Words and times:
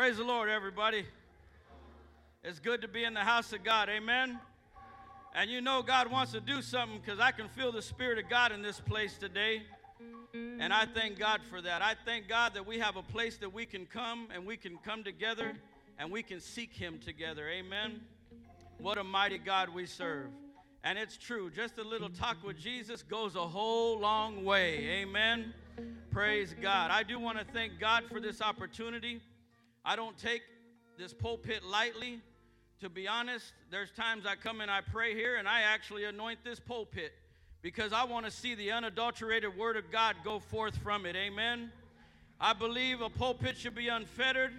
Praise 0.00 0.16
the 0.16 0.24
Lord, 0.24 0.48
everybody. 0.48 1.04
It's 2.42 2.58
good 2.58 2.80
to 2.80 2.88
be 2.88 3.04
in 3.04 3.12
the 3.12 3.20
house 3.20 3.52
of 3.52 3.62
God. 3.62 3.90
Amen. 3.90 4.40
And 5.34 5.50
you 5.50 5.60
know 5.60 5.82
God 5.82 6.10
wants 6.10 6.32
to 6.32 6.40
do 6.40 6.62
something 6.62 6.98
because 7.04 7.20
I 7.20 7.32
can 7.32 7.50
feel 7.50 7.70
the 7.70 7.82
Spirit 7.82 8.16
of 8.16 8.30
God 8.30 8.50
in 8.50 8.62
this 8.62 8.80
place 8.80 9.18
today. 9.18 9.60
And 10.32 10.72
I 10.72 10.86
thank 10.86 11.18
God 11.18 11.42
for 11.50 11.60
that. 11.60 11.82
I 11.82 11.96
thank 12.06 12.28
God 12.28 12.54
that 12.54 12.66
we 12.66 12.78
have 12.78 12.96
a 12.96 13.02
place 13.02 13.36
that 13.36 13.52
we 13.52 13.66
can 13.66 13.84
come 13.84 14.28
and 14.34 14.46
we 14.46 14.56
can 14.56 14.78
come 14.78 15.04
together 15.04 15.52
and 15.98 16.10
we 16.10 16.22
can 16.22 16.40
seek 16.40 16.72
Him 16.72 16.98
together. 16.98 17.46
Amen. 17.50 18.00
What 18.78 18.96
a 18.96 19.04
mighty 19.04 19.36
God 19.36 19.68
we 19.68 19.84
serve. 19.84 20.28
And 20.82 20.98
it's 20.98 21.18
true, 21.18 21.50
just 21.50 21.76
a 21.76 21.84
little 21.84 22.08
talk 22.08 22.38
with 22.42 22.58
Jesus 22.58 23.02
goes 23.02 23.36
a 23.36 23.46
whole 23.46 23.98
long 23.98 24.46
way. 24.46 25.02
Amen. 25.02 25.52
Praise 26.10 26.54
God. 26.58 26.90
I 26.90 27.02
do 27.02 27.20
want 27.20 27.36
to 27.36 27.44
thank 27.52 27.78
God 27.78 28.04
for 28.10 28.18
this 28.18 28.40
opportunity. 28.40 29.20
I 29.84 29.96
don't 29.96 30.16
take 30.18 30.42
this 30.98 31.12
pulpit 31.12 31.64
lightly. 31.64 32.20
To 32.80 32.88
be 32.88 33.06
honest, 33.06 33.52
there's 33.70 33.90
times 33.90 34.24
I 34.26 34.36
come 34.36 34.60
and 34.60 34.70
I 34.70 34.80
pray 34.80 35.14
here 35.14 35.36
and 35.36 35.46
I 35.46 35.62
actually 35.62 36.04
anoint 36.04 36.44
this 36.44 36.58
pulpit 36.58 37.12
because 37.62 37.92
I 37.92 38.04
want 38.04 38.24
to 38.24 38.30
see 38.30 38.54
the 38.54 38.72
unadulterated 38.72 39.56
word 39.56 39.76
of 39.76 39.90
God 39.90 40.16
go 40.24 40.38
forth 40.38 40.76
from 40.78 41.04
it. 41.04 41.14
Amen. 41.14 41.70
I 42.40 42.54
believe 42.54 43.02
a 43.02 43.10
pulpit 43.10 43.58
should 43.58 43.74
be 43.74 43.88
unfettered. 43.88 44.52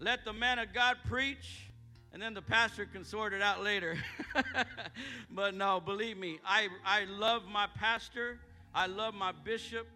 Let 0.00 0.24
the 0.24 0.32
man 0.32 0.58
of 0.58 0.74
God 0.74 0.96
preach 1.06 1.68
and 2.12 2.22
then 2.22 2.34
the 2.34 2.42
pastor 2.42 2.86
can 2.86 3.04
sort 3.04 3.32
it 3.32 3.42
out 3.42 3.62
later. 3.62 3.96
but 5.30 5.54
no, 5.54 5.80
believe 5.80 6.16
me, 6.16 6.38
I, 6.44 6.68
I 6.84 7.04
love 7.04 7.42
my 7.46 7.66
pastor, 7.76 8.38
I 8.74 8.86
love 8.86 9.14
my 9.14 9.32
bishop. 9.32 9.86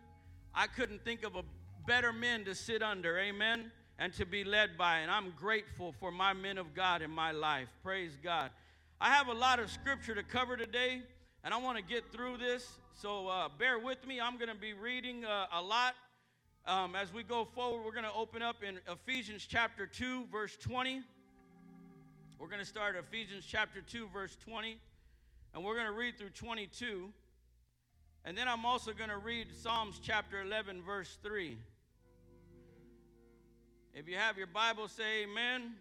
I 0.55 0.67
couldn't 0.67 1.03
think 1.05 1.25
of 1.25 1.37
a 1.37 1.43
better 1.87 2.12
men 2.12 2.45
to 2.45 2.55
sit 2.55 2.83
under, 2.83 3.19
amen, 3.19 3.73
and 4.02 4.12
to 4.12 4.27
be 4.27 4.42
led 4.42 4.77
by. 4.77 4.98
And 4.98 5.12
I'm 5.12 5.33
grateful 5.38 5.95
for 6.01 6.11
my 6.11 6.33
men 6.33 6.59
of 6.59 6.74
God 6.74 7.02
in 7.02 7.11
my 7.12 7.30
life. 7.30 7.69
Praise 7.84 8.19
God. 8.20 8.51
I 9.00 9.11
have 9.11 9.28
a 9.28 9.33
lot 9.33 9.61
of 9.61 9.70
scripture 9.70 10.12
to 10.12 10.25
cover 10.25 10.56
today, 10.56 11.03
and 11.44 11.55
I 11.55 11.59
want 11.59 11.78
to 11.78 11.84
get 11.84 12.11
through 12.11 12.39
this. 12.39 12.69
So 13.00 13.28
uh, 13.28 13.48
bear 13.61 13.78
with 13.78 14.05
me. 14.05 14.20
I'm 14.20 14.39
going 14.39 14.48
to 14.48 14.56
be 14.56 14.72
reading 14.72 15.25
uh, 15.25 15.47
a 15.53 15.62
lot. 15.62 15.94
Um, 16.67 16.97
as 16.97 17.12
we 17.12 17.22
go 17.22 17.44
forward, 17.55 17.84
we're 17.84 17.92
going 17.92 18.03
to 18.03 18.12
open 18.12 18.42
up 18.42 18.64
in 18.64 18.81
Ephesians 18.91 19.47
chapter 19.48 19.86
2, 19.86 20.27
verse 20.33 20.56
20. 20.56 21.03
We're 22.41 22.48
going 22.48 22.59
to 22.59 22.66
start 22.66 22.97
Ephesians 22.97 23.44
chapter 23.48 23.81
2, 23.83 24.09
verse 24.12 24.37
20, 24.44 24.78
and 25.55 25.64
we're 25.64 25.75
going 25.75 25.87
to 25.87 25.92
read 25.92 26.19
through 26.19 26.31
22. 26.31 27.09
And 28.25 28.37
then 28.37 28.48
I'm 28.48 28.66
also 28.66 28.92
going 28.92 29.11
to 29.11 29.19
read 29.19 29.47
Psalms 29.62 30.00
chapter 30.03 30.42
11, 30.42 30.83
verse 30.83 31.19
3. 31.22 31.56
If 33.95 34.09
you 34.09 34.17
have 34.17 34.39
your 34.39 34.47
Bible, 34.47 34.89
say 34.89 35.25
amen. 35.25 35.75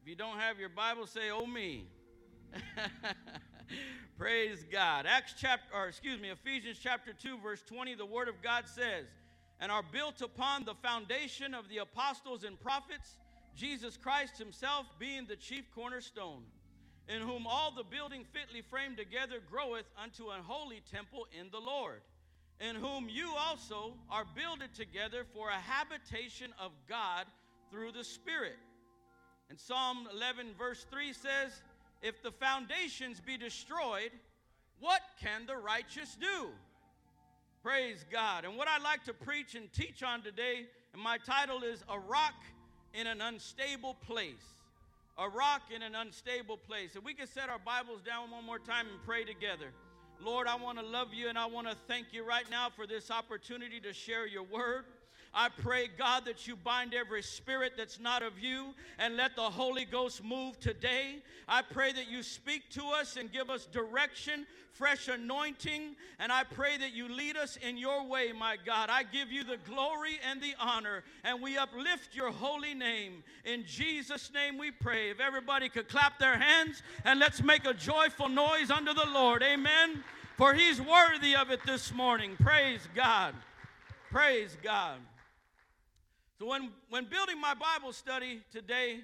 If 0.00 0.08
you 0.08 0.14
don't 0.14 0.38
have 0.38 0.60
your 0.60 0.68
Bible, 0.68 1.06
say 1.06 1.30
oh 1.32 1.46
me. 1.46 1.88
Praise 4.18 4.64
God. 4.70 5.06
Acts 5.08 5.34
chapter, 5.36 5.66
or 5.74 5.88
excuse 5.88 6.20
me, 6.20 6.30
Ephesians 6.30 6.78
chapter 6.80 7.12
2, 7.12 7.38
verse 7.38 7.60
20, 7.62 7.96
the 7.96 8.06
word 8.06 8.28
of 8.28 8.40
God 8.40 8.68
says, 8.68 9.06
and 9.58 9.72
are 9.72 9.82
built 9.82 10.20
upon 10.20 10.64
the 10.64 10.74
foundation 10.74 11.54
of 11.54 11.68
the 11.68 11.78
apostles 11.78 12.44
and 12.44 12.60
prophets 12.60 13.18
Jesus 13.56 13.96
Christ 13.96 14.38
himself 14.38 14.86
being 15.00 15.26
the 15.26 15.36
chief 15.36 15.64
cornerstone, 15.74 16.42
in 17.08 17.20
whom 17.20 17.48
all 17.48 17.72
the 17.72 17.82
building 17.82 18.24
fitly 18.32 18.62
framed 18.62 18.96
together 18.96 19.38
groweth 19.50 19.86
unto 20.00 20.30
an 20.30 20.42
holy 20.42 20.82
temple 20.88 21.26
in 21.38 21.50
the 21.50 21.60
Lord, 21.60 22.00
in 22.60 22.76
whom 22.76 23.08
you 23.08 23.32
also 23.36 23.94
are 24.10 24.24
builded 24.34 24.74
together 24.74 25.24
for 25.34 25.50
a 25.50 25.54
habitation 25.54 26.52
of 26.58 26.72
God 26.88 27.26
through 27.70 27.92
the 27.92 28.04
Spirit. 28.04 28.56
And 29.50 29.58
Psalm 29.58 30.08
11, 30.14 30.48
verse 30.58 30.86
3 30.90 31.12
says, 31.12 31.62
If 32.02 32.22
the 32.22 32.30
foundations 32.30 33.20
be 33.20 33.36
destroyed, 33.36 34.10
what 34.80 35.02
can 35.20 35.46
the 35.46 35.56
righteous 35.56 36.16
do? 36.20 36.48
Praise 37.62 38.04
God. 38.10 38.44
And 38.44 38.56
what 38.56 38.68
I'd 38.68 38.82
like 38.82 39.04
to 39.04 39.14
preach 39.14 39.54
and 39.54 39.72
teach 39.72 40.02
on 40.02 40.22
today, 40.22 40.66
and 40.92 41.02
my 41.02 41.18
title 41.18 41.62
is 41.62 41.82
A 41.88 41.98
Rock 41.98 42.34
in 42.92 43.06
an 43.06 43.20
unstable 43.20 43.94
place. 44.06 44.54
A 45.16 45.28
rock 45.28 45.62
in 45.74 45.82
an 45.82 45.94
unstable 45.94 46.56
place. 46.56 46.96
If 46.96 47.04
we 47.04 47.14
could 47.14 47.28
set 47.28 47.48
our 47.48 47.58
Bibles 47.58 48.00
down 48.02 48.32
one 48.32 48.44
more 48.44 48.58
time 48.58 48.86
and 48.88 49.00
pray 49.04 49.24
together. 49.24 49.70
Lord, 50.24 50.46
I 50.46 50.56
want 50.56 50.78
to 50.78 50.84
love 50.84 51.12
you 51.12 51.28
and 51.28 51.36
I 51.36 51.44
want 51.44 51.68
to 51.68 51.76
thank 51.86 52.06
you 52.12 52.24
right 52.24 52.48
now 52.50 52.68
for 52.74 52.86
this 52.86 53.10
opportunity 53.10 53.78
to 53.80 53.92
share 53.92 54.26
your 54.26 54.42
word. 54.42 54.84
I 55.34 55.48
pray, 55.48 55.88
God, 55.98 56.24
that 56.26 56.46
you 56.46 56.54
bind 56.54 56.94
every 56.94 57.22
spirit 57.22 57.72
that's 57.76 57.98
not 57.98 58.22
of 58.22 58.38
you 58.38 58.74
and 58.98 59.16
let 59.16 59.34
the 59.34 59.42
Holy 59.42 59.84
Ghost 59.84 60.22
move 60.22 60.60
today. 60.60 61.16
I 61.48 61.62
pray 61.62 61.92
that 61.92 62.08
you 62.08 62.22
speak 62.22 62.70
to 62.70 62.84
us 62.84 63.16
and 63.16 63.32
give 63.32 63.50
us 63.50 63.66
direction, 63.66 64.46
fresh 64.72 65.08
anointing, 65.08 65.96
and 66.20 66.30
I 66.30 66.44
pray 66.44 66.76
that 66.76 66.92
you 66.92 67.08
lead 67.08 67.36
us 67.36 67.56
in 67.56 67.76
your 67.76 68.06
way, 68.06 68.32
my 68.32 68.56
God. 68.64 68.90
I 68.90 69.02
give 69.02 69.32
you 69.32 69.42
the 69.42 69.58
glory 69.68 70.20
and 70.30 70.40
the 70.40 70.54
honor, 70.60 71.02
and 71.24 71.42
we 71.42 71.58
uplift 71.58 72.14
your 72.14 72.30
holy 72.30 72.74
name. 72.74 73.24
In 73.44 73.64
Jesus' 73.66 74.30
name 74.32 74.56
we 74.56 74.70
pray. 74.70 75.10
If 75.10 75.18
everybody 75.18 75.68
could 75.68 75.88
clap 75.88 76.18
their 76.20 76.38
hands 76.38 76.82
and 77.04 77.18
let's 77.18 77.42
make 77.42 77.66
a 77.66 77.74
joyful 77.74 78.28
noise 78.28 78.70
unto 78.70 78.94
the 78.94 79.08
Lord. 79.12 79.42
Amen. 79.42 80.04
For 80.36 80.54
he's 80.54 80.80
worthy 80.80 81.34
of 81.36 81.50
it 81.50 81.60
this 81.66 81.92
morning. 81.92 82.36
Praise 82.40 82.80
God. 82.94 83.34
Praise 84.10 84.56
God. 84.62 84.98
So 86.38 86.46
when, 86.46 86.70
when 86.90 87.04
building 87.04 87.40
my 87.40 87.54
Bible 87.54 87.92
study 87.92 88.42
today, 88.50 89.00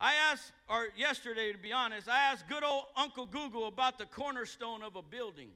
I 0.00 0.14
asked, 0.32 0.52
or 0.68 0.88
yesterday 0.96 1.52
to 1.52 1.58
be 1.58 1.72
honest, 1.72 2.08
I 2.08 2.32
asked 2.32 2.48
good 2.48 2.64
old 2.64 2.84
Uncle 2.96 3.26
Google 3.26 3.66
about 3.68 3.98
the 3.98 4.06
cornerstone 4.06 4.82
of 4.82 4.96
a 4.96 5.02
building. 5.02 5.50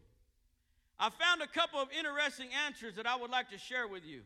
I 0.99 1.09
found 1.09 1.41
a 1.41 1.47
couple 1.47 1.81
of 1.81 1.89
interesting 1.99 2.49
answers 2.67 2.97
that 2.97 3.07
I 3.07 3.17
would 3.17 3.31
like 3.31 3.49
to 3.51 3.59
share 3.59 3.89
with 3.89 4.05
you. 4.05 4.21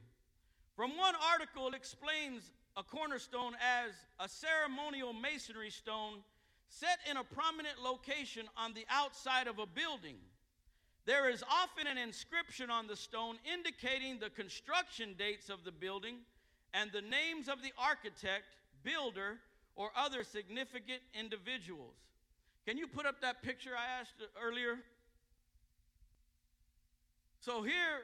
From 0.74 0.96
one 0.96 1.14
article, 1.32 1.68
it 1.68 1.74
explains 1.74 2.50
a 2.76 2.82
cornerstone 2.82 3.52
as 3.54 3.92
a 4.18 4.28
ceremonial 4.28 5.12
masonry 5.12 5.70
stone 5.70 6.24
set 6.68 6.98
in 7.08 7.16
a 7.16 7.22
prominent 7.22 7.80
location 7.80 8.46
on 8.56 8.74
the 8.74 8.84
outside 8.90 9.46
of 9.46 9.60
a 9.60 9.66
building. 9.66 10.16
There 11.06 11.30
is 11.30 11.44
often 11.48 11.86
an 11.86 11.98
inscription 11.98 12.70
on 12.70 12.88
the 12.88 12.96
stone 12.96 13.36
indicating 13.52 14.18
the 14.18 14.30
construction 14.30 15.14
dates 15.16 15.50
of 15.50 15.62
the 15.64 15.70
building 15.70 16.16
and 16.74 16.90
the 16.92 17.00
names 17.00 17.48
of 17.48 17.62
the 17.62 17.72
architect, 17.78 18.44
builder, 18.82 19.38
or 19.76 19.90
other 19.96 20.24
significant 20.24 21.00
individuals. 21.18 21.94
Can 22.66 22.76
you 22.76 22.86
put 22.86 23.06
up 23.06 23.20
that 23.22 23.42
picture 23.42 23.70
I 23.78 24.00
asked 24.00 24.14
earlier? 24.42 24.78
So 27.40 27.62
here, 27.62 28.02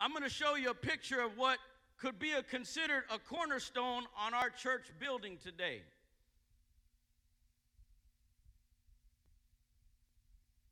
I'm 0.00 0.10
going 0.10 0.24
to 0.24 0.28
show 0.28 0.56
you 0.56 0.70
a 0.70 0.74
picture 0.74 1.20
of 1.20 1.38
what 1.38 1.58
could 1.98 2.18
be 2.18 2.32
a, 2.32 2.42
considered 2.42 3.04
a 3.12 3.18
cornerstone 3.18 4.04
on 4.18 4.34
our 4.34 4.50
church 4.50 4.86
building 4.98 5.38
today. 5.42 5.82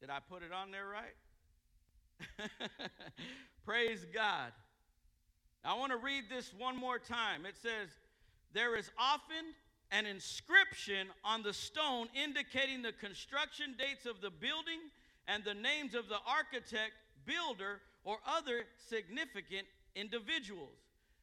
Did 0.01 0.11
I 0.11 0.19
put 0.29 0.43
it 0.43 0.53
on 0.53 0.71
there 0.71 0.87
right? 0.87 1.15
Praise 3.65 4.07
God. 4.13 4.53
I 5.65 5.77
want 5.77 5.93
to 5.93 5.99
read 5.99 6.25
this 6.31 6.53
one 6.57 6.77
more 6.77 6.99
time. 6.99 7.45
It 7.45 7.57
says, 7.61 7.89
There 8.53 8.77
is 8.77 8.91
often 8.99 9.55
an 9.91 10.07
inscription 10.07 11.09
on 11.25 11.43
the 11.43 11.53
stone 11.53 12.09
indicating 12.15 12.83
the 12.83 12.93
construction 12.93 13.75
dates 13.79 14.07
of 14.07 14.21
the 14.21 14.31
building 14.31 14.81
and 15.27 15.45
the 15.45 15.55
names 15.55 15.95
of 15.95 16.09
the 16.09 16.19
architect, 16.27 16.93
builder, 17.27 17.81
or 18.05 18.19
other 18.27 18.65
significant 18.89 19.67
individuals. 19.95 20.77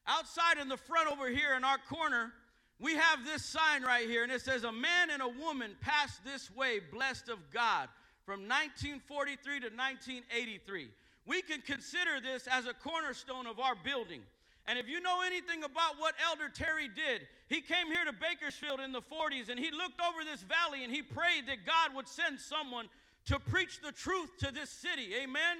Outside 0.07 0.57
in 0.59 0.67
the 0.67 0.77
front 0.77 1.11
over 1.11 1.29
here 1.29 1.55
in 1.55 1.63
our 1.63 1.79
corner, 1.89 2.31
we 2.79 2.93
have 2.95 3.25
this 3.25 3.43
sign 3.43 3.83
right 3.83 4.07
here, 4.07 4.23
and 4.23 4.31
it 4.31 4.41
says, 4.41 4.63
A 4.63 4.71
man 4.71 5.09
and 5.11 5.21
a 5.21 5.27
woman 5.27 5.75
passed 5.81 6.23
this 6.23 6.53
way, 6.55 6.79
blessed 6.91 7.29
of 7.29 7.39
God, 7.51 7.87
from 8.25 8.41
1943 8.41 9.59
to 9.61 9.67
1983 9.67 10.89
we 11.27 11.41
can 11.41 11.61
consider 11.61 12.21
this 12.21 12.47
as 12.47 12.65
a 12.65 12.73
cornerstone 12.73 13.47
of 13.47 13.59
our 13.59 13.75
building. 13.75 14.21
And 14.67 14.79
if 14.79 14.87
you 14.87 14.99
know 14.99 15.21
anything 15.21 15.63
about 15.63 15.99
what 15.99 16.15
Elder 16.27 16.49
Terry 16.49 16.87
did, 16.87 17.27
he 17.47 17.61
came 17.61 17.87
here 17.87 18.05
to 18.05 18.13
Bakersfield 18.13 18.79
in 18.79 18.91
the 18.91 19.01
40s 19.01 19.49
and 19.49 19.59
he 19.59 19.69
looked 19.69 20.01
over 20.01 20.23
this 20.23 20.41
valley 20.41 20.83
and 20.83 20.91
he 20.91 21.01
prayed 21.01 21.45
that 21.47 21.65
God 21.65 21.95
would 21.95 22.07
send 22.07 22.39
someone 22.39 22.87
to 23.25 23.39
preach 23.39 23.81
the 23.81 23.91
truth 23.91 24.31
to 24.39 24.51
this 24.51 24.69
city. 24.69 25.13
Amen? 25.21 25.57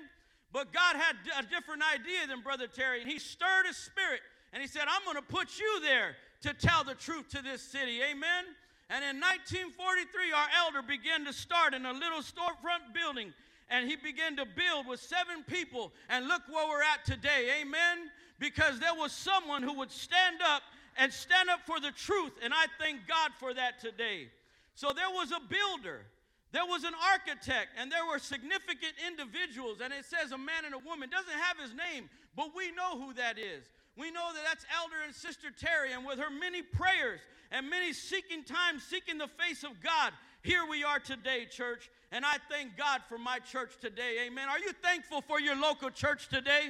But 0.51 0.73
God 0.73 0.95
had 0.95 1.15
a 1.37 1.43
different 1.43 1.83
idea 1.83 2.25
than 2.27 2.41
Brother 2.41 2.67
Terry 2.67 3.01
and 3.01 3.09
he 3.09 3.19
stirred 3.19 3.67
his 3.67 3.77
spirit 3.77 4.21
and 4.53 4.61
he 4.61 4.67
said, 4.67 4.83
I'm 4.87 5.03
going 5.03 5.17
to 5.17 5.33
put 5.33 5.59
you 5.59 5.81
there 5.81 6.15
to 6.41 6.53
tell 6.53 6.83
the 6.83 6.95
truth 6.95 7.29
to 7.29 7.41
this 7.41 7.61
city. 7.61 8.01
Amen? 8.01 8.45
And 8.89 9.03
in 9.03 9.17
1943, 9.17 10.31
our 10.31 10.47
elder 10.65 10.81
began 10.81 11.25
to 11.25 11.33
start 11.33 11.73
in 11.73 11.85
a 11.85 11.93
little 11.93 12.21
storefront 12.21 12.93
building 12.93 13.33
and 13.69 13.89
he 13.89 13.95
began 13.95 14.35
to 14.37 14.45
build 14.45 14.87
with 14.87 14.99
seven 14.99 15.43
people. 15.47 15.91
And 16.09 16.27
look 16.27 16.41
where 16.49 16.67
we're 16.67 16.83
at 16.83 17.05
today. 17.05 17.61
Amen. 17.61 18.11
Because 18.39 18.79
there 18.79 18.93
was 18.93 19.11
someone 19.11 19.63
who 19.63 19.73
would 19.73 19.91
stand 19.91 20.37
up 20.43 20.61
and 20.97 21.11
stand 21.11 21.49
up 21.49 21.61
for 21.65 21.79
the 21.79 21.91
truth. 21.91 22.33
And 22.43 22.53
I 22.53 22.65
thank 22.79 23.07
God 23.07 23.31
for 23.39 23.53
that 23.53 23.79
today. 23.79 24.29
So 24.75 24.91
there 24.93 25.09
was 25.09 25.31
a 25.31 25.39
builder, 25.39 26.05
there 26.51 26.65
was 26.65 26.83
an 26.83 26.93
architect, 27.11 27.69
and 27.79 27.91
there 27.91 28.05
were 28.05 28.19
significant 28.19 28.93
individuals. 29.07 29.79
And 29.83 29.93
it 29.93 30.05
says 30.05 30.31
a 30.31 30.37
man 30.37 30.65
and 30.65 30.75
a 30.75 30.79
woman. 30.79 31.09
Doesn't 31.09 31.31
have 31.31 31.57
his 31.59 31.73
name, 31.73 32.09
but 32.35 32.51
we 32.55 32.71
know 32.71 32.99
who 32.99 33.13
that 33.13 33.39
is. 33.39 33.63
We 33.97 34.11
know 34.11 34.31
that 34.33 34.43
that's 34.43 34.65
Elder 34.75 34.95
and 35.05 35.15
Sister 35.15 35.47
Terry, 35.57 35.93
and 35.93 36.05
with 36.05 36.19
her 36.19 36.29
many 36.29 36.61
prayers 36.61 37.21
and 37.51 37.69
many 37.69 37.93
seeking 37.93 38.43
times, 38.43 38.83
seeking 38.83 39.17
the 39.17 39.29
face 39.39 39.63
of 39.63 39.81
God, 39.81 40.11
here 40.45 40.63
we 40.69 40.83
are 40.83 40.99
today, 40.99 41.47
church. 41.49 41.89
And 42.11 42.23
I 42.23 42.37
thank 42.49 42.77
God 42.77 43.01
for 43.09 43.17
my 43.17 43.39
church 43.39 43.73
today. 43.81 44.27
Amen. 44.27 44.47
Are 44.47 44.59
you 44.59 44.71
thankful 44.83 45.21
for 45.21 45.39
your 45.39 45.55
local 45.55 45.89
church 45.89 46.29
today? 46.29 46.69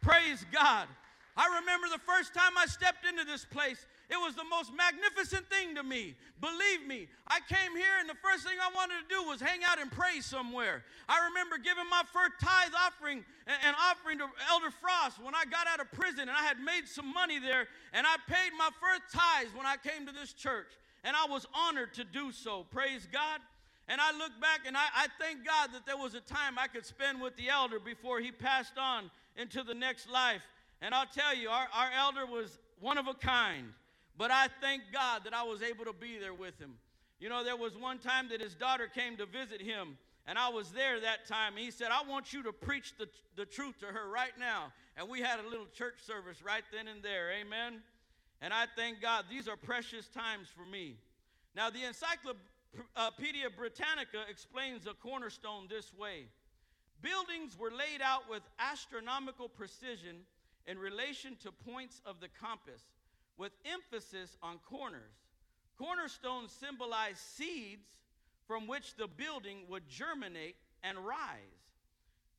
Praise 0.00 0.44
God. 0.50 0.88
I 1.36 1.60
remember 1.60 1.86
the 1.92 2.00
first 2.00 2.34
time 2.34 2.56
I 2.56 2.66
stepped 2.66 3.06
into 3.06 3.24
this 3.24 3.44
place, 3.44 3.86
it 4.08 4.16
was 4.16 4.34
the 4.34 4.44
most 4.44 4.72
magnificent 4.74 5.46
thing 5.48 5.76
to 5.76 5.84
me. 5.84 6.16
Believe 6.40 6.88
me, 6.88 7.06
I 7.28 7.38
came 7.46 7.76
here 7.76 8.00
and 8.00 8.08
the 8.08 8.18
first 8.18 8.42
thing 8.42 8.56
I 8.58 8.74
wanted 8.74 9.04
to 9.04 9.08
do 9.08 9.22
was 9.28 9.40
hang 9.40 9.60
out 9.68 9.78
and 9.78 9.92
pray 9.92 10.20
somewhere. 10.20 10.82
I 11.08 11.28
remember 11.28 11.58
giving 11.58 11.88
my 11.88 12.02
first 12.10 12.40
tithe 12.42 12.72
offering 12.74 13.22
and 13.46 13.76
offering 13.78 14.18
to 14.18 14.26
Elder 14.48 14.72
Frost 14.80 15.22
when 15.22 15.36
I 15.36 15.44
got 15.44 15.68
out 15.68 15.78
of 15.78 15.92
prison 15.92 16.26
and 16.26 16.34
I 16.34 16.42
had 16.42 16.58
made 16.58 16.88
some 16.88 17.12
money 17.12 17.38
there 17.38 17.68
and 17.92 18.06
I 18.06 18.16
paid 18.26 18.56
my 18.56 18.70
first 18.80 19.12
tithes 19.12 19.54
when 19.54 19.66
I 19.66 19.76
came 19.76 20.08
to 20.08 20.12
this 20.12 20.32
church. 20.32 20.72
And 21.04 21.16
I 21.16 21.26
was 21.30 21.46
honored 21.54 21.94
to 21.94 22.04
do 22.04 22.32
so. 22.32 22.66
Praise 22.70 23.08
God. 23.10 23.40
And 23.88 24.00
I 24.00 24.12
look 24.12 24.32
back 24.40 24.60
and 24.66 24.76
I, 24.76 24.86
I 24.94 25.06
thank 25.18 25.44
God 25.44 25.70
that 25.72 25.84
there 25.84 25.96
was 25.96 26.14
a 26.14 26.20
time 26.20 26.58
I 26.58 26.68
could 26.68 26.86
spend 26.86 27.20
with 27.20 27.36
the 27.36 27.48
elder 27.48 27.80
before 27.80 28.20
he 28.20 28.30
passed 28.30 28.78
on 28.78 29.10
into 29.36 29.62
the 29.62 29.74
next 29.74 30.08
life. 30.08 30.42
And 30.80 30.94
I'll 30.94 31.06
tell 31.06 31.34
you, 31.34 31.48
our, 31.48 31.66
our 31.74 31.90
elder 31.98 32.24
was 32.24 32.58
one 32.80 32.98
of 32.98 33.08
a 33.08 33.14
kind. 33.14 33.72
But 34.16 34.30
I 34.30 34.48
thank 34.60 34.82
God 34.92 35.24
that 35.24 35.34
I 35.34 35.42
was 35.42 35.62
able 35.62 35.84
to 35.86 35.92
be 35.92 36.18
there 36.18 36.34
with 36.34 36.58
him. 36.58 36.74
You 37.20 37.28
know, 37.28 37.42
there 37.44 37.56
was 37.56 37.76
one 37.76 37.98
time 37.98 38.28
that 38.30 38.40
his 38.40 38.54
daughter 38.54 38.86
came 38.86 39.16
to 39.16 39.26
visit 39.26 39.60
him, 39.60 39.98
and 40.26 40.38
I 40.38 40.48
was 40.48 40.70
there 40.70 41.00
that 41.00 41.26
time. 41.26 41.54
And 41.54 41.64
he 41.64 41.70
said, 41.70 41.88
I 41.90 42.08
want 42.08 42.32
you 42.32 42.42
to 42.44 42.52
preach 42.52 42.94
the, 42.98 43.08
the 43.36 43.44
truth 43.44 43.78
to 43.80 43.86
her 43.86 44.08
right 44.08 44.32
now. 44.38 44.72
And 44.96 45.08
we 45.08 45.20
had 45.20 45.40
a 45.40 45.48
little 45.48 45.66
church 45.74 45.96
service 46.06 46.42
right 46.44 46.64
then 46.72 46.88
and 46.88 47.02
there. 47.02 47.30
Amen. 47.32 47.82
And 48.40 48.54
I 48.54 48.66
thank 48.76 49.00
God 49.02 49.26
these 49.30 49.48
are 49.48 49.56
precious 49.56 50.08
times 50.08 50.48
for 50.48 50.64
me. 50.64 50.96
Now, 51.54 51.68
the 51.68 51.84
Encyclopedia 51.84 53.50
Britannica 53.56 54.24
explains 54.30 54.86
a 54.86 54.94
cornerstone 54.94 55.66
this 55.68 55.92
way 55.94 56.26
Buildings 57.02 57.58
were 57.58 57.70
laid 57.70 58.02
out 58.02 58.28
with 58.28 58.42
astronomical 58.58 59.48
precision 59.48 60.16
in 60.66 60.78
relation 60.78 61.36
to 61.42 61.50
points 61.50 62.02
of 62.04 62.20
the 62.20 62.28
compass 62.28 62.82
with 63.38 63.52
emphasis 63.64 64.36
on 64.42 64.58
corners. 64.68 65.14
Cornerstones 65.78 66.52
symbolize 66.52 67.18
seeds 67.18 67.88
from 68.46 68.66
which 68.66 68.96
the 68.96 69.06
building 69.06 69.60
would 69.68 69.88
germinate 69.88 70.56
and 70.82 70.98
rise. 70.98 71.56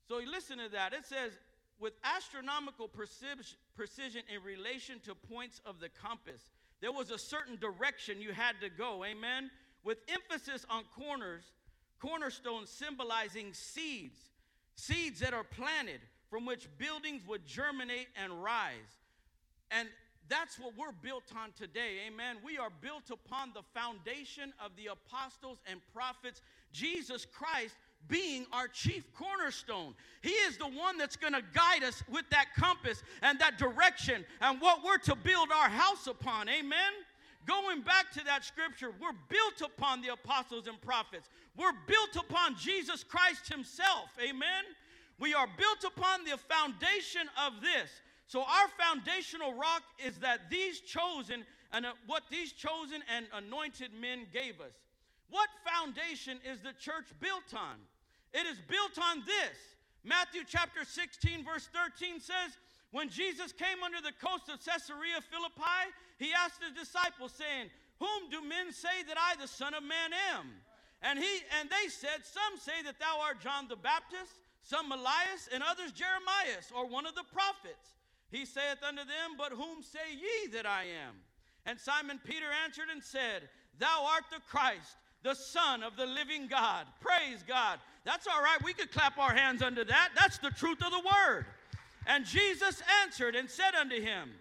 So 0.08 0.20
listen 0.30 0.60
to 0.60 0.70
that. 0.70 0.94
It 0.94 1.06
says, 1.06 1.32
with 1.80 1.94
astronomical 2.04 2.88
precision 2.88 3.58
in 3.78 4.44
relation 4.44 5.00
to 5.06 5.16
points 5.16 5.62
of 5.66 5.80
the 5.80 5.90
compass. 5.90 6.42
There 6.82 6.92
was 6.92 7.12
a 7.12 7.18
certain 7.18 7.58
direction 7.58 8.22
you 8.22 8.32
had 8.32 8.60
to 8.62 8.70
go, 8.70 9.04
amen? 9.06 9.52
With 9.84 10.00
emphasis 10.08 10.66
on 10.70 10.84
corners, 10.96 11.44
cornerstones 12.00 12.70
symbolizing 12.70 13.54
seeds, 13.54 14.18
seeds 14.76 15.20
that 15.20 15.34
are 15.34 15.44
planted 15.44 16.02
from 16.30 16.46
which 16.46 16.68
buildings 16.78 17.22
would 17.28 17.46
germinate 17.46 18.08
and 18.22 18.44
rise. 18.44 19.00
And 19.70 19.88
that's 20.30 20.58
what 20.58 20.74
we're 20.78 20.94
built 21.04 21.24
on 21.36 21.52
today. 21.58 22.08
Amen. 22.08 22.38
We 22.44 22.58
are 22.58 22.70
built 22.82 23.12
upon 23.12 23.52
the 23.54 23.64
foundation 23.74 24.54
of 24.64 24.72
the 24.78 24.88
apostles 24.88 25.60
and 25.70 25.82
prophets, 25.94 26.42
Jesus 26.72 27.26
Christ 27.26 27.76
being 28.08 28.46
our 28.52 28.68
chief 28.68 29.04
cornerstone. 29.14 29.94
He 30.22 30.30
is 30.30 30.58
the 30.58 30.68
one 30.68 30.98
that's 30.98 31.16
going 31.16 31.34
to 31.34 31.44
guide 31.54 31.84
us 31.84 32.04
with 32.12 32.26
that 32.32 32.48
compass 32.58 33.04
and 33.22 33.40
that 33.40 33.58
direction 33.58 34.26
and 34.42 34.60
what 34.60 34.84
we're 34.84 34.98
to 35.00 35.16
build 35.16 35.50
our 35.52 35.70
house 35.70 36.08
upon. 36.08 36.50
Amen. 36.50 36.92
Going 37.48 37.82
back 37.82 38.12
to 38.12 38.24
that 38.26 38.46
scripture, 38.46 38.92
we're 39.02 39.18
built 39.30 39.62
upon 39.64 40.02
the 40.02 40.10
apostles 40.10 40.68
and 40.68 40.80
prophets. 40.82 41.28
We're 41.58 41.74
built 41.88 42.16
upon 42.16 42.56
Jesus 42.56 43.04
Christ 43.04 43.52
Himself. 43.52 44.10
Amen. 44.22 44.64
We 45.20 45.34
are 45.34 45.48
built 45.58 45.84
upon 45.86 46.24
the 46.24 46.38
foundation 46.38 47.30
of 47.46 47.62
this. 47.62 47.90
So 48.28 48.42
our 48.42 48.68
foundational 48.80 49.54
rock 49.54 49.84
is 50.04 50.18
that 50.18 50.50
these 50.50 50.80
chosen 50.82 51.44
and 51.74 51.86
uh, 51.86 51.94
what 52.08 52.24
these 52.30 52.52
chosen 52.52 53.02
and 53.16 53.26
anointed 53.34 53.92
men 54.00 54.26
gave 54.34 54.60
us. 54.62 54.74
What 55.30 55.50
foundation 55.66 56.40
is 56.50 56.60
the 56.60 56.74
church 56.74 57.08
built 57.20 57.54
on? 57.54 57.78
It 58.34 58.46
is 58.48 58.58
built 58.68 58.98
on 58.98 59.24
this. 59.26 59.58
Matthew 60.04 60.42
chapter 60.48 60.84
16 60.84 61.46
verse 61.46 61.70
13 61.74 62.20
says, 62.20 62.58
when 62.92 63.08
Jesus 63.08 63.52
came 63.52 63.84
under 63.84 64.02
the 64.02 64.16
coast 64.20 64.52
of 64.52 64.60
Caesarea 64.60 65.24
Philippi, 65.32 65.84
he 66.20 66.34
asked 66.36 66.62
his 66.62 66.76
disciples 66.76 67.32
saying, 67.32 67.72
"Whom 68.00 68.30
do 68.30 68.44
men 68.44 68.74
say 68.74 69.04
that 69.08 69.18
I 69.18 69.36
the 69.40 69.48
son 69.48 69.74
of 69.74 69.84
man 69.84 70.12
am?" 70.36 70.52
And 71.02 71.18
he 71.18 71.42
and 71.60 71.70
they 71.70 71.88
said, 71.88 72.26
"Some 72.26 72.60
say 72.60 72.84
that 72.84 73.00
thou 73.00 73.22
art 73.22 73.40
John 73.40 73.70
the 73.70 73.78
Baptist, 73.78 74.40
some 74.62 74.92
Elias, 74.92 75.48
and 75.54 75.64
others 75.64 75.94
Jeremiah 75.94 76.60
or 76.76 76.86
one 76.86 77.06
of 77.06 77.16
the 77.16 77.24
prophets." 77.32 77.96
He 78.30 78.46
saith 78.46 78.82
unto 78.82 79.04
them, 79.04 79.36
But 79.38 79.52
whom 79.52 79.84
say 79.84 80.14
ye 80.14 80.48
that 80.54 80.66
I 80.66 80.84
am? 80.84 81.16
And 81.66 81.80
Simon 81.80 82.20
Peter 82.24 82.50
answered 82.64 82.90
and 82.90 83.04
said, 83.04 83.50
Thou 83.78 84.06
art 84.06 84.24
the 84.32 84.40
Christ, 84.48 84.96
the 85.22 85.36
Son 85.36 85.84
of 85.84 85.98
the 85.98 86.06
living 86.06 86.48
God. 86.48 86.88
Praise 87.02 87.44
God. 87.44 87.80
That's 88.04 88.28
all 88.28 88.42
right. 88.42 88.58
We 88.64 88.74
could 88.74 88.92
clap 88.92 89.18
our 89.18 89.34
hands 89.34 89.62
under 89.62 89.84
that. 89.84 90.10
That's 90.20 90.38
the 90.40 90.52
truth 90.52 90.82
of 90.84 90.92
the 90.92 91.00
word. 91.00 91.46
And 92.08 92.26
Jesus 92.26 92.82
answered 93.04 93.36
and 93.36 93.50
said 93.50 93.76
unto 93.76 94.02
him, 94.02 94.32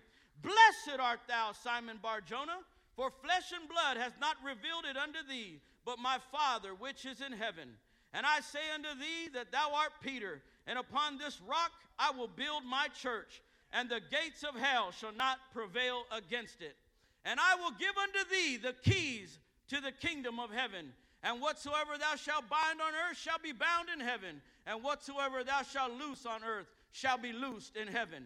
Blessed 0.42 0.98
art 0.98 1.20
thou, 1.28 1.52
Simon 1.52 1.98
Bar 2.02 2.22
Jonah, 2.22 2.60
for 2.96 3.10
flesh 3.22 3.52
and 3.52 3.68
blood 3.68 3.98
hath 3.98 4.18
not 4.20 4.36
revealed 4.44 4.84
it 4.88 4.96
unto 4.96 5.18
thee, 5.28 5.60
but 5.84 5.98
my 5.98 6.18
Father 6.32 6.70
which 6.74 7.04
is 7.04 7.20
in 7.20 7.32
heaven. 7.32 7.68
And 8.14 8.24
I 8.24 8.40
say 8.40 8.70
unto 8.74 8.88
thee 8.98 9.28
that 9.34 9.52
thou 9.52 9.72
art 9.74 9.92
Peter, 10.02 10.40
and 10.66 10.78
upon 10.78 11.18
this 11.18 11.40
rock 11.46 11.72
I 11.98 12.10
will 12.10 12.28
build 12.28 12.64
my 12.64 12.88
church 12.88 13.42
and 13.72 13.88
the 13.88 14.00
gates 14.10 14.42
of 14.42 14.60
hell 14.60 14.90
shall 14.90 15.12
not 15.12 15.38
prevail 15.52 16.04
against 16.10 16.60
it. 16.60 16.76
And 17.24 17.38
I 17.38 17.54
will 17.56 17.72
give 17.72 17.94
unto 17.96 18.30
thee 18.30 18.56
the 18.56 18.74
keys 18.88 19.38
to 19.68 19.80
the 19.80 19.92
kingdom 19.92 20.40
of 20.40 20.50
heaven. 20.50 20.92
And 21.22 21.40
whatsoever 21.40 21.98
thou 21.98 22.16
shalt 22.16 22.48
bind 22.48 22.80
on 22.80 22.92
earth 22.94 23.18
shall 23.18 23.38
be 23.42 23.52
bound 23.52 23.88
in 23.92 24.00
heaven, 24.00 24.40
and 24.66 24.82
whatsoever 24.82 25.44
thou 25.44 25.62
shalt 25.62 25.92
loose 25.92 26.24
on 26.24 26.42
earth 26.42 26.66
shall 26.92 27.18
be 27.18 27.32
loosed 27.32 27.76
in 27.76 27.88
heaven. 27.88 28.24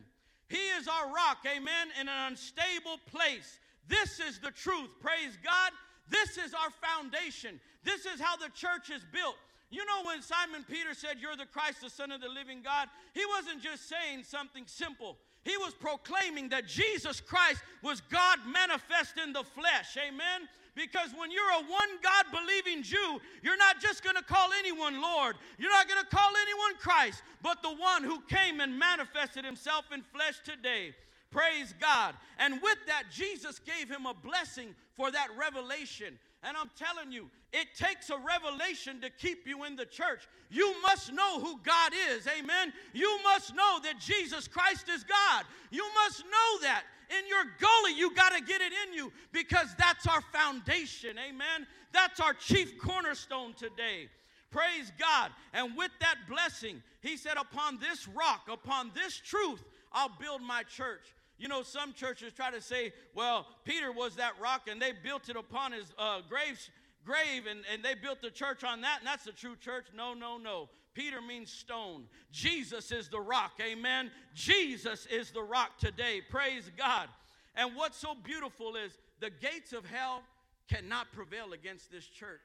He 0.49 0.69
is 0.79 0.87
our 0.87 1.13
rock, 1.13 1.39
amen, 1.47 1.89
in 2.01 2.09
an 2.09 2.29
unstable 2.29 2.99
place. 3.11 3.59
This 3.89 4.21
is 4.21 4.39
the 4.39 4.53
truth, 4.53 4.91
praise 5.01 5.37
God. 5.43 5.73
This 6.09 6.39
is 6.39 6.55
our 6.55 6.71
foundation. 6.71 7.61
This 7.83 8.07
is 8.07 8.21
how 8.21 8.37
the 8.37 8.51
church 8.55 8.91
is 8.91 9.05
built. 9.13 9.37
You 9.71 9.85
know, 9.87 10.05
when 10.05 10.23
Simon 10.23 10.65
Peter 10.69 10.95
said, 10.95 11.17
You're 11.19 11.37
the 11.37 11.47
Christ, 11.47 11.81
the 11.81 11.91
Son 11.91 12.13
of 12.13 12.21
the 12.21 12.29
living 12.29 12.63
God, 12.63 12.89
he 13.13 13.25
wasn't 13.27 13.63
just 13.63 13.89
saying 13.89 14.23
something 14.25 14.65
simple. 14.67 15.17
He 15.43 15.57
was 15.57 15.75
proclaiming 15.75 16.49
that 16.51 16.67
Jesus 16.67 17.21
Christ 17.21 17.63
was 17.83 18.01
God 18.03 18.39
manifest 18.47 19.19
in 19.19 19.33
the 19.33 19.43
flesh. 19.43 19.97
Amen. 19.99 20.49
Because 20.75 21.11
when 21.17 21.31
you're 21.31 21.51
a 21.51 21.63
one 21.71 21.89
God 22.03 22.25
believing 22.33 22.83
Jew, 22.83 23.21
you're 23.43 23.57
not 23.57 23.81
just 23.81 24.03
going 24.03 24.17
to 24.17 24.23
call 24.23 24.51
anyone 24.59 25.01
Lord. 25.01 25.37
You're 25.59 25.71
not 25.71 25.89
going 25.89 26.03
to 26.03 26.17
call 26.17 26.31
anyone 26.43 26.75
Christ, 26.81 27.23
but 27.43 27.63
the 27.63 27.75
one 27.75 28.03
who 28.03 28.21
came 28.23 28.61
and 28.61 28.79
manifested 28.79 29.45
himself 29.45 29.87
in 29.93 30.03
flesh 30.03 30.41
today. 30.45 30.95
Praise 31.31 31.75
God. 31.81 32.15
And 32.39 32.61
with 32.63 32.79
that, 32.87 33.05
Jesus 33.13 33.61
gave 33.61 33.89
him 33.89 34.07
a 34.07 34.15
blessing 34.15 34.75
for 34.97 35.11
that 35.11 35.29
revelation. 35.37 36.19
And 36.43 36.57
I'm 36.57 36.71
telling 36.77 37.11
you, 37.11 37.31
it 37.53 37.69
takes 37.77 38.11
a 38.11 38.19
revelation 38.19 39.01
to 39.01 39.11
keep 39.11 39.47
you 39.47 39.65
in 39.65 39.77
the 39.77 39.87
church. 39.87 40.29
You 40.51 40.75
must 40.83 41.13
know 41.13 41.41
who 41.41 41.59
God 41.65 41.93
is. 42.11 42.29
Amen. 42.29 42.73
You 42.93 43.19
must 43.25 43.55
know 43.55 43.79
that 43.83 43.99
Jesus 43.99 44.47
Christ 44.47 44.89
is 44.89 45.05
God. 45.05 45.45
You 45.71 45.85
must 46.05 46.25
know 46.25 46.61
that. 46.63 46.83
In 47.11 47.29
your 47.29 47.45
gully, 47.59 47.95
you 47.97 48.15
got 48.15 48.35
to 48.35 48.43
get 48.43 48.61
it 48.61 48.73
in 48.87 48.95
you 48.95 49.13
because 49.33 49.75
that's 49.79 50.07
our 50.07 50.21
foundation. 50.33 51.17
Amen. 51.19 51.67
That's 51.93 52.21
our 52.21 52.35
chief 52.35 52.79
cornerstone 52.79 53.55
today. 53.55 54.09
Praise 54.51 54.93
God. 54.99 55.31
And 55.53 55.77
with 55.77 55.91
that 56.01 56.17
blessing, 56.29 56.83
he 57.01 57.17
said, 57.17 57.37
Upon 57.37 57.79
this 57.79 58.07
rock, 58.09 58.49
upon 58.51 58.93
this 58.95 59.17
truth, 59.17 59.65
I'll 59.93 60.13
build 60.21 60.43
my 60.43 60.63
church. 60.63 61.15
You 61.39 61.49
know, 61.49 61.63
some 61.63 61.93
churches 61.93 62.33
try 62.33 62.51
to 62.51 62.61
say, 62.61 62.93
well, 63.15 63.47
Peter 63.65 63.91
was 63.91 64.17
that 64.17 64.33
rock 64.41 64.63
and 64.71 64.81
they 64.81 64.93
built 64.93 65.29
it 65.29 65.37
upon 65.37 65.73
his 65.73 65.93
uh, 65.99 66.21
grave, 66.29 66.61
grave 67.05 67.47
and, 67.51 67.61
and 67.73 67.83
they 67.83 67.95
built 67.95 68.23
the 68.23 68.31
church 68.31 68.63
on 68.63 68.81
that, 68.83 69.01
and 69.01 69.07
that's 69.07 69.25
the 69.25 69.33
true 69.33 69.57
church. 69.57 69.87
No, 69.95 70.15
no, 70.15 70.39
no. 70.39 70.69
Peter 70.95 71.21
means 71.21 71.51
stone. 71.51 72.05
Jesus 72.31 72.93
is 72.93 73.09
the 73.09 73.21
rock. 73.21 73.53
Amen. 73.61 74.11
Jesus 74.35 75.07
is 75.07 75.31
the 75.31 75.43
rock 75.43 75.79
today. 75.79 76.21
Praise 76.31 76.71
God. 76.77 77.09
And 77.57 77.77
what's 77.77 77.99
so 77.99 78.15
beautiful 78.15 78.77
is 78.77 78.97
the 79.21 79.31
gates 79.31 79.73
of 79.73 79.85
hell 79.85 80.23
cannot 80.69 81.13
prevail 81.13 81.53
against 81.53 81.91
this 81.91 82.07
church. 82.07 82.41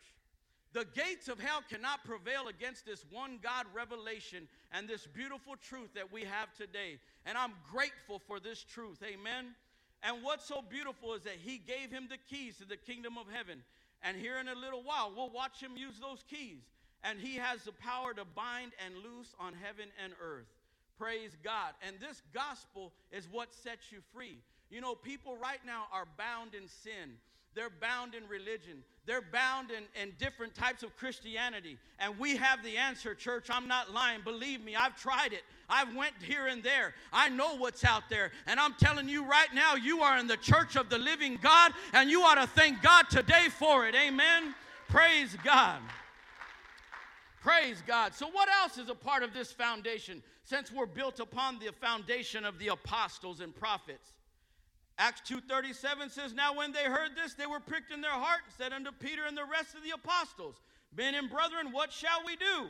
The 0.71 0.85
gates 0.93 1.27
of 1.27 1.39
hell 1.39 1.63
cannot 1.67 2.03
prevail 2.03 2.47
against 2.47 2.85
this 2.85 3.03
one 3.09 3.39
God 3.41 3.65
revelation 3.73 4.47
and 4.71 4.87
this 4.87 5.07
beautiful 5.07 5.55
truth 5.55 5.93
that 5.95 6.11
we 6.11 6.21
have 6.21 6.53
today. 6.55 6.99
And 7.25 7.37
I'm 7.37 7.53
grateful 7.71 8.19
for 8.19 8.39
this 8.39 8.63
truth. 8.63 9.01
Amen. 9.03 9.55
And 10.03 10.23
what's 10.23 10.45
so 10.45 10.61
beautiful 10.61 11.15
is 11.15 11.23
that 11.23 11.37
He 11.41 11.57
gave 11.57 11.91
him 11.91 12.07
the 12.09 12.17
keys 12.29 12.57
to 12.57 12.65
the 12.65 12.77
kingdom 12.77 13.17
of 13.17 13.25
heaven. 13.33 13.63
And 14.03 14.15
here 14.15 14.37
in 14.37 14.47
a 14.47 14.55
little 14.55 14.83
while, 14.83 15.11
we'll 15.15 15.31
watch 15.31 15.59
Him 15.59 15.71
use 15.75 15.99
those 15.99 16.23
keys. 16.29 16.61
And 17.03 17.19
He 17.19 17.35
has 17.35 17.63
the 17.63 17.71
power 17.71 18.13
to 18.13 18.25
bind 18.25 18.71
and 18.85 18.95
loose 18.95 19.33
on 19.39 19.53
heaven 19.53 19.89
and 20.03 20.13
earth. 20.21 20.47
Praise 20.97 21.31
God. 21.43 21.73
And 21.85 21.95
this 21.99 22.21
gospel 22.33 22.91
is 23.11 23.27
what 23.31 23.53
sets 23.53 23.91
you 23.91 23.99
free. 24.13 24.37
You 24.69 24.81
know, 24.81 24.95
people 24.95 25.37
right 25.37 25.61
now 25.65 25.85
are 25.93 26.05
bound 26.17 26.53
in 26.53 26.67
sin. 26.67 27.15
They're 27.55 27.71
bound 27.81 28.13
in 28.13 28.27
religion. 28.27 28.83
They're 29.05 29.23
bound 29.33 29.71
in, 29.71 29.83
in 29.99 30.13
different 30.19 30.53
types 30.53 30.83
of 30.83 30.95
Christianity. 30.95 31.77
And 31.97 32.17
we 32.19 32.35
have 32.35 32.63
the 32.63 32.77
answer, 32.77 33.15
church. 33.15 33.47
I'm 33.49 33.67
not 33.67 33.91
lying. 33.91 34.21
Believe 34.23 34.63
me, 34.63 34.75
I've 34.75 34.95
tried 34.95 35.33
it. 35.33 35.41
I've 35.67 35.95
went 35.95 36.13
here 36.21 36.47
and 36.47 36.61
there. 36.61 36.93
I 37.11 37.29
know 37.29 37.55
what's 37.55 37.83
out 37.83 38.03
there. 38.09 38.31
And 38.45 38.59
I'm 38.59 38.73
telling 38.75 39.09
you 39.09 39.25
right 39.25 39.51
now, 39.53 39.75
you 39.75 40.01
are 40.01 40.19
in 40.19 40.27
the 40.27 40.37
church 40.37 40.75
of 40.75 40.89
the 40.89 40.99
living 40.99 41.39
God, 41.41 41.71
and 41.93 42.09
you 42.09 42.21
ought 42.21 42.35
to 42.35 42.47
thank 42.47 42.81
God 42.83 43.09
today 43.09 43.47
for 43.49 43.87
it. 43.87 43.95
Amen. 43.95 44.53
Praise 44.87 45.35
God. 45.43 45.79
Praise 47.41 47.81
God. 47.87 48.13
So 48.13 48.27
what 48.27 48.49
else 48.49 48.77
is 48.77 48.89
a 48.89 48.95
part 48.95 49.23
of 49.23 49.33
this 49.33 49.51
foundation 49.51 50.21
since 50.43 50.71
we're 50.71 50.85
built 50.85 51.19
upon 51.19 51.59
the 51.59 51.71
foundation 51.71 52.43
of 52.43 52.59
the 52.59 52.67
apostles 52.67 53.39
and 53.39 53.55
prophets? 53.55 54.13
Acts 54.97 55.21
2:37 55.21 56.09
says, 56.09 56.33
"Now 56.33 56.53
when 56.53 56.73
they 56.73 56.83
heard 56.83 57.15
this, 57.15 57.33
they 57.33 57.45
were 57.45 57.61
pricked 57.61 57.91
in 57.91 58.01
their 58.01 58.11
heart 58.11 58.41
and 58.43 58.53
said 58.53 58.73
unto 58.73 58.91
Peter 58.91 59.25
and 59.25 59.37
the 59.37 59.45
rest 59.45 59.73
of 59.73 59.83
the 59.83 59.91
apostles, 59.91 60.61
Men 60.91 61.15
and 61.15 61.29
brethren, 61.29 61.71
what 61.71 61.93
shall 61.93 62.23
we 62.25 62.35
do?" 62.35 62.69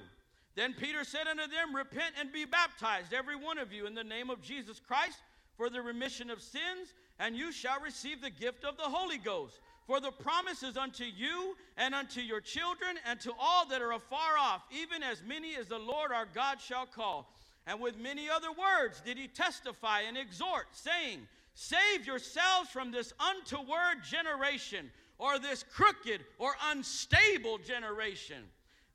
Then 0.55 0.73
Peter 0.73 1.03
said 1.03 1.27
unto 1.27 1.47
them, 1.47 1.75
Repent 1.75 2.15
and 2.17 2.31
be 2.31 2.45
baptized, 2.45 3.13
every 3.13 3.35
one 3.35 3.57
of 3.57 3.71
you, 3.71 3.87
in 3.87 3.95
the 3.95 4.03
name 4.03 4.29
of 4.29 4.41
Jesus 4.41 4.79
Christ, 4.79 5.19
for 5.55 5.69
the 5.69 5.81
remission 5.81 6.29
of 6.29 6.41
sins, 6.41 6.93
and 7.17 7.35
you 7.35 7.51
shall 7.51 7.79
receive 7.79 8.21
the 8.21 8.29
gift 8.29 8.63
of 8.63 8.77
the 8.77 8.83
Holy 8.83 9.17
Ghost. 9.17 9.59
For 9.89 9.99
the 9.99 10.11
promise 10.11 10.61
is 10.61 10.77
unto 10.77 11.03
you 11.03 11.57
and 11.75 11.95
unto 11.95 12.21
your 12.21 12.41
children 12.41 12.97
and 13.07 13.19
to 13.21 13.33
all 13.39 13.65
that 13.69 13.81
are 13.81 13.93
afar 13.93 14.37
off, 14.37 14.61
even 14.69 15.01
as 15.01 15.23
many 15.27 15.55
as 15.55 15.65
the 15.65 15.79
Lord 15.79 16.11
our 16.11 16.27
God 16.31 16.61
shall 16.61 16.85
call. 16.85 17.33
And 17.65 17.81
with 17.81 17.97
many 17.97 18.29
other 18.29 18.51
words 18.51 19.01
did 19.01 19.17
he 19.17 19.27
testify 19.27 20.01
and 20.01 20.15
exhort, 20.15 20.67
saying, 20.73 21.27
Save 21.55 22.05
yourselves 22.05 22.69
from 22.69 22.91
this 22.91 23.13
untoward 23.19 24.03
generation, 24.03 24.91
or 25.17 25.39
this 25.39 25.65
crooked 25.73 26.21
or 26.37 26.51
unstable 26.69 27.57
generation. 27.57 28.43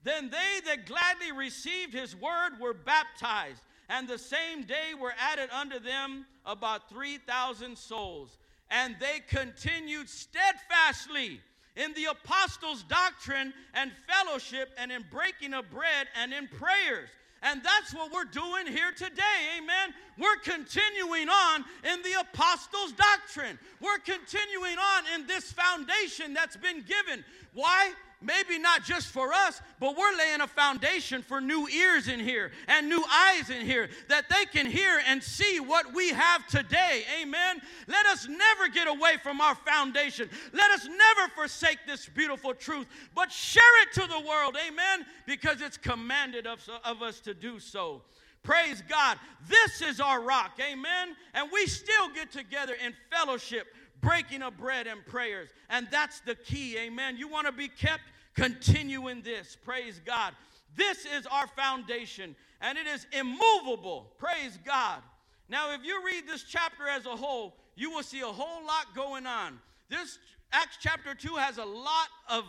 Then 0.04 0.30
they 0.30 0.60
that 0.66 0.86
gladly 0.86 1.32
received 1.32 1.92
his 1.92 2.14
word 2.14 2.60
were 2.60 2.72
baptized, 2.72 3.62
and 3.88 4.06
the 4.06 4.16
same 4.16 4.62
day 4.62 4.94
were 4.96 5.14
added 5.18 5.50
unto 5.50 5.80
them 5.80 6.24
about 6.46 6.88
3,000 6.88 7.76
souls. 7.76 8.38
And 8.70 8.96
they 9.00 9.20
continued 9.28 10.08
steadfastly 10.08 11.40
in 11.76 11.92
the 11.94 12.04
apostles' 12.04 12.84
doctrine 12.84 13.52
and 13.74 13.90
fellowship, 14.08 14.70
and 14.78 14.92
in 14.92 15.04
breaking 15.10 15.54
of 15.54 15.68
bread 15.70 16.06
and 16.20 16.32
in 16.32 16.46
prayers. 16.46 17.08
And 17.42 17.62
that's 17.62 17.92
what 17.92 18.10
we're 18.10 18.24
doing 18.24 18.66
here 18.66 18.92
today. 18.92 19.58
Amen. 19.58 19.92
We're 20.16 20.36
continuing 20.42 21.28
on 21.28 21.64
in 21.92 22.00
the 22.02 22.20
apostles' 22.20 22.92
doctrine. 22.92 23.58
We're 23.80 23.98
continuing 23.98 24.78
on 24.78 25.04
in 25.14 25.26
this 25.26 25.52
foundation 25.52 26.32
that's 26.32 26.56
been 26.56 26.82
given. 26.82 27.24
Why? 27.52 27.92
Maybe 28.24 28.58
not 28.58 28.84
just 28.84 29.08
for 29.08 29.32
us, 29.32 29.60
but 29.78 29.96
we're 29.96 30.16
laying 30.16 30.40
a 30.40 30.46
foundation 30.46 31.22
for 31.22 31.40
new 31.40 31.68
ears 31.68 32.08
in 32.08 32.18
here 32.18 32.50
and 32.68 32.88
new 32.88 33.04
eyes 33.10 33.50
in 33.50 33.64
here 33.64 33.88
that 34.08 34.28
they 34.28 34.44
can 34.46 34.66
hear 34.66 35.00
and 35.06 35.22
see 35.22 35.60
what 35.60 35.94
we 35.94 36.10
have 36.10 36.46
today. 36.46 37.04
Amen. 37.20 37.60
Let 37.86 38.06
us 38.06 38.26
never 38.28 38.68
get 38.68 38.88
away 38.88 39.16
from 39.22 39.40
our 39.40 39.54
foundation. 39.54 40.28
Let 40.52 40.70
us 40.70 40.86
never 40.86 41.30
forsake 41.34 41.78
this 41.86 42.08
beautiful 42.08 42.54
truth, 42.54 42.86
but 43.14 43.30
share 43.30 43.82
it 43.82 43.92
to 43.94 44.06
the 44.06 44.20
world. 44.26 44.56
Amen. 44.66 45.06
Because 45.26 45.60
it's 45.60 45.76
commanded 45.76 46.46
of, 46.46 46.66
of 46.84 47.02
us 47.02 47.20
to 47.20 47.34
do 47.34 47.58
so. 47.58 48.02
Praise 48.42 48.82
God. 48.88 49.18
This 49.48 49.80
is 49.80 50.00
our 50.00 50.20
rock. 50.20 50.58
Amen. 50.60 51.16
And 51.32 51.50
we 51.50 51.66
still 51.66 52.10
get 52.14 52.30
together 52.30 52.74
in 52.84 52.92
fellowship 53.10 53.66
breaking 54.04 54.42
of 54.42 54.56
bread 54.56 54.86
and 54.86 55.04
prayers. 55.06 55.48
And 55.70 55.88
that's 55.90 56.20
the 56.20 56.34
key, 56.34 56.76
amen. 56.78 57.16
You 57.16 57.26
want 57.26 57.46
to 57.46 57.52
be 57.52 57.68
kept 57.68 58.02
continue 58.34 59.08
in 59.08 59.22
this. 59.22 59.56
Praise 59.56 60.00
God. 60.04 60.32
This 60.76 61.04
is 61.04 61.26
our 61.26 61.46
foundation, 61.46 62.34
and 62.60 62.76
it 62.76 62.86
is 62.86 63.06
immovable. 63.12 64.12
Praise 64.18 64.58
God. 64.64 65.00
Now, 65.48 65.72
if 65.72 65.84
you 65.84 66.02
read 66.04 66.26
this 66.26 66.42
chapter 66.42 66.88
as 66.88 67.06
a 67.06 67.16
whole, 67.16 67.56
you 67.76 67.90
will 67.90 68.02
see 68.02 68.20
a 68.20 68.26
whole 68.26 68.66
lot 68.66 68.94
going 68.94 69.26
on. 69.26 69.60
This 69.88 70.18
Acts 70.52 70.78
chapter 70.80 71.14
2 71.14 71.34
has 71.36 71.58
a 71.58 71.64
lot 71.64 72.08
of 72.28 72.44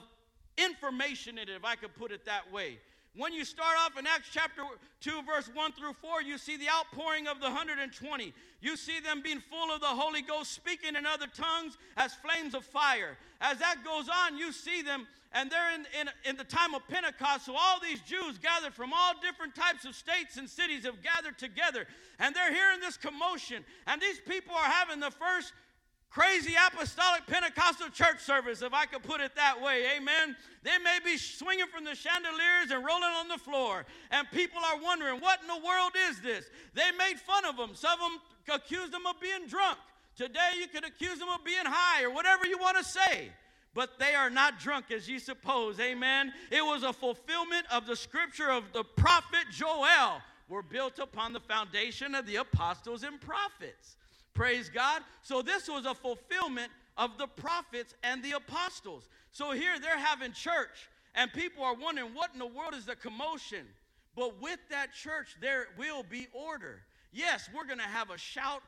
information 0.57 1.37
in 1.37 1.49
it, 1.49 1.55
if 1.55 1.65
I 1.65 1.75
could 1.75 1.95
put 1.95 2.11
it 2.11 2.25
that 2.25 2.51
way. 2.51 2.79
When 3.17 3.31
you 3.31 3.45
start 3.45 3.77
off 3.79 3.97
in 3.97 4.05
Acts 4.05 4.27
chapter 4.29 4.61
2, 4.99 5.21
verse 5.23 5.49
1 5.53 5.71
through 5.71 5.93
4, 6.01 6.21
you 6.21 6.37
see 6.37 6.57
the 6.57 6.67
outpouring 6.67 7.27
of 7.27 7.39
the 7.39 7.45
120. 7.45 8.33
You 8.59 8.75
see 8.75 8.99
them 8.99 9.21
being 9.21 9.41
full 9.49 9.73
of 9.73 9.79
the 9.79 9.87
Holy 9.87 10.21
Ghost, 10.21 10.51
speaking 10.51 10.95
in 10.95 11.05
other 11.05 11.27
tongues 11.27 11.77
as 11.95 12.13
flames 12.15 12.53
of 12.53 12.65
fire. 12.65 13.17
As 13.39 13.57
that 13.59 13.85
goes 13.85 14.09
on, 14.09 14.37
you 14.37 14.51
see 14.51 14.81
them, 14.81 15.07
and 15.31 15.49
they're 15.49 15.73
in, 15.75 15.87
in, 15.99 16.09
in 16.29 16.35
the 16.35 16.43
time 16.43 16.75
of 16.75 16.85
Pentecost. 16.89 17.45
So 17.45 17.55
all 17.55 17.79
these 17.79 18.01
Jews 18.01 18.37
gathered 18.37 18.73
from 18.73 18.91
all 18.91 19.13
different 19.21 19.55
types 19.55 19.85
of 19.85 19.95
states 19.95 20.35
and 20.35 20.49
cities 20.49 20.83
have 20.83 21.01
gathered 21.01 21.37
together, 21.37 21.87
and 22.19 22.35
they're 22.35 22.53
hearing 22.53 22.81
this 22.81 22.97
commotion. 22.97 23.63
And 23.87 24.01
these 24.01 24.19
people 24.19 24.55
are 24.55 24.69
having 24.69 24.99
the 24.99 25.11
first 25.11 25.53
crazy 26.15 26.53
apostolic 26.67 27.27
Pentecostal 27.27 27.89
church 27.89 28.21
service, 28.21 28.61
if 28.61 28.73
I 28.73 28.85
could 28.85 29.03
put 29.03 29.19
it 29.19 29.35
that 29.35 29.61
way. 29.61 29.83
Amen. 29.97 30.37
They 30.63 30.77
may 30.81 30.99
be 31.03 31.17
swinging 31.17 31.67
from 31.67 31.83
the 31.83 31.93
chandeliers 31.93 32.71
and 32.71 32.85
rolling 32.85 33.03
on 33.03 33.27
the 33.27 33.37
floor, 33.37 33.85
and 34.11 34.25
people 34.31 34.61
are 34.63 34.81
wondering, 34.81 35.19
what 35.19 35.41
in 35.41 35.47
the 35.47 35.65
world 35.65 35.91
is 36.09 36.21
this? 36.21 36.45
They 36.73 36.89
made 36.97 37.19
fun 37.19 37.43
of 37.43 37.57
them. 37.57 37.71
Some 37.73 37.99
of 38.01 38.11
them 38.11 38.55
accused 38.55 38.93
them 38.93 39.05
of 39.05 39.19
being 39.19 39.47
drunk. 39.49 39.77
Today, 40.15 40.51
you 40.57 40.67
could 40.67 40.85
accuse 40.85 41.19
them 41.19 41.27
of 41.27 41.43
being 41.43 41.65
high 41.65 42.05
or 42.05 42.09
whatever 42.09 42.47
you 42.47 42.57
want 42.57 42.77
to 42.77 42.83
say. 42.83 43.29
But 43.73 43.99
they 43.99 44.15
are 44.15 44.29
not 44.29 44.57
drunk 44.57 44.91
as 44.91 45.09
you 45.09 45.19
suppose. 45.19 45.81
Amen. 45.81 46.31
It 46.49 46.63
was 46.63 46.83
a 46.83 46.93
fulfillment 46.93 47.65
of 47.69 47.85
the 47.85 47.95
scripture 47.97 48.49
of 48.49 48.71
the 48.71 48.85
prophet 48.85 49.47
Joel. 49.51 50.21
Were 50.47 50.61
built 50.61 50.99
upon 50.99 51.33
the 51.33 51.39
foundation 51.39 52.13
of 52.13 52.27
the 52.27 52.35
apostles 52.35 53.01
and 53.01 53.19
prophets. 53.19 53.97
Praise 54.35 54.69
God. 54.69 55.01
So 55.23 55.41
this 55.41 55.67
was 55.67 55.85
a 55.85 55.95
fulfillment 55.95 56.71
of 56.97 57.17
the 57.17 57.25
prophets 57.25 57.95
and 58.03 58.23
the 58.23 58.33
apostles. 58.33 59.09
So 59.31 59.51
here 59.51 59.79
they're 59.81 59.97
having 59.97 60.33
church, 60.33 60.89
and 61.15 61.33
people 61.33 61.63
are 61.63 61.73
wondering 61.73 62.13
what 62.13 62.31
in 62.33 62.39
the 62.39 62.45
world 62.45 62.75
is 62.75 62.85
the 62.85 62.95
commotion. 62.95 63.65
But 64.15 64.39
with 64.41 64.59
that 64.69 64.93
church, 64.93 65.35
there 65.41 65.67
will 65.77 66.03
be 66.03 66.27
order. 66.33 66.81
Yes, 67.11 67.49
we're 67.53 67.65
going 67.65 67.79
to 67.79 67.85
have 67.85 68.11
a 68.11 68.17
shout 68.17 68.61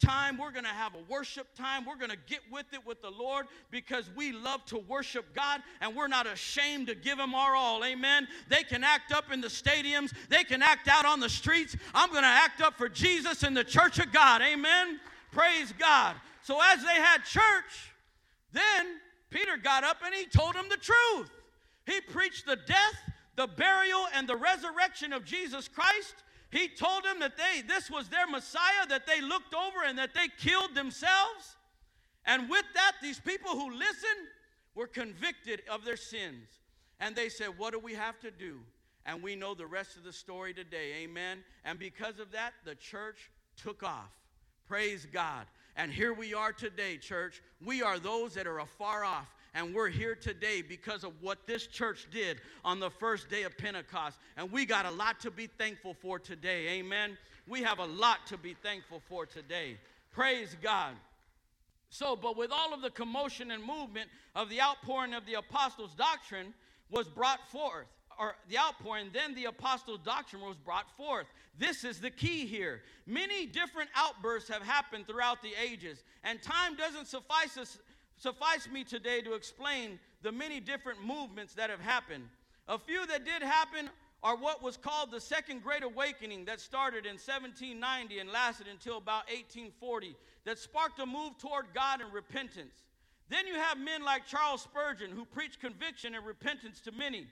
time. 0.00 0.36
We're 0.36 0.50
going 0.50 0.64
to 0.64 0.70
have 0.70 0.94
a 0.94 1.10
worship 1.10 1.54
time. 1.54 1.84
We're 1.84 1.96
going 1.96 2.10
to 2.10 2.18
get 2.26 2.40
with 2.50 2.66
it 2.72 2.84
with 2.84 3.00
the 3.02 3.10
Lord 3.10 3.46
because 3.70 4.10
we 4.16 4.32
love 4.32 4.64
to 4.66 4.78
worship 4.78 5.34
God 5.34 5.62
and 5.80 5.94
we're 5.94 6.08
not 6.08 6.26
ashamed 6.26 6.88
to 6.88 6.94
give 6.94 7.18
Him 7.18 7.34
our 7.34 7.54
all. 7.54 7.84
Amen. 7.84 8.26
They 8.48 8.64
can 8.64 8.82
act 8.84 9.12
up 9.12 9.32
in 9.32 9.40
the 9.40 9.48
stadiums, 9.48 10.12
they 10.28 10.44
can 10.44 10.62
act 10.62 10.88
out 10.88 11.06
on 11.06 11.20
the 11.20 11.28
streets. 11.28 11.76
I'm 11.94 12.10
going 12.10 12.22
to 12.22 12.28
act 12.28 12.60
up 12.60 12.76
for 12.76 12.88
Jesus 12.88 13.42
in 13.42 13.54
the 13.54 13.64
church 13.64 13.98
of 13.98 14.12
God. 14.12 14.42
Amen. 14.42 15.00
Praise 15.32 15.72
God. 15.78 16.14
So 16.42 16.60
as 16.62 16.84
they 16.84 16.94
had 16.94 17.24
church, 17.24 17.92
then 18.52 18.86
Peter 19.30 19.56
got 19.56 19.82
up 19.82 19.96
and 20.04 20.14
he 20.14 20.26
told 20.26 20.54
them 20.54 20.66
the 20.68 20.76
truth. 20.76 21.30
He 21.86 22.00
preached 22.00 22.46
the 22.46 22.56
death, 22.56 23.10
the 23.34 23.46
burial, 23.46 24.06
and 24.14 24.28
the 24.28 24.36
resurrection 24.36 25.12
of 25.12 25.24
Jesus 25.24 25.66
Christ. 25.66 26.14
He 26.50 26.68
told 26.68 27.04
them 27.04 27.18
that 27.20 27.36
they 27.36 27.62
this 27.62 27.90
was 27.90 28.08
their 28.08 28.26
Messiah 28.26 28.86
that 28.90 29.06
they 29.06 29.22
looked 29.22 29.54
over 29.54 29.84
and 29.86 29.98
that 29.98 30.14
they 30.14 30.28
killed 30.38 30.74
themselves. 30.74 31.56
And 32.26 32.48
with 32.48 32.64
that, 32.74 32.92
these 33.02 33.18
people 33.18 33.52
who 33.52 33.70
listened 33.70 34.28
were 34.74 34.86
convicted 34.86 35.62
of 35.68 35.84
their 35.84 35.96
sins. 35.96 36.46
And 37.00 37.16
they 37.16 37.30
said, 37.30 37.58
What 37.58 37.72
do 37.72 37.78
we 37.78 37.94
have 37.94 38.20
to 38.20 38.30
do? 38.30 38.60
And 39.06 39.22
we 39.22 39.34
know 39.34 39.54
the 39.54 39.66
rest 39.66 39.96
of 39.96 40.04
the 40.04 40.12
story 40.12 40.54
today. 40.54 41.02
Amen. 41.02 41.38
And 41.64 41.78
because 41.78 42.20
of 42.20 42.30
that, 42.32 42.52
the 42.64 42.76
church 42.76 43.30
took 43.56 43.82
off. 43.82 44.12
Praise 44.72 45.06
God. 45.12 45.44
And 45.76 45.92
here 45.92 46.14
we 46.14 46.32
are 46.32 46.50
today, 46.50 46.96
church. 46.96 47.42
We 47.62 47.82
are 47.82 47.98
those 47.98 48.32
that 48.32 48.46
are 48.46 48.60
afar 48.60 49.04
off. 49.04 49.30
And 49.52 49.74
we're 49.74 49.90
here 49.90 50.14
today 50.14 50.62
because 50.62 51.04
of 51.04 51.12
what 51.20 51.46
this 51.46 51.66
church 51.66 52.06
did 52.10 52.38
on 52.64 52.80
the 52.80 52.88
first 52.88 53.28
day 53.28 53.42
of 53.42 53.58
Pentecost. 53.58 54.16
And 54.38 54.50
we 54.50 54.64
got 54.64 54.86
a 54.86 54.90
lot 54.90 55.20
to 55.20 55.30
be 55.30 55.46
thankful 55.46 55.92
for 55.92 56.18
today. 56.18 56.68
Amen. 56.78 57.18
We 57.46 57.60
have 57.60 57.80
a 57.80 57.84
lot 57.84 58.26
to 58.28 58.38
be 58.38 58.54
thankful 58.54 59.02
for 59.10 59.26
today. 59.26 59.76
Praise 60.10 60.56
God. 60.62 60.94
So, 61.90 62.16
but 62.16 62.38
with 62.38 62.50
all 62.50 62.72
of 62.72 62.80
the 62.80 62.88
commotion 62.88 63.50
and 63.50 63.62
movement 63.62 64.08
of 64.34 64.48
the 64.48 64.62
outpouring 64.62 65.12
of 65.12 65.26
the 65.26 65.34
apostles' 65.34 65.94
doctrine 65.94 66.54
was 66.90 67.08
brought 67.08 67.46
forth, 67.50 67.88
or 68.18 68.36
the 68.48 68.56
outpouring, 68.56 69.10
then 69.12 69.34
the 69.34 69.44
apostles' 69.44 70.00
doctrine 70.02 70.40
was 70.40 70.56
brought 70.56 70.90
forth. 70.96 71.26
This 71.58 71.84
is 71.84 72.00
the 72.00 72.10
key 72.10 72.46
here. 72.46 72.82
Many 73.06 73.46
different 73.46 73.90
outbursts 73.94 74.48
have 74.48 74.62
happened 74.62 75.06
throughout 75.06 75.42
the 75.42 75.52
ages, 75.60 76.02
and 76.24 76.40
time 76.42 76.76
doesn't 76.76 77.08
suffice 77.08 77.56
us, 77.58 77.78
suffice 78.16 78.68
me 78.70 78.84
today 78.84 79.20
to 79.22 79.34
explain 79.34 79.98
the 80.22 80.32
many 80.32 80.60
different 80.60 81.04
movements 81.04 81.54
that 81.54 81.68
have 81.68 81.80
happened. 81.80 82.24
A 82.68 82.78
few 82.78 83.06
that 83.06 83.24
did 83.24 83.42
happen 83.42 83.90
are 84.22 84.36
what 84.36 84.62
was 84.62 84.76
called 84.76 85.10
the 85.10 85.20
Second 85.20 85.62
Great 85.62 85.82
Awakening 85.82 86.44
that 86.44 86.60
started 86.60 87.06
in 87.06 87.14
1790 87.14 88.20
and 88.20 88.30
lasted 88.30 88.68
until 88.68 88.98
about 88.98 89.26
1840, 89.26 90.16
that 90.44 90.58
sparked 90.58 91.00
a 91.00 91.06
move 91.06 91.36
toward 91.38 91.66
God 91.74 92.00
and 92.00 92.12
repentance. 92.12 92.84
Then 93.28 93.46
you 93.46 93.54
have 93.54 93.78
men 93.78 94.04
like 94.04 94.26
Charles 94.26 94.62
Spurgeon 94.62 95.10
who 95.10 95.24
preached 95.24 95.60
conviction 95.60 96.14
and 96.14 96.24
repentance 96.24 96.80
to 96.82 96.92
many. 96.92 97.26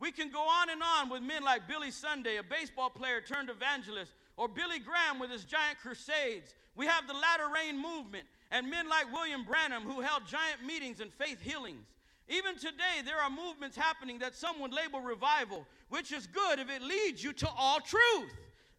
We 0.00 0.12
can 0.12 0.30
go 0.30 0.42
on 0.42 0.70
and 0.70 0.82
on 0.82 1.10
with 1.10 1.22
men 1.22 1.42
like 1.42 1.66
Billy 1.66 1.90
Sunday, 1.90 2.36
a 2.36 2.42
baseball 2.42 2.90
player 2.90 3.20
turned 3.20 3.50
evangelist, 3.50 4.12
or 4.36 4.48
Billy 4.48 4.78
Graham 4.78 5.18
with 5.18 5.30
his 5.30 5.44
giant 5.44 5.78
crusades. 5.80 6.54
We 6.76 6.86
have 6.86 7.08
the 7.08 7.14
latter 7.14 7.48
rain 7.52 7.80
movement, 7.80 8.24
and 8.50 8.70
men 8.70 8.88
like 8.88 9.12
William 9.12 9.44
Branham 9.44 9.82
who 9.82 10.00
held 10.00 10.26
giant 10.26 10.64
meetings 10.64 11.00
and 11.00 11.12
faith 11.12 11.40
healings. 11.40 11.86
Even 12.28 12.56
today, 12.56 13.02
there 13.04 13.18
are 13.18 13.30
movements 13.30 13.76
happening 13.76 14.18
that 14.18 14.34
some 14.34 14.60
would 14.60 14.72
label 14.72 15.00
revival, 15.00 15.66
which 15.88 16.12
is 16.12 16.26
good 16.26 16.58
if 16.58 16.70
it 16.70 16.82
leads 16.82 17.24
you 17.24 17.32
to 17.32 17.48
all 17.56 17.80
truth. 17.80 18.32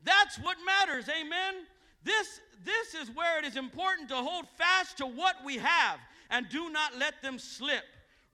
That's 0.04 0.38
what 0.38 0.58
matters, 0.66 1.10
amen? 1.10 1.66
This, 2.04 2.40
this 2.64 2.94
is 2.94 3.14
where 3.14 3.40
it 3.40 3.46
is 3.46 3.58
important 3.58 4.10
to 4.10 4.16
hold 4.16 4.48
fast 4.58 4.98
to 4.98 5.06
what 5.06 5.36
we 5.44 5.58
have 5.58 6.00
and 6.30 6.48
do 6.50 6.70
not 6.70 6.98
let 6.98 7.22
them 7.22 7.40
slip. 7.40 7.84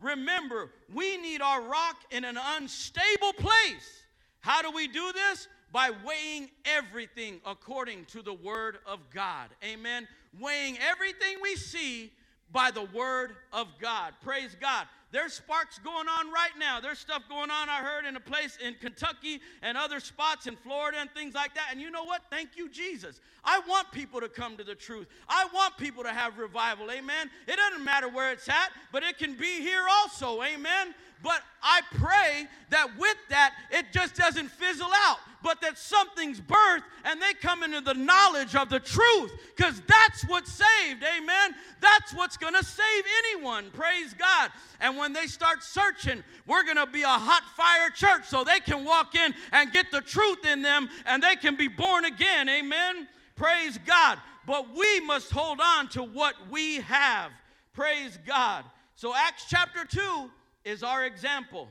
Remember, 0.02 0.72
we 0.94 1.18
need 1.18 1.42
our 1.42 1.62
rock 1.62 1.98
in 2.12 2.26
an 2.26 2.38
unstable 2.38 3.34
place. 3.34 4.04
How 4.42 4.62
do 4.62 4.72
we 4.72 4.88
do 4.88 5.12
this? 5.14 5.48
By 5.72 5.92
weighing 6.06 6.50
everything 6.66 7.42
according 7.46 8.06
to 8.06 8.22
the 8.22 8.34
Word 8.34 8.78
of 8.86 9.00
God. 9.14 9.50
Amen. 9.64 10.08
Weighing 10.40 10.78
everything 10.80 11.38
we 11.42 11.56
see 11.56 12.12
by 12.52 12.72
the 12.72 12.84
Word 12.84 13.36
of 13.52 13.68
God. 13.82 14.14
Praise 14.22 14.56
God. 14.60 14.88
There's 15.16 15.32
sparks 15.32 15.80
going 15.80 16.10
on 16.10 16.30
right 16.30 16.52
now. 16.60 16.82
There's 16.82 17.00
stuff 17.00 17.24
going 17.30 17.50
on, 17.50 17.70
I 17.70 17.78
heard, 17.78 18.06
in 18.06 18.18
a 18.18 18.20
place 18.20 18.58
in 18.62 18.74
Kentucky 18.74 19.40
and 19.62 19.78
other 19.78 20.02
spots 20.02 20.46
in 20.46 20.58
Florida 20.58 20.98
and 21.00 21.10
things 21.12 21.34
like 21.34 21.56
that. 21.56 21.70
And 21.72 21.80
you 21.80 21.90
know 21.90 22.04
what? 22.04 22.24
Thank 22.30 22.58
you, 22.58 22.68
Jesus. 22.68 23.22
I 23.42 23.62
want 23.66 23.90
people 23.94 24.20
to 24.20 24.28
come 24.28 24.58
to 24.58 24.66
the 24.66 24.76
truth. 24.76 25.08
I 25.30 25.48
want 25.54 25.78
people 25.78 26.04
to 26.04 26.10
have 26.10 26.38
revival. 26.38 26.92
Amen. 26.92 27.30
It 27.48 27.56
doesn't 27.56 27.86
matter 27.86 28.10
where 28.10 28.34
it's 28.34 28.50
at, 28.50 28.72
but 28.92 29.04
it 29.04 29.18
can 29.18 29.36
be 29.36 29.62
here 29.62 29.86
also. 29.90 30.44
Amen. 30.44 30.94
But 31.24 31.42
I 31.64 31.82
pray 31.96 32.48
that 32.70 32.98
with 32.98 33.18
that, 33.30 33.54
it 33.72 33.88
just 33.92 34.16
doesn't 34.16 34.50
fizzle 34.50 34.92
out, 35.08 35.18
but 35.42 35.62
that 35.62 35.78
something's 35.78 36.40
birthed 36.40 36.84
and 37.04 37.22
they 37.22 37.34
come 37.34 37.64
into 37.64 37.82
the 37.82 37.94
knowledge 37.94 38.56
of 38.56 38.70
the 38.70 38.80
truth 38.80 39.32
because 39.56 39.82
that's 39.88 40.24
what 40.24 40.48
saved. 40.48 41.04
Amen. 41.18 41.56
That's 41.82 42.14
what's 42.14 42.38
going 42.38 42.54
to 42.54 42.64
save 42.64 43.04
anyone. 43.26 43.72
Praise 43.72 44.14
God. 44.14 44.52
And 44.80 44.98
when 44.98 45.14
they 45.14 45.28
start 45.28 45.64
searching, 45.64 46.24
we're 46.46 46.64
going 46.64 46.78
to 46.78 46.86
be 46.86 47.04
a 47.04 47.08
hot 47.08 47.44
fire 47.56 47.90
church 47.90 48.26
so 48.26 48.44
they 48.44 48.60
can 48.60 48.86
walk 48.86 49.16
in 49.16 49.34
and 49.52 49.72
get 49.72 49.92
the 49.92 50.02
truth 50.02 50.46
in 50.46 50.62
them 50.62 50.90
and 51.06 51.24
they 51.24 51.36
can 51.36 51.56
be 51.56 51.68
born 51.68 52.06
again. 52.06 52.50
Amen. 52.50 53.08
Praise 53.36 53.80
God. 53.86 54.20
But 54.46 54.76
we 54.76 55.00
must 55.02 55.32
hold 55.32 55.60
on 55.60 55.90
to 55.90 56.04
what 56.04 56.36
we 56.52 56.78
have. 56.82 57.32
Praise 57.74 58.18
God. 58.26 58.64
So, 58.96 59.14
Acts 59.14 59.46
chapter 59.50 59.84
2 59.86 60.30
is 60.66 60.84
our 60.84 61.06
example. 61.06 61.70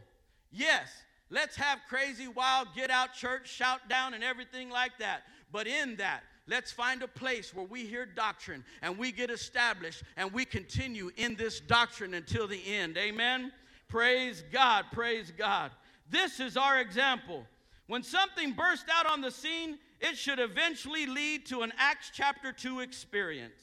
Yes, 0.50 0.88
let's 1.28 1.56
have 1.56 1.80
crazy, 1.88 2.28
wild, 2.28 2.68
get 2.74 2.90
out 2.90 3.12
church, 3.12 3.48
shout 3.50 3.88
down, 3.88 4.14
and 4.14 4.24
everything 4.24 4.70
like 4.70 4.92
that. 5.00 5.24
But 5.52 5.66
in 5.66 5.96
that, 5.96 6.22
let's 6.46 6.72
find 6.72 7.02
a 7.02 7.08
place 7.08 7.52
where 7.52 7.66
we 7.66 7.84
hear 7.84 8.06
doctrine 8.06 8.64
and 8.82 8.96
we 8.96 9.12
get 9.12 9.30
established 9.30 10.04
and 10.16 10.32
we 10.32 10.44
continue 10.44 11.10
in 11.16 11.34
this 11.34 11.60
doctrine 11.60 12.14
until 12.14 12.46
the 12.46 12.60
end. 12.66 12.96
Amen? 12.96 13.52
Praise 13.88 14.44
God, 14.52 14.86
praise 14.92 15.32
God. 15.36 15.72
This 16.08 16.40
is 16.40 16.56
our 16.56 16.80
example. 16.80 17.44
When 17.86 18.02
something 18.02 18.52
bursts 18.52 18.86
out 18.92 19.10
on 19.10 19.20
the 19.20 19.30
scene, 19.30 19.78
it 20.00 20.16
should 20.16 20.38
eventually 20.38 21.06
lead 21.06 21.46
to 21.46 21.62
an 21.62 21.72
Acts 21.78 22.10
chapter 22.12 22.52
2 22.52 22.80
experience. 22.80 23.60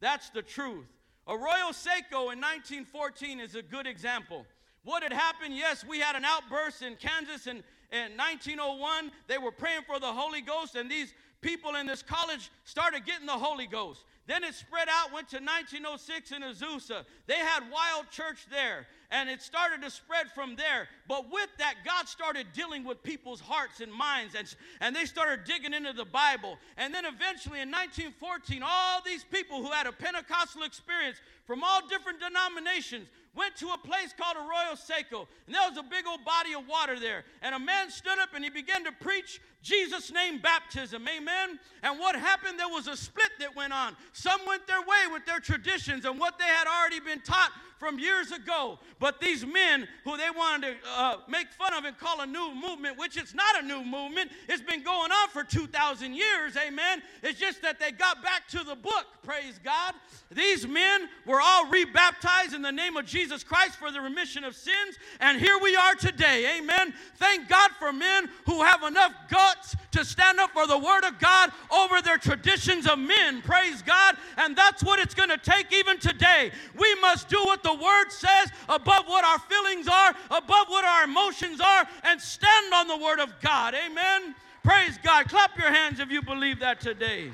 That's 0.00 0.30
the 0.30 0.42
truth. 0.42 0.86
Arroyo 1.28 1.70
Seco 1.72 2.30
in 2.30 2.40
1914 2.40 3.40
is 3.40 3.54
a 3.54 3.62
good 3.62 3.86
example. 3.86 4.44
What 4.84 5.02
had 5.02 5.12
happened? 5.12 5.56
Yes, 5.56 5.84
we 5.84 6.00
had 6.00 6.16
an 6.16 6.24
outburst 6.24 6.82
in 6.82 6.96
Kansas 6.96 7.46
in, 7.46 7.62
in 7.92 8.16
1901. 8.16 9.12
They 9.28 9.38
were 9.38 9.52
praying 9.52 9.82
for 9.86 10.00
the 10.00 10.06
Holy 10.06 10.40
Ghost, 10.40 10.74
and 10.74 10.90
these 10.90 11.14
people 11.40 11.76
in 11.76 11.86
this 11.86 12.02
college 12.02 12.50
started 12.64 13.06
getting 13.06 13.26
the 13.26 13.32
Holy 13.32 13.66
Ghost. 13.66 14.04
Then 14.26 14.44
it 14.44 14.54
spread 14.54 14.88
out, 14.88 15.12
went 15.12 15.28
to 15.30 15.38
1906 15.38 16.30
in 16.30 16.42
Azusa. 16.42 17.04
They 17.26 17.38
had 17.38 17.64
wild 17.72 18.08
church 18.10 18.46
there, 18.50 18.86
and 19.10 19.28
it 19.28 19.42
started 19.42 19.82
to 19.82 19.90
spread 19.90 20.30
from 20.32 20.54
there. 20.54 20.88
But 21.08 21.30
with 21.30 21.48
that, 21.58 21.74
God 21.84 22.06
started 22.08 22.46
dealing 22.54 22.84
with 22.84 23.02
people's 23.02 23.40
hearts 23.40 23.80
and 23.80 23.92
minds, 23.92 24.36
and, 24.36 24.54
and 24.80 24.94
they 24.94 25.06
started 25.06 25.44
digging 25.44 25.74
into 25.74 25.92
the 25.92 26.04
Bible. 26.04 26.56
And 26.76 26.94
then 26.94 27.04
eventually 27.04 27.60
in 27.60 27.70
1914, 27.70 28.62
all 28.64 29.02
these 29.04 29.24
people 29.24 29.60
who 29.60 29.72
had 29.72 29.88
a 29.88 29.92
Pentecostal 29.92 30.62
experience 30.62 31.16
from 31.44 31.64
all 31.64 31.86
different 31.88 32.20
denominations 32.20 33.08
went 33.34 33.56
to 33.56 33.68
a 33.68 33.78
place 33.78 34.12
called 34.16 34.36
Arroyo 34.36 34.74
Seco, 34.74 35.26
and 35.46 35.54
there 35.54 35.68
was 35.68 35.78
a 35.78 35.82
big 35.82 36.06
old 36.06 36.24
body 36.24 36.54
of 36.54 36.68
water 36.68 37.00
there. 37.00 37.24
And 37.40 37.54
a 37.54 37.58
man 37.58 37.90
stood 37.90 38.18
up 38.18 38.30
and 38.34 38.44
he 38.44 38.50
began 38.50 38.84
to 38.84 38.92
preach 38.92 39.40
Jesus' 39.62 40.12
name 40.12 40.38
baptism. 40.38 41.06
Amen. 41.08 41.58
And 41.82 41.98
what 41.98 42.16
happened? 42.16 42.58
There 42.58 42.68
was 42.68 42.88
a 42.88 42.96
split 42.96 43.30
that 43.38 43.54
went 43.56 43.72
on. 43.72 43.96
Some 44.12 44.40
went 44.46 44.66
their 44.66 44.80
way 44.80 45.12
with 45.12 45.24
their 45.24 45.40
traditions 45.40 46.04
and 46.04 46.18
what 46.18 46.38
they 46.38 46.44
had 46.44 46.66
already 46.66 47.00
been 47.00 47.20
taught 47.20 47.52
from 47.82 47.98
years 47.98 48.30
ago. 48.30 48.78
But 49.00 49.20
these 49.20 49.44
men 49.44 49.88
who 50.04 50.16
they 50.16 50.30
wanted 50.30 50.76
to 50.84 50.88
uh, 50.88 51.16
make 51.28 51.48
fun 51.48 51.74
of 51.74 51.84
and 51.84 51.98
call 51.98 52.20
a 52.20 52.26
new 52.26 52.54
movement, 52.54 52.96
which 52.96 53.16
it's 53.16 53.34
not 53.34 53.60
a 53.60 53.66
new 53.66 53.82
movement, 53.84 54.30
it's 54.48 54.62
been 54.62 54.84
going 54.84 55.10
on 55.10 55.28
for 55.30 55.42
2,000 55.42 56.14
years, 56.14 56.56
amen. 56.56 57.02
It's 57.24 57.40
just 57.40 57.60
that 57.62 57.80
they 57.80 57.90
got 57.90 58.22
back 58.22 58.46
to 58.50 58.62
the 58.62 58.76
book, 58.76 59.06
praise 59.24 59.58
God. 59.64 59.94
These 60.30 60.68
men 60.68 61.08
were 61.26 61.40
all 61.42 61.66
rebaptized 61.66 62.54
in 62.54 62.62
the 62.62 62.70
name 62.70 62.96
of 62.96 63.04
Jesus 63.04 63.42
Christ 63.42 63.74
for 63.74 63.90
the 63.90 64.00
remission 64.00 64.44
of 64.44 64.54
sins, 64.54 64.96
and 65.18 65.40
here 65.40 65.58
we 65.60 65.74
are 65.74 65.96
today, 65.96 66.58
amen. 66.58 66.94
Thank 67.16 67.48
God 67.48 67.72
for 67.80 67.92
men 67.92 68.30
who 68.46 68.62
have 68.62 68.84
enough 68.84 69.12
guts 69.28 69.74
to 69.90 70.04
stand 70.04 70.38
up 70.38 70.52
for 70.52 70.68
the 70.68 70.78
Word 70.78 71.04
of 71.04 71.18
God 71.18 71.50
over 71.72 72.00
their 72.00 72.16
traditions 72.16 72.86
of 72.86 73.00
men, 73.00 73.42
praise 73.42 73.82
God. 73.82 74.16
And 74.38 74.54
that's 74.54 74.84
what 74.84 75.00
it's 75.00 75.14
going 75.14 75.28
to 75.28 75.38
take 75.38 75.72
even 75.72 75.98
today. 75.98 76.52
We 76.78 76.94
must 77.00 77.28
do 77.28 77.42
what 77.44 77.62
the 77.62 77.71
the 77.72 77.82
Word 77.82 78.10
says, 78.10 78.50
above 78.68 79.06
what 79.06 79.24
our 79.24 79.38
feelings 79.38 79.88
are, 79.88 80.14
above 80.30 80.68
what 80.68 80.84
our 80.84 81.04
emotions 81.04 81.60
are, 81.60 81.86
and 82.04 82.20
stand 82.20 82.72
on 82.74 82.88
the 82.88 82.96
Word 82.96 83.20
of 83.20 83.32
God. 83.40 83.74
Amen. 83.74 84.34
Praise 84.62 84.98
God. 85.02 85.28
Clap 85.28 85.56
your 85.58 85.72
hands 85.72 86.00
if 86.00 86.10
you 86.10 86.22
believe 86.22 86.60
that 86.60 86.80
today. 86.80 87.30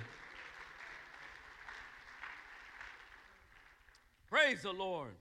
Praise 4.30 4.62
the 4.62 4.72
Lord. 4.72 5.12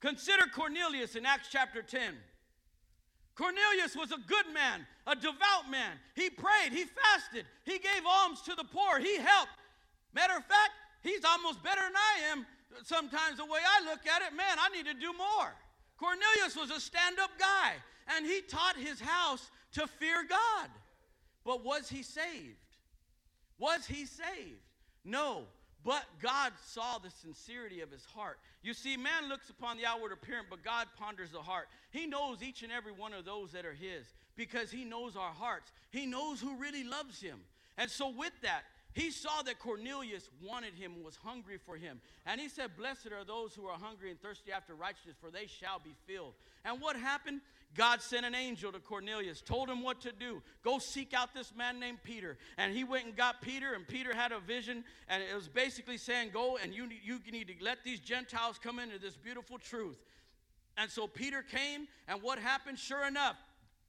Consider 0.00 0.44
Cornelius 0.54 1.16
in 1.16 1.26
Acts 1.26 1.48
chapter 1.50 1.82
10. 1.82 2.14
Cornelius 3.34 3.94
was 3.96 4.10
a 4.10 4.18
good 4.26 4.52
man, 4.52 4.84
a 5.06 5.14
devout 5.14 5.70
man. 5.70 5.92
He 6.16 6.28
prayed, 6.28 6.72
he 6.72 6.84
fasted, 6.84 7.46
he 7.64 7.78
gave 7.78 8.04
alms 8.04 8.42
to 8.42 8.54
the 8.56 8.64
poor, 8.64 8.98
he 8.98 9.16
helped. 9.16 9.52
Matter 10.12 10.36
of 10.36 10.44
fact, 10.44 10.72
he's 11.02 11.24
almost 11.24 11.62
better 11.62 11.80
than 11.80 11.94
I 11.94 12.32
am 12.32 12.46
sometimes 12.84 13.38
the 13.38 13.44
way 13.44 13.60
I 13.64 13.84
look 13.84 14.06
at 14.06 14.22
it, 14.22 14.36
man, 14.36 14.56
I 14.58 14.68
need 14.74 14.86
to 14.86 14.94
do 14.94 15.12
more. 15.12 15.54
Cornelius 15.98 16.56
was 16.56 16.70
a 16.70 16.80
stand 16.80 17.18
up 17.18 17.30
guy, 17.38 17.72
and 18.16 18.24
he 18.24 18.40
taught 18.42 18.76
his 18.76 19.00
house 19.00 19.50
to 19.72 19.86
fear 19.86 20.24
God. 20.28 20.68
But 21.44 21.64
was 21.64 21.88
he 21.88 22.02
saved? 22.02 22.56
Was 23.58 23.86
he 23.86 24.06
saved? 24.06 24.60
No. 25.04 25.44
But 25.84 26.04
God 26.20 26.52
saw 26.66 26.98
the 26.98 27.10
sincerity 27.10 27.80
of 27.80 27.90
his 27.90 28.04
heart. 28.04 28.38
You 28.62 28.74
see, 28.74 28.96
man 28.96 29.28
looks 29.28 29.48
upon 29.48 29.76
the 29.76 29.86
outward 29.86 30.12
appearance, 30.12 30.48
but 30.50 30.64
God 30.64 30.86
ponders 30.98 31.30
the 31.30 31.38
heart. 31.38 31.68
He 31.90 32.06
knows 32.06 32.42
each 32.42 32.62
and 32.62 32.72
every 32.72 32.92
one 32.92 33.14
of 33.14 33.24
those 33.24 33.52
that 33.52 33.64
are 33.64 33.72
his 33.72 34.12
because 34.36 34.70
he 34.70 34.84
knows 34.84 35.16
our 35.16 35.32
hearts. 35.32 35.72
He 35.90 36.04
knows 36.04 36.40
who 36.40 36.56
really 36.56 36.84
loves 36.84 37.20
him. 37.20 37.40
And 37.76 37.90
so, 37.90 38.08
with 38.08 38.32
that, 38.42 38.64
he 38.98 39.12
saw 39.12 39.42
that 39.42 39.60
Cornelius 39.60 40.28
wanted 40.42 40.74
him, 40.74 41.04
was 41.04 41.14
hungry 41.14 41.56
for 41.64 41.76
him. 41.76 42.00
And 42.26 42.40
he 42.40 42.48
said, 42.48 42.76
Blessed 42.76 43.12
are 43.12 43.24
those 43.24 43.54
who 43.54 43.66
are 43.66 43.78
hungry 43.78 44.10
and 44.10 44.20
thirsty 44.20 44.50
after 44.50 44.74
righteousness, 44.74 45.14
for 45.20 45.30
they 45.30 45.46
shall 45.46 45.78
be 45.78 45.94
filled. 46.04 46.34
And 46.64 46.80
what 46.80 46.96
happened? 46.96 47.40
God 47.76 48.02
sent 48.02 48.26
an 48.26 48.34
angel 48.34 48.72
to 48.72 48.80
Cornelius, 48.80 49.40
told 49.40 49.68
him 49.68 49.84
what 49.84 50.00
to 50.00 50.10
do. 50.10 50.42
Go 50.64 50.80
seek 50.80 51.14
out 51.14 51.32
this 51.32 51.54
man 51.54 51.78
named 51.78 51.98
Peter. 52.02 52.38
And 52.56 52.74
he 52.74 52.82
went 52.82 53.06
and 53.06 53.14
got 53.14 53.40
Peter, 53.40 53.74
and 53.74 53.86
Peter 53.86 54.12
had 54.12 54.32
a 54.32 54.40
vision, 54.40 54.82
and 55.08 55.22
it 55.22 55.32
was 55.32 55.46
basically 55.46 55.96
saying, 55.96 56.30
Go 56.32 56.58
and 56.60 56.74
you, 56.74 56.88
you 57.04 57.20
need 57.30 57.46
to 57.46 57.54
let 57.64 57.84
these 57.84 58.00
Gentiles 58.00 58.58
come 58.60 58.80
into 58.80 58.98
this 58.98 59.14
beautiful 59.14 59.58
truth. 59.58 59.98
And 60.76 60.90
so 60.90 61.06
Peter 61.06 61.42
came, 61.42 61.86
and 62.08 62.20
what 62.20 62.40
happened? 62.40 62.80
Sure 62.80 63.06
enough, 63.06 63.36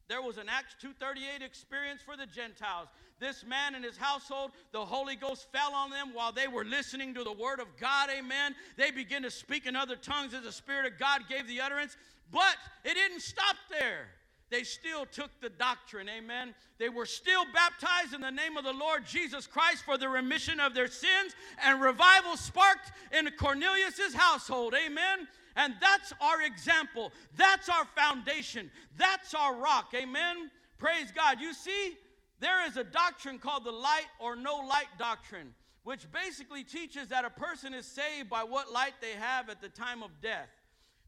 there 0.07 0.21
was 0.21 0.37
an 0.37 0.49
Acts 0.49 0.75
238 0.81 1.43
experience 1.43 2.01
for 2.01 2.15
the 2.15 2.27
Gentiles. 2.27 2.89
This 3.19 3.43
man 3.45 3.75
and 3.75 3.83
his 3.83 3.97
household, 3.97 4.51
the 4.71 4.85
Holy 4.85 5.15
Ghost 5.15 5.47
fell 5.51 5.73
on 5.73 5.89
them 5.89 6.11
while 6.13 6.31
they 6.31 6.47
were 6.47 6.65
listening 6.65 7.13
to 7.15 7.23
the 7.23 7.33
word 7.33 7.59
of 7.59 7.67
God. 7.79 8.09
Amen. 8.09 8.55
They 8.77 8.91
began 8.91 9.23
to 9.23 9.31
speak 9.31 9.65
in 9.65 9.75
other 9.75 9.95
tongues 9.95 10.33
as 10.33 10.43
the 10.43 10.51
Spirit 10.51 10.91
of 10.91 10.99
God 10.99 11.21
gave 11.27 11.47
the 11.47 11.61
utterance. 11.61 11.97
But 12.31 12.55
it 12.85 12.93
didn't 12.93 13.21
stop 13.21 13.55
there. 13.69 14.07
They 14.49 14.63
still 14.63 15.05
took 15.05 15.29
the 15.41 15.49
doctrine, 15.49 16.09
amen. 16.09 16.55
They 16.79 16.89
were 16.89 17.05
still 17.05 17.45
baptized 17.53 18.15
in 18.15 18.21
the 18.21 18.31
name 18.31 18.57
of 18.57 18.63
the 18.63 18.73
Lord 18.73 19.05
Jesus 19.05 19.45
Christ 19.45 19.83
for 19.83 19.97
the 19.97 20.09
remission 20.09 20.59
of 20.59 20.73
their 20.73 20.87
sins, 20.87 21.35
and 21.63 21.79
revival 21.79 22.35
sparked 22.35 22.91
in 23.11 23.29
Cornelius's 23.37 24.15
household, 24.15 24.73
amen. 24.73 25.27
And 25.55 25.75
that's 25.79 26.13
our 26.19 26.41
example. 26.41 27.11
That's 27.37 27.69
our 27.69 27.85
foundation. 27.95 28.71
That's 28.97 29.35
our 29.35 29.55
rock, 29.55 29.93
amen. 29.93 30.49
Praise 30.79 31.11
God. 31.13 31.39
You 31.39 31.53
see, 31.53 31.97
there 32.39 32.65
is 32.67 32.77
a 32.77 32.83
doctrine 32.83 33.39
called 33.39 33.65
the 33.65 33.71
light 33.71 34.07
or 34.19 34.35
no 34.35 34.57
light 34.57 34.87
doctrine, 34.97 35.53
which 35.83 36.11
basically 36.11 36.63
teaches 36.63 37.09
that 37.09 37.25
a 37.25 37.29
person 37.29 37.73
is 37.73 37.85
saved 37.85 38.29
by 38.29 38.43
what 38.43 38.71
light 38.71 38.93
they 39.01 39.11
have 39.11 39.49
at 39.49 39.61
the 39.61 39.69
time 39.69 40.03
of 40.03 40.11
death. 40.21 40.49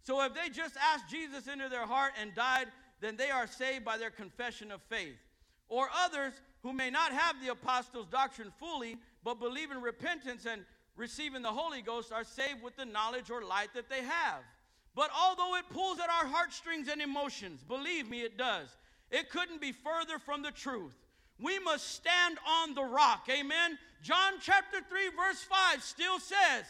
So 0.03 0.23
if 0.23 0.33
they 0.33 0.49
just 0.49 0.75
asked 0.93 1.09
Jesus 1.09 1.47
into 1.47 1.69
their 1.69 1.85
heart 1.85 2.13
and 2.19 2.33
died, 2.33 2.67
then 2.99 3.15
they 3.15 3.29
are 3.29 3.47
saved 3.47 3.85
by 3.85 3.97
their 3.97 4.09
confession 4.09 4.71
of 4.71 4.81
faith. 4.83 5.17
Or 5.69 5.89
others 6.03 6.33
who 6.63 6.73
may 6.73 6.89
not 6.89 7.11
have 7.11 7.35
the 7.41 7.51
apostles' 7.51 8.07
doctrine 8.07 8.51
fully, 8.59 8.97
but 9.23 9.39
believe 9.39 9.71
in 9.71 9.81
repentance 9.81 10.45
and 10.45 10.63
receiving 10.95 11.41
the 11.41 11.49
Holy 11.49 11.81
Ghost 11.81 12.11
are 12.11 12.23
saved 12.23 12.61
with 12.61 12.75
the 12.75 12.85
knowledge 12.85 13.29
or 13.29 13.43
light 13.43 13.69
that 13.73 13.89
they 13.89 14.03
have. 14.03 14.43
But 14.95 15.09
although 15.17 15.55
it 15.55 15.69
pulls 15.69 15.99
at 15.99 16.09
our 16.09 16.27
heartstrings 16.27 16.87
and 16.89 17.01
emotions, 17.01 17.63
believe 17.63 18.09
me, 18.09 18.21
it 18.21 18.37
does, 18.37 18.75
it 19.09 19.29
couldn't 19.29 19.61
be 19.61 19.71
further 19.71 20.19
from 20.19 20.41
the 20.41 20.51
truth. 20.51 20.95
We 21.41 21.59
must 21.59 21.95
stand 21.95 22.37
on 22.47 22.75
the 22.75 22.83
rock. 22.83 23.27
Amen. 23.29 23.77
John 24.03 24.33
chapter 24.41 24.77
3, 24.87 25.09
verse 25.15 25.41
5 25.41 25.83
still 25.83 26.19
says, 26.19 26.65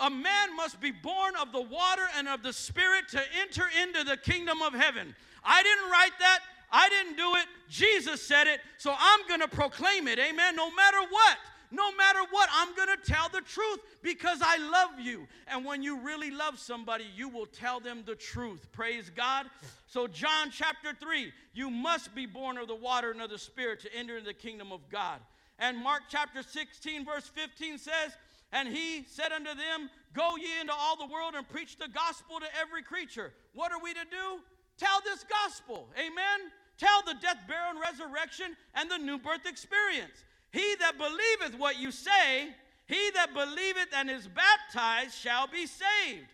a 0.00 0.10
man 0.10 0.56
must 0.56 0.80
be 0.80 0.90
born 0.90 1.34
of 1.40 1.52
the 1.52 1.60
water 1.60 2.06
and 2.16 2.28
of 2.28 2.42
the 2.42 2.52
Spirit 2.52 3.08
to 3.10 3.22
enter 3.40 3.64
into 3.82 4.02
the 4.02 4.16
kingdom 4.16 4.60
of 4.60 4.74
heaven. 4.74 5.14
I 5.44 5.62
didn't 5.62 5.90
write 5.90 6.18
that. 6.18 6.40
I 6.72 6.88
didn't 6.88 7.16
do 7.16 7.36
it. 7.36 7.46
Jesus 7.68 8.20
said 8.20 8.48
it. 8.48 8.60
So 8.78 8.94
I'm 8.98 9.26
going 9.28 9.40
to 9.40 9.48
proclaim 9.48 10.08
it. 10.08 10.18
Amen. 10.18 10.56
No 10.56 10.74
matter 10.74 10.98
what. 11.08 11.36
No 11.70 11.94
matter 11.96 12.20
what, 12.30 12.48
I'm 12.52 12.74
going 12.74 12.88
to 12.88 13.12
tell 13.12 13.28
the 13.28 13.40
truth 13.40 13.80
because 14.02 14.38
I 14.42 14.58
love 14.58 15.00
you. 15.00 15.26
And 15.48 15.64
when 15.64 15.82
you 15.82 15.98
really 16.00 16.30
love 16.30 16.58
somebody, 16.58 17.04
you 17.14 17.28
will 17.28 17.46
tell 17.46 17.80
them 17.80 18.02
the 18.06 18.14
truth. 18.14 18.70
Praise 18.72 19.10
God. 19.14 19.46
So, 19.86 20.06
John 20.06 20.50
chapter 20.50 20.92
3, 20.98 21.32
you 21.52 21.70
must 21.70 22.14
be 22.14 22.26
born 22.26 22.58
of 22.58 22.68
the 22.68 22.74
water 22.74 23.10
and 23.10 23.22
of 23.22 23.30
the 23.30 23.38
Spirit 23.38 23.80
to 23.80 23.94
enter 23.94 24.16
into 24.16 24.26
the 24.26 24.34
kingdom 24.34 24.72
of 24.72 24.88
God. 24.90 25.20
And 25.58 25.78
Mark 25.78 26.02
chapter 26.08 26.42
16, 26.42 27.04
verse 27.04 27.28
15 27.28 27.78
says, 27.78 28.12
and 28.54 28.68
he 28.68 29.04
said 29.08 29.32
unto 29.32 29.52
them, 29.54 29.90
Go 30.14 30.36
ye 30.36 30.60
into 30.60 30.72
all 30.72 30.96
the 30.96 31.12
world 31.12 31.34
and 31.36 31.46
preach 31.48 31.76
the 31.76 31.88
gospel 31.88 32.38
to 32.38 32.46
every 32.60 32.82
creature. 32.82 33.32
What 33.52 33.72
are 33.72 33.82
we 33.82 33.92
to 33.92 34.04
do? 34.08 34.40
Tell 34.78 35.00
this 35.04 35.24
gospel. 35.24 35.88
Amen. 35.98 36.50
Tell 36.78 37.02
the 37.04 37.14
death, 37.20 37.38
burial, 37.48 37.70
and 37.70 37.80
resurrection 37.80 38.56
and 38.74 38.88
the 38.88 38.98
new 38.98 39.18
birth 39.18 39.46
experience. 39.46 40.24
He 40.54 40.76
that 40.78 40.96
believeth 40.96 41.58
what 41.58 41.80
you 41.80 41.90
say, 41.90 42.46
he 42.86 43.10
that 43.14 43.34
believeth 43.34 43.88
and 43.92 44.08
is 44.08 44.28
baptized 44.28 45.12
shall 45.12 45.48
be 45.48 45.66
saved. 45.66 46.28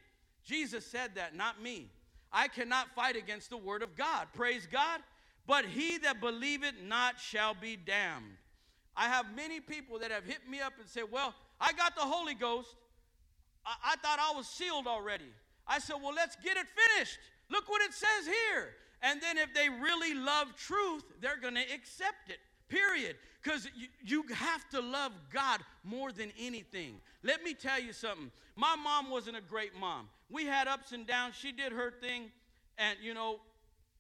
Jesus 0.45 0.85
said 0.85 1.13
that, 1.15 1.35
not 1.35 1.63
me. 1.63 1.89
I 2.31 2.47
cannot 2.49 2.95
fight 2.95 3.17
against 3.17 3.49
the 3.49 3.57
word 3.57 3.83
of 3.83 3.97
God. 3.97 4.29
Praise 4.35 4.69
God. 4.71 5.01
But 5.47 5.65
he 5.65 5.97
that 5.99 6.21
believeth 6.21 6.75
not 6.87 7.19
shall 7.19 7.55
be 7.55 7.77
damned. 7.77 8.37
I 8.95 9.07
have 9.07 9.35
many 9.35 9.59
people 9.59 9.99
that 10.01 10.11
have 10.11 10.27
hit 10.27 10.47
me 10.47 10.61
up 10.61 10.75
and 10.79 10.87
said, 10.87 11.05
Well, 11.11 11.35
I 11.59 11.73
got 11.73 11.97
the 11.97 12.03
Holy 12.03 12.35
Ghost. 12.35 12.77
I, 13.65 13.93
I 13.93 13.97
thought 13.97 14.19
I 14.21 14.37
was 14.37 14.47
sealed 14.47 14.87
already. 14.87 15.33
I 15.67 15.79
said, 15.79 15.97
Well, 16.03 16.15
let's 16.15 16.37
get 16.37 16.59
it 16.59 16.67
finished. 16.95 17.19
Look 17.49 17.71
what 17.71 17.81
it 17.81 17.95
says 17.95 18.27
here. 18.27 18.69
And 19.01 19.23
then 19.23 19.39
if 19.39 19.55
they 19.55 19.71
really 19.71 20.13
love 20.13 20.55
truth, 20.57 21.05
they're 21.23 21.41
going 21.41 21.55
to 21.55 21.75
accept 21.75 22.29
it, 22.29 22.39
period. 22.69 23.17
Because 23.43 23.69
you, 23.75 23.89
you 24.05 24.35
have 24.35 24.69
to 24.71 24.81
love 24.81 25.13
God 25.33 25.61
more 25.83 26.13
than 26.13 26.31
anything. 26.39 26.97
Let 27.23 27.43
me 27.43 27.55
tell 27.55 27.81
you 27.81 27.93
something. 27.93 28.31
My 28.55 28.77
mom 28.77 29.11
wasn't 29.11 29.37
a 29.37 29.41
great 29.41 29.75
mom. 29.75 30.09
We 30.29 30.45
had 30.45 30.69
ups 30.69 30.93
and 30.93 31.07
downs. 31.07 31.37
She 31.37 31.53
did 31.53 31.73
her 31.73 31.91
thing, 31.91 32.31
and 32.77 32.99
you 33.03 33.15
know, 33.15 33.41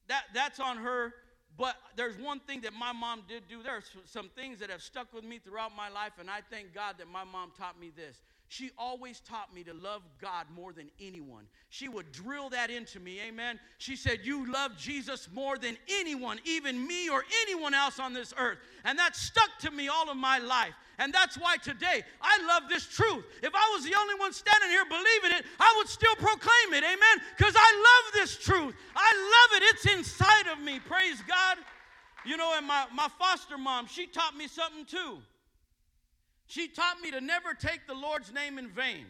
that, 0.09 0.25
that's 0.35 0.61
on 0.61 0.77
her. 0.79 1.15
But 1.57 1.77
there's 1.97 2.17
one 2.17 2.41
thing 2.41 2.61
that 2.63 2.73
my 2.73 2.93
mom 2.93 3.23
did 3.29 3.49
do. 3.49 3.63
There 3.63 3.77
are 3.77 3.83
some 4.05 4.31
things 4.35 4.61
that 4.61 4.71
have 4.71 4.83
stuck 4.83 5.13
with 5.13 5.25
me 5.25 5.39
throughout 5.39 5.75
my 5.77 5.89
life, 5.89 6.13
and 6.19 6.31
I 6.31 6.41
thank 6.51 6.75
God 6.75 6.97
that 6.99 7.09
my 7.09 7.25
mom 7.25 7.53
taught 7.57 7.79
me 7.79 7.91
this. 7.95 8.23
She 8.51 8.73
always 8.77 9.21
taught 9.21 9.55
me 9.55 9.63
to 9.63 9.73
love 9.73 10.03
God 10.21 10.47
more 10.53 10.73
than 10.73 10.91
anyone. 11.01 11.45
She 11.69 11.89
would 11.89 12.11
drill 12.11 12.49
that 12.49 12.69
into 12.69 12.99
me, 12.99 13.21
amen. 13.21 13.61
She 13.79 13.95
said, 13.95 14.23
You 14.25 14.51
love 14.51 14.77
Jesus 14.77 15.29
more 15.33 15.57
than 15.57 15.79
anyone, 15.89 16.41
even 16.45 16.85
me 16.85 17.09
or 17.09 17.23
anyone 17.43 17.75
else 17.75 18.01
on 18.01 18.13
this 18.13 18.35
earth. 18.37 18.59
And 18.85 18.99
that 18.99 19.15
stuck 19.15 19.51
to 19.61 19.71
me 19.71 19.87
all 19.87 20.11
of 20.11 20.17
my 20.17 20.41
life. 20.41 20.75
And 20.99 21.15
that's 21.15 21.39
why 21.39 21.59
today 21.59 22.03
I 22.21 22.45
love 22.49 22.65
this 22.69 22.89
truth. 22.89 23.25
If 23.41 23.53
I 23.55 23.73
was 23.73 23.85
the 23.85 23.95
only 23.97 24.17
one 24.17 24.33
standing 24.33 24.71
here 24.71 24.85
believing 24.85 25.39
it, 25.39 25.45
I 25.61 25.73
would 25.77 25.89
still 25.89 26.17
proclaim 26.17 26.75
it, 26.75 26.83
amen. 26.83 27.25
Because 27.39 27.55
I 27.57 27.73
love 27.77 28.15
this 28.15 28.37
truth. 28.37 28.75
I 28.97 29.53
love 29.53 29.63
it. 29.63 29.75
It's 29.75 29.87
inside 29.95 30.49
of 30.53 30.61
me. 30.61 30.81
Praise 30.81 31.23
God. 31.29 31.57
You 32.27 32.37
know, 32.37 32.53
and 32.57 32.67
my, 32.67 32.87
my 32.93 33.07
foster 33.17 33.57
mom, 33.57 33.87
she 33.87 34.09
taught 34.09 34.37
me 34.37 34.49
something 34.49 34.87
too. 34.87 35.19
She 36.51 36.67
taught 36.67 37.01
me 37.01 37.13
to 37.13 37.21
never 37.21 37.55
take 37.55 37.87
the 37.87 37.95
Lord's 37.95 38.33
name 38.33 38.59
in 38.59 38.67
vain. 38.67 39.07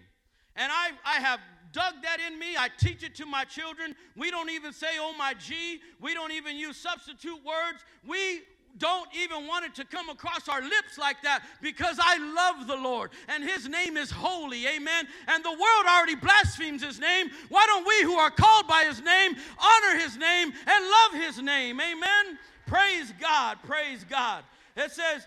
And 0.56 0.70
I, 0.70 0.90
I 1.06 1.20
have 1.20 1.40
dug 1.72 1.94
that 2.02 2.18
in 2.20 2.38
me. 2.38 2.48
I 2.58 2.68
teach 2.68 3.02
it 3.02 3.14
to 3.14 3.24
my 3.24 3.44
children. 3.44 3.96
We 4.14 4.30
don't 4.30 4.50
even 4.50 4.74
say, 4.74 4.98
oh 4.98 5.14
my 5.16 5.32
G. 5.32 5.80
We 6.02 6.12
don't 6.12 6.32
even 6.32 6.56
use 6.56 6.76
substitute 6.76 7.38
words. 7.42 7.82
We 8.06 8.42
don't 8.76 9.08
even 9.16 9.46
want 9.46 9.64
it 9.64 9.74
to 9.76 9.86
come 9.86 10.10
across 10.10 10.50
our 10.50 10.60
lips 10.60 10.98
like 10.98 11.22
that 11.22 11.42
because 11.62 11.98
I 11.98 12.18
love 12.18 12.66
the 12.66 12.76
Lord 12.76 13.10
and 13.28 13.42
His 13.42 13.66
name 13.66 13.96
is 13.96 14.10
holy. 14.10 14.66
Amen. 14.66 15.06
And 15.26 15.42
the 15.42 15.50
world 15.50 15.86
already 15.88 16.16
blasphemes 16.16 16.84
His 16.84 17.00
name. 17.00 17.30
Why 17.48 17.64
don't 17.64 17.88
we 17.88 18.02
who 18.02 18.16
are 18.16 18.30
called 18.30 18.68
by 18.68 18.84
His 18.84 19.00
name 19.00 19.34
honor 19.58 19.98
His 19.98 20.18
name 20.18 20.52
and 20.66 20.84
love 20.84 21.22
His 21.22 21.40
name? 21.40 21.80
Amen. 21.80 22.38
Praise 22.66 23.14
God. 23.18 23.56
Praise 23.64 24.04
God. 24.04 24.44
It 24.76 24.90
says, 24.92 25.26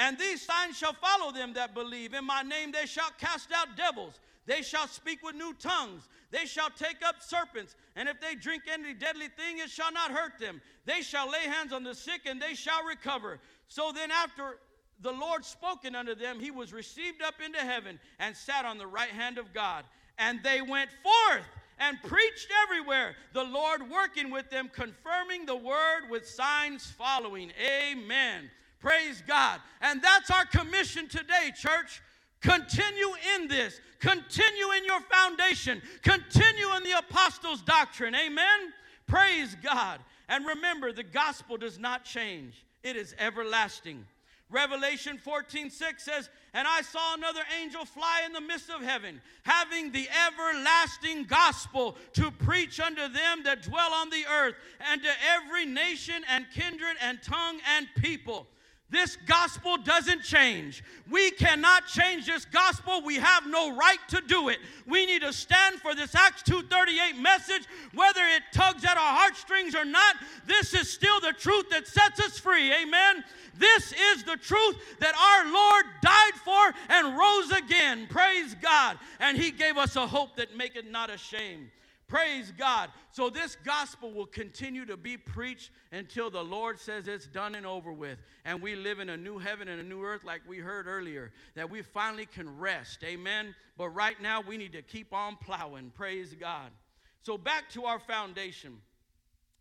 and 0.00 0.16
these 0.16 0.40
signs 0.40 0.78
shall 0.78 0.94
follow 0.94 1.30
them 1.30 1.52
that 1.52 1.74
believe. 1.74 2.14
In 2.14 2.24
my 2.24 2.40
name 2.40 2.72
they 2.72 2.86
shall 2.86 3.10
cast 3.18 3.52
out 3.52 3.76
devils. 3.76 4.18
They 4.46 4.62
shall 4.62 4.88
speak 4.88 5.22
with 5.22 5.34
new 5.34 5.52
tongues. 5.52 6.08
They 6.30 6.46
shall 6.46 6.70
take 6.70 7.04
up 7.06 7.16
serpents. 7.20 7.76
And 7.96 8.08
if 8.08 8.18
they 8.18 8.34
drink 8.34 8.62
any 8.66 8.94
deadly 8.94 9.28
thing, 9.28 9.58
it 9.58 9.68
shall 9.68 9.92
not 9.92 10.10
hurt 10.10 10.38
them. 10.40 10.62
They 10.86 11.02
shall 11.02 11.30
lay 11.30 11.42
hands 11.42 11.74
on 11.74 11.84
the 11.84 11.94
sick 11.94 12.22
and 12.24 12.40
they 12.40 12.54
shall 12.54 12.82
recover. 12.82 13.40
So 13.68 13.92
then, 13.92 14.10
after 14.10 14.56
the 15.02 15.12
Lord 15.12 15.44
spoken 15.44 15.94
unto 15.94 16.14
them, 16.14 16.40
he 16.40 16.50
was 16.50 16.72
received 16.72 17.20
up 17.22 17.34
into 17.44 17.58
heaven 17.58 18.00
and 18.20 18.34
sat 18.34 18.64
on 18.64 18.78
the 18.78 18.86
right 18.86 19.10
hand 19.10 19.36
of 19.36 19.52
God. 19.52 19.84
And 20.18 20.42
they 20.42 20.62
went 20.62 20.90
forth 21.02 21.44
and 21.78 22.02
preached 22.02 22.48
everywhere, 22.64 23.16
the 23.34 23.44
Lord 23.44 23.82
working 23.90 24.30
with 24.30 24.48
them, 24.48 24.70
confirming 24.72 25.44
the 25.44 25.56
word 25.56 26.08
with 26.08 26.26
signs 26.26 26.90
following. 26.90 27.52
Amen. 27.62 28.50
Praise 28.80 29.22
God. 29.26 29.60
And 29.80 30.02
that's 30.02 30.30
our 30.30 30.46
commission 30.46 31.08
today, 31.08 31.52
church. 31.54 32.02
Continue 32.40 33.12
in 33.36 33.48
this. 33.48 33.80
Continue 34.00 34.70
in 34.76 34.84
your 34.86 35.00
foundation. 35.02 35.82
Continue 36.02 36.74
in 36.76 36.82
the 36.82 36.98
apostles' 36.98 37.60
doctrine. 37.62 38.14
Amen. 38.14 38.72
Praise 39.06 39.56
God. 39.62 40.00
And 40.28 40.46
remember, 40.46 40.92
the 40.92 41.02
gospel 41.02 41.58
does 41.58 41.78
not 41.78 42.04
change, 42.04 42.64
it 42.82 42.96
is 42.96 43.14
everlasting. 43.18 44.06
Revelation 44.52 45.16
14 45.16 45.70
6 45.70 46.02
says, 46.02 46.28
And 46.54 46.66
I 46.66 46.82
saw 46.82 47.14
another 47.14 47.42
angel 47.62 47.84
fly 47.84 48.22
in 48.26 48.32
the 48.32 48.40
midst 48.40 48.68
of 48.68 48.82
heaven, 48.82 49.20
having 49.44 49.92
the 49.92 50.08
everlasting 50.26 51.24
gospel 51.24 51.96
to 52.14 52.32
preach 52.32 52.80
unto 52.80 53.02
them 53.02 53.44
that 53.44 53.62
dwell 53.62 53.92
on 53.92 54.10
the 54.10 54.24
earth, 54.26 54.56
and 54.90 55.00
to 55.02 55.08
every 55.36 55.66
nation 55.66 56.24
and 56.28 56.46
kindred 56.52 56.96
and 57.00 57.22
tongue 57.22 57.60
and 57.76 57.86
people 57.98 58.48
This 58.90 59.16
gospel 59.26 59.76
doesn't 59.76 60.22
change. 60.22 60.82
We 61.08 61.30
cannot 61.30 61.86
change 61.86 62.26
this 62.26 62.44
gospel. 62.44 63.02
We 63.02 63.16
have 63.16 63.46
no 63.46 63.74
right 63.76 63.98
to 64.08 64.20
do 64.20 64.48
it. 64.48 64.58
We 64.86 65.06
need 65.06 65.22
to 65.22 65.32
stand 65.32 65.80
for 65.80 65.94
this 65.94 66.14
Acts 66.14 66.42
238 66.42 67.20
message 67.20 67.62
whether 67.94 68.20
it 68.20 68.42
tugs 68.52 68.84
at 68.84 68.96
our 68.96 69.14
heartstrings 69.16 69.76
or 69.76 69.84
not. 69.84 70.16
This 70.46 70.74
is 70.74 70.90
still 70.90 71.20
the 71.20 71.32
truth 71.32 71.70
that 71.70 71.86
sets 71.86 72.18
us 72.20 72.38
free. 72.38 72.72
Amen. 72.72 73.22
This 73.56 73.92
is 73.92 74.24
the 74.24 74.36
truth 74.36 74.76
that 74.98 75.14
our 75.14 75.52
Lord 75.52 75.84
died 76.02 76.34
for 76.44 76.74
and 76.88 77.16
rose 77.16 77.52
again. 77.52 78.08
Praise 78.08 78.56
God. 78.60 78.98
And 79.20 79.36
he 79.36 79.52
gave 79.52 79.76
us 79.76 79.94
a 79.94 80.06
hope 80.06 80.36
that 80.36 80.56
maketh 80.56 80.86
not 80.90 81.10
ashamed. 81.10 81.68
Praise 82.10 82.52
God. 82.58 82.90
So 83.12 83.30
this 83.30 83.56
gospel 83.64 84.12
will 84.12 84.26
continue 84.26 84.84
to 84.84 84.96
be 84.96 85.16
preached 85.16 85.70
until 85.92 86.28
the 86.28 86.42
Lord 86.42 86.80
says 86.80 87.06
it's 87.06 87.28
done 87.28 87.54
and 87.54 87.64
over 87.64 87.92
with. 87.92 88.18
And 88.44 88.60
we 88.60 88.74
live 88.74 88.98
in 88.98 89.10
a 89.10 89.16
new 89.16 89.38
heaven 89.38 89.68
and 89.68 89.80
a 89.80 89.84
new 89.84 90.02
earth, 90.02 90.24
like 90.24 90.40
we 90.48 90.58
heard 90.58 90.88
earlier, 90.88 91.30
that 91.54 91.70
we 91.70 91.82
finally 91.82 92.26
can 92.26 92.58
rest. 92.58 93.04
Amen. 93.04 93.54
But 93.78 93.90
right 93.90 94.20
now, 94.20 94.40
we 94.40 94.56
need 94.56 94.72
to 94.72 94.82
keep 94.82 95.14
on 95.14 95.36
plowing. 95.36 95.92
Praise 95.94 96.34
God. 96.34 96.72
So 97.22 97.38
back 97.38 97.70
to 97.70 97.84
our 97.84 98.00
foundation. 98.00 98.78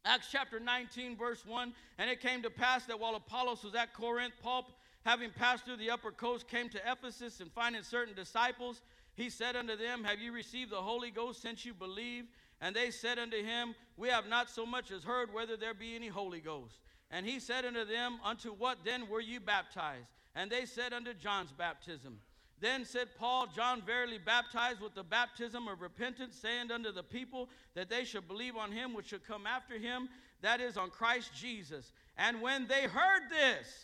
Acts 0.04 0.30
chapter 0.32 0.60
19, 0.60 1.18
verse 1.18 1.46
1. 1.46 1.72
And 2.00 2.10
it 2.10 2.20
came 2.20 2.42
to 2.42 2.50
pass 2.50 2.84
that 2.86 3.00
while 3.00 3.14
Apollos 3.14 3.64
was 3.64 3.76
at 3.76 3.94
Corinth, 3.94 4.34
Paul, 4.42 4.68
having 5.06 5.30
passed 5.30 5.66
through 5.66 5.78
the 5.78 5.92
upper 5.92 6.12
coast, 6.12 6.48
came 6.48 6.68
to 6.70 6.82
Ephesus 6.84 7.42
and 7.42 7.52
finding 7.52 7.84
certain 7.84 8.16
disciples. 8.16 8.82
He 9.20 9.30
said 9.30 9.58
unto 9.58 9.76
them, 9.76 10.06
Have 10.06 10.22
you 10.22 10.32
received 10.32 10.72
the 10.72 10.82
Holy 10.82 11.12
Ghost 11.12 11.42
since 11.42 11.66
you 11.66 11.74
believe? 11.74 12.24
And 12.62 12.74
they 12.74 12.90
said 12.90 13.20
unto 13.20 13.44
him, 13.44 13.76
We 13.98 14.08
have 14.08 14.30
not 14.30 14.50
so 14.50 14.66
much 14.66 14.92
as 14.92 15.04
heard 15.04 15.34
whether 15.34 15.58
there 15.58 15.74
be 15.74 15.94
any 15.94 16.08
Holy 16.08 16.40
Ghost. 16.40 16.80
And 17.12 17.26
he 17.26 17.42
said 17.42 17.66
unto 17.66 17.84
them, 17.84 18.20
Unto 18.24 18.54
what 18.54 18.86
then 18.86 19.10
were 19.10 19.20
you 19.20 19.42
baptized? 19.42 20.08
And 20.36 20.50
they 20.50 20.66
said, 20.66 20.94
Unto 20.94 21.14
John's 21.14 21.52
baptism. 21.52 22.22
Then 22.62 22.86
said 22.86 23.10
Paul, 23.18 23.48
John 23.54 23.82
verily 23.86 24.20
baptized 24.20 24.80
with 24.80 24.96
the 24.96 25.04
baptism 25.04 25.68
of 25.68 25.82
repentance, 25.82 26.38
saying 26.42 26.72
unto 26.72 26.94
the 26.94 27.04
people 27.04 27.50
that 27.76 27.90
they 27.90 28.06
should 28.06 28.26
believe 28.26 28.56
on 28.56 28.72
him 28.72 28.94
which 28.94 29.08
should 29.08 29.28
come 29.28 29.46
after 29.46 29.78
him, 29.78 30.08
that 30.42 30.62
is, 30.62 30.78
on 30.78 30.92
Christ 30.92 31.32
Jesus. 31.36 31.92
And 32.18 32.42
when 32.42 32.68
they 32.68 32.84
heard 32.84 33.30
this, 33.30 33.84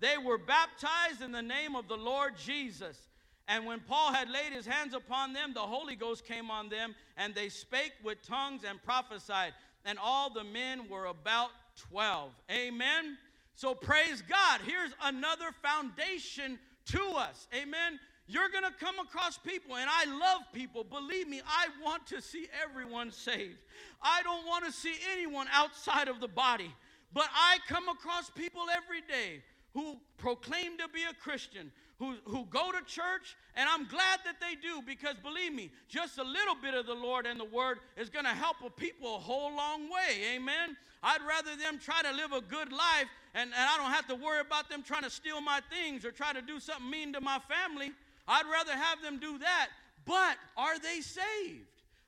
they 0.00 0.18
were 0.18 0.36
baptized 0.36 1.22
in 1.22 1.32
the 1.32 1.40
name 1.40 1.74
of 1.74 1.88
the 1.88 1.96
Lord 1.96 2.36
Jesus. 2.36 2.98
And 3.46 3.66
when 3.66 3.80
Paul 3.80 4.12
had 4.12 4.30
laid 4.30 4.52
his 4.52 4.66
hands 4.66 4.94
upon 4.94 5.32
them, 5.32 5.52
the 5.52 5.60
Holy 5.60 5.96
Ghost 5.96 6.24
came 6.24 6.50
on 6.50 6.68
them, 6.68 6.94
and 7.16 7.34
they 7.34 7.48
spake 7.48 7.92
with 8.02 8.22
tongues 8.22 8.62
and 8.68 8.82
prophesied. 8.82 9.52
And 9.84 9.98
all 10.02 10.32
the 10.32 10.44
men 10.44 10.88
were 10.88 11.06
about 11.06 11.50
12. 11.90 12.30
Amen. 12.50 13.18
So 13.54 13.74
praise 13.74 14.22
God. 14.22 14.60
Here's 14.66 14.92
another 15.02 15.50
foundation 15.62 16.58
to 16.86 17.02
us. 17.16 17.46
Amen. 17.54 18.00
You're 18.26 18.48
going 18.48 18.64
to 18.64 18.72
come 18.80 18.98
across 18.98 19.36
people, 19.36 19.76
and 19.76 19.88
I 19.90 20.06
love 20.06 20.42
people. 20.54 20.82
Believe 20.82 21.28
me, 21.28 21.42
I 21.46 21.66
want 21.84 22.06
to 22.06 22.22
see 22.22 22.46
everyone 22.62 23.12
saved. 23.12 23.58
I 24.00 24.22
don't 24.22 24.46
want 24.46 24.64
to 24.64 24.72
see 24.72 24.94
anyone 25.12 25.46
outside 25.52 26.08
of 26.08 26.20
the 26.20 26.28
body. 26.28 26.74
But 27.12 27.28
I 27.34 27.58
come 27.68 27.88
across 27.88 28.30
people 28.30 28.62
every 28.74 29.02
day 29.02 29.42
who 29.74 29.98
proclaim 30.16 30.78
to 30.78 30.88
be 30.88 31.02
a 31.02 31.12
Christian, 31.22 31.70
who, 31.98 32.16
who 32.24 32.44
go 32.46 32.72
to 32.72 32.84
church, 32.84 33.36
and 33.54 33.68
I'm 33.68 33.86
glad 33.86 34.20
that 34.24 34.40
they 34.40 34.54
do 34.60 34.82
because 34.84 35.14
believe 35.22 35.54
me, 35.54 35.70
just 35.88 36.18
a 36.18 36.24
little 36.24 36.56
bit 36.60 36.74
of 36.74 36.86
the 36.86 36.94
Lord 36.94 37.26
and 37.26 37.38
the 37.38 37.44
Word 37.44 37.78
is 37.96 38.10
going 38.10 38.24
to 38.24 38.32
help 38.32 38.56
a 38.64 38.70
people 38.70 39.14
a 39.16 39.18
whole 39.18 39.54
long 39.54 39.84
way. 39.84 40.34
Amen. 40.34 40.76
I'd 41.02 41.22
rather 41.22 41.54
them 41.56 41.78
try 41.78 42.02
to 42.02 42.12
live 42.12 42.32
a 42.32 42.40
good 42.40 42.72
life 42.72 43.08
and, 43.34 43.50
and 43.50 43.68
I 43.68 43.76
don't 43.76 43.90
have 43.90 44.06
to 44.08 44.14
worry 44.14 44.40
about 44.40 44.70
them 44.70 44.82
trying 44.82 45.02
to 45.02 45.10
steal 45.10 45.40
my 45.40 45.60
things 45.70 46.04
or 46.04 46.10
try 46.10 46.32
to 46.32 46.40
do 46.40 46.60
something 46.60 46.88
mean 46.88 47.12
to 47.12 47.20
my 47.20 47.38
family. 47.48 47.92
I'd 48.26 48.46
rather 48.50 48.72
have 48.72 49.02
them 49.02 49.18
do 49.18 49.38
that. 49.38 49.68
But 50.06 50.36
are 50.56 50.78
they 50.78 51.00
saved? 51.00 51.66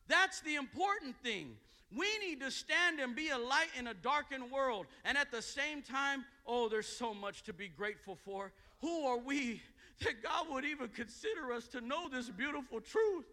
That's 0.09 0.41
the 0.41 0.55
important 0.55 1.17
thing. 1.23 1.57
We 1.97 2.07
need 2.19 2.41
to 2.41 2.51
stand 2.51 3.01
and 3.01 3.15
be 3.15 3.31
a 3.31 3.39
light 3.39 3.69
in 3.79 3.89
a 3.89 3.95
darkened 3.95 4.51
world. 4.51 4.87
And 5.05 5.19
at 5.19 5.31
the 5.31 5.43
same 5.43 5.83
time, 5.83 6.25
oh, 6.47 6.69
there's 6.69 6.87
so 6.87 7.13
much 7.13 7.43
to 7.45 7.53
be 7.53 7.69
grateful 7.69 8.17
for. 8.25 8.53
Who 8.81 9.07
are 9.07 9.19
we 9.19 9.63
that 10.01 10.23
God 10.23 10.47
would 10.51 10.65
even 10.65 10.89
consider 10.89 11.53
us 11.53 11.69
to 11.69 11.81
know 11.81 12.09
this 12.09 12.31
beautiful 12.31 12.81
truth? 12.81 13.25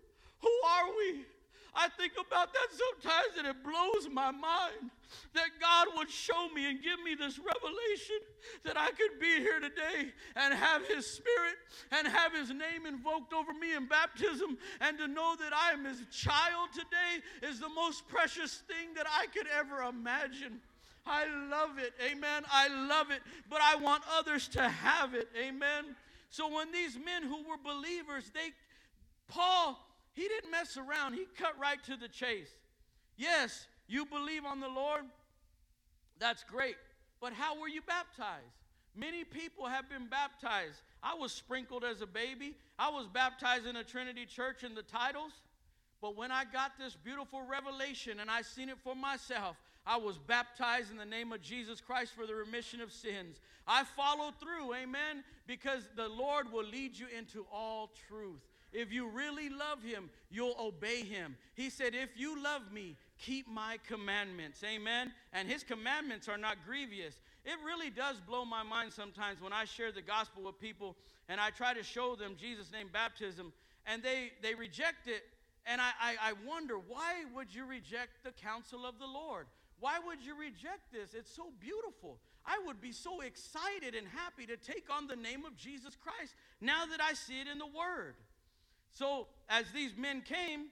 Who 0.42 0.52
are 0.68 0.88
we? 0.98 1.26
I 1.76 1.90
think 1.90 2.14
about 2.14 2.54
that 2.54 2.68
sometimes 2.70 3.38
and 3.38 3.48
it 3.48 3.64
blows 3.64 4.08
my 4.12 4.30
mind 4.30 4.92
that 5.34 5.50
God 5.60 5.88
would 5.96 6.10
show 6.10 6.48
me 6.50 6.70
and 6.70 6.84
give 6.84 7.02
me 7.04 7.16
this 7.16 7.40
revelation 7.40 8.18
that 8.64 8.78
I 8.78 8.90
could 8.92 9.20
be 9.20 9.40
here 9.40 9.60
today 9.60 10.14
and 10.36 10.54
have 10.54 10.86
His 10.88 11.08
Spirit 11.08 11.56
and 11.92 12.08
have 12.08 12.34
His 12.34 12.50
name 12.50 12.86
invoked 12.88 13.34
over 13.34 13.54
me 13.54 13.74
in 13.76 13.88
baptism 13.88 14.58
and 14.82 14.98
to 15.00 15.08
know 15.08 15.36
that 15.40 15.52
I 15.54 15.72
am 15.72 15.86
His 15.86 16.04
child 16.12 16.70
today 16.74 17.50
is 17.50 17.60
the 17.60 17.70
most 17.70 18.08
precious 18.08 18.62
thing 18.68 18.94
that 18.96 19.08
I 19.10 19.26
could 19.28 19.48
ever 19.58 19.82
imagine. 19.82 20.62
I 21.06 21.26
love 21.50 21.80
it. 21.80 21.94
Amen. 22.06 22.44
I 22.52 22.68
love 22.88 23.10
it. 23.12 23.22
But 23.50 23.62
I 23.62 23.76
want 23.76 24.04
others 24.16 24.48
to 24.50 24.70
have 24.70 25.16
it. 25.16 25.28
Amen. 25.38 25.96
So 26.34 26.52
when 26.52 26.72
these 26.72 26.96
men 26.98 27.22
who 27.22 27.48
were 27.48 27.60
believers, 27.64 28.32
they, 28.34 28.54
Paul, 29.28 29.78
he 30.14 30.28
didn't 30.28 30.50
mess 30.50 30.78
around. 30.78 31.14
He 31.14 31.28
cut 31.38 31.54
right 31.62 31.78
to 31.84 31.96
the 31.96 32.08
chase. 32.08 32.50
Yes, 33.16 33.68
you 33.88 34.04
believe 34.08 34.44
on 34.44 34.60
the 34.60 34.68
Lord. 34.68 35.04
That's 36.18 36.44
great. 36.44 36.78
But 37.22 37.34
how 37.34 37.62
were 37.62 37.68
you 37.68 37.82
baptized? 37.84 38.48
Many 38.96 39.24
people 39.24 39.68
have 39.68 39.88
been 39.88 40.08
baptized. 40.08 40.82
I 41.04 41.14
was 41.14 41.32
sprinkled 41.32 41.84
as 41.84 42.02
a 42.02 42.08
baby. 42.08 42.56
I 42.80 42.90
was 42.90 43.08
baptized 43.08 43.68
in 43.68 43.76
a 43.76 43.84
Trinity 43.84 44.26
church 44.26 44.64
in 44.64 44.74
the 44.74 44.82
titles. 44.82 45.34
But 46.02 46.18
when 46.18 46.32
I 46.32 46.46
got 46.46 46.80
this 46.80 46.96
beautiful 46.96 47.44
revelation 47.44 48.20
and 48.20 48.32
I 48.32 48.42
seen 48.42 48.70
it 48.70 48.80
for 48.84 48.96
myself, 48.96 49.56
I 49.86 49.98
was 49.98 50.18
baptized 50.18 50.92
in 50.92 50.98
the 50.98 51.06
name 51.06 51.34
of 51.34 51.42
Jesus 51.42 51.82
Christ 51.82 52.14
for 52.16 52.26
the 52.26 52.36
remission 52.36 52.80
of 52.82 52.92
sins. 52.92 53.40
I 53.68 53.84
followed 53.84 54.36
through, 54.40 54.74
amen, 54.74 55.24
because 55.46 55.84
the 55.96 56.08
Lord 56.08 56.52
will 56.52 56.66
lead 56.66 56.98
you 56.98 57.08
into 57.18 57.46
all 57.52 57.92
truth. 58.08 58.42
If 58.72 58.92
you 58.92 59.08
really 59.08 59.50
love 59.50 59.84
him, 59.84 60.10
you'll 60.32 60.56
obey 60.60 61.04
him. 61.04 61.36
He 61.54 61.70
said, 61.70 61.94
If 61.94 62.10
you 62.16 62.42
love 62.42 62.72
me, 62.72 62.96
keep 63.20 63.48
my 63.48 63.78
commandments. 63.88 64.64
Amen. 64.64 65.14
And 65.32 65.48
his 65.48 65.64
commandments 65.64 66.28
are 66.28 66.40
not 66.40 66.58
grievous. 66.66 67.20
It 67.46 67.58
really 67.64 67.90
does 67.90 68.20
blow 68.20 68.46
my 68.46 68.64
mind 68.64 68.92
sometimes 68.92 69.42
when 69.42 69.54
I 69.54 69.66
share 69.66 69.92
the 69.92 70.02
gospel 70.02 70.44
with 70.44 70.60
people 70.60 70.96
and 71.30 71.40
I 71.40 71.52
try 71.52 71.74
to 71.74 71.84
show 71.84 72.16
them 72.16 72.36
Jesus' 72.40 72.72
name 72.72 72.90
baptism 72.92 73.54
and 73.86 74.02
they, 74.02 74.32
they 74.42 74.56
reject 74.56 75.08
it. 75.08 75.24
And 75.66 75.80
I, 75.80 75.92
I, 76.02 76.16
I 76.30 76.34
wonder, 76.46 76.76
why 76.76 77.24
would 77.36 77.54
you 77.54 77.66
reject 77.66 78.24
the 78.24 78.32
counsel 78.32 78.86
of 78.86 78.98
the 79.00 79.06
Lord? 79.06 79.48
Why 79.84 80.00
would 80.08 80.26
you 80.26 80.34
reject 80.40 80.94
this? 80.94 81.14
It's 81.14 81.36
so 81.36 81.52
beautiful. 81.60 82.18
I 82.46 82.58
would 82.66 82.80
be 82.80 82.94
so 82.94 83.20
excited 83.20 83.96
and 83.96 84.08
happy 84.08 84.46
to 84.46 84.56
take 84.56 84.86
on 84.90 85.08
the 85.08 85.18
name 85.18 85.44
of 85.44 85.58
Jesus 85.58 85.98
Christ 86.02 86.36
now 86.62 86.86
that 86.86 87.02
I 87.02 87.12
see 87.12 87.42
it 87.42 87.50
in 87.52 87.58
the 87.58 87.68
Word. 87.68 88.16
So, 88.92 89.28
as 89.50 89.66
these 89.74 89.92
men 89.98 90.22
came, 90.22 90.68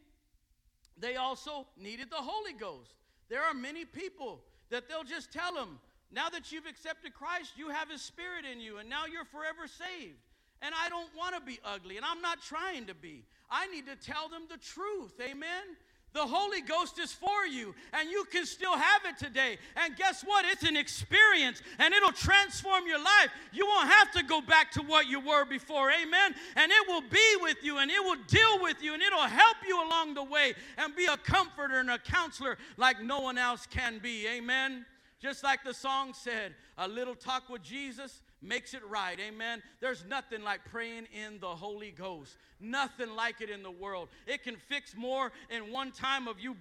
they 0.98 1.18
also 1.18 1.68
needed 1.78 2.10
the 2.10 2.24
Holy 2.24 2.54
Ghost. 2.54 2.96
There 3.28 3.44
are 3.44 3.54
many 3.54 3.84
people 3.84 4.46
that 4.70 4.88
they'll 4.88 5.04
just 5.04 5.34
tell 5.34 5.54
them, 5.56 5.80
now 6.10 6.30
that 6.30 6.54
you've 6.54 6.66
accepted 6.66 7.14
Christ, 7.14 7.52
you 7.58 7.68
have 7.68 7.90
His 7.92 8.02
Spirit 8.02 8.46
in 8.50 8.62
you, 8.62 8.78
and 8.78 8.90
now 8.90 9.08
you're 9.12 9.26
forever 9.26 9.68
saved. 9.68 10.24
And 10.62 10.74
I 10.74 10.88
don't 10.88 11.10
want 11.18 11.36
to 11.36 11.42
be 11.42 11.60
ugly, 11.66 11.98
and 11.98 12.06
I'm 12.06 12.22
not 12.22 12.42
trying 12.42 12.86
to 12.86 12.96
be. 12.96 13.26
I 13.50 13.68
need 13.68 13.88
to 13.88 13.98
tell 13.98 14.30
them 14.30 14.44
the 14.50 14.56
truth. 14.56 15.20
Amen? 15.20 15.76
The 16.14 16.26
Holy 16.26 16.60
Ghost 16.60 17.00
is 17.00 17.14
for 17.14 17.46
you, 17.50 17.74
and 17.94 18.10
you 18.10 18.26
can 18.26 18.46
still 18.46 18.76
have 18.76 19.02
it 19.06 19.18
today. 19.18 19.58
And 19.78 19.96
guess 19.96 20.24
what? 20.24 20.44
It's 20.46 20.64
an 20.64 20.76
experience, 20.76 21.62
and 21.80 21.94
it'll 21.94 22.12
transform 22.12 22.86
your 22.86 23.00
life. 23.00 23.30
You 23.54 23.66
won't 23.66 23.90
have 23.90 24.12
to 24.12 24.24
go 24.24 24.42
back 24.42 24.72
to 24.72 24.82
what 24.82 25.08
you 25.08 25.22
were 25.22 25.46
before. 25.46 25.90
Amen. 25.90 26.36
And 26.58 26.70
it 26.70 26.88
will 26.88 27.02
be 27.02 27.36
with 27.40 27.64
you, 27.64 27.78
and 27.78 27.90
it 27.90 28.04
will 28.04 28.22
deal 28.28 28.62
with 28.62 28.84
you, 28.84 28.94
and 28.94 29.02
it'll 29.02 29.20
help 29.22 29.58
you 29.66 29.82
along 29.82 30.16
the 30.16 30.24
way 30.24 30.54
and 30.78 30.94
be 30.96 31.06
a 31.06 31.16
comforter 31.16 31.80
and 31.80 31.90
a 31.90 31.98
counselor 31.98 32.58
like 32.76 33.02
no 33.02 33.22
one 33.22 33.38
else 33.38 33.66
can 33.66 34.00
be. 34.00 34.28
Amen. 34.28 34.86
Just 35.22 35.46
like 35.46 35.64
the 35.64 35.74
song 35.74 36.14
said, 36.14 36.56
a 36.78 36.88
little 36.88 37.16
talk 37.16 37.48
with 37.48 37.64
Jesus 37.64 38.22
makes 38.42 38.74
it 38.74 38.82
right. 38.88 39.20
Amen. 39.20 39.62
There's 39.80 40.04
nothing 40.06 40.44
like 40.44 40.62
praying 40.72 41.08
in 41.14 41.40
the 41.40 41.48
Holy 41.48 41.92
Ghost. 41.92 42.38
Nothing 42.60 43.16
like 43.16 43.42
it 43.42 43.50
in 43.50 43.64
the 43.64 43.72
world. 43.72 44.10
It 44.28 44.44
can 44.44 44.56
fix 44.56 44.96
more 44.96 45.32
in 45.50 45.72
one 45.72 45.92
time 45.92 46.28
of 46.28 46.40
you 46.40 46.56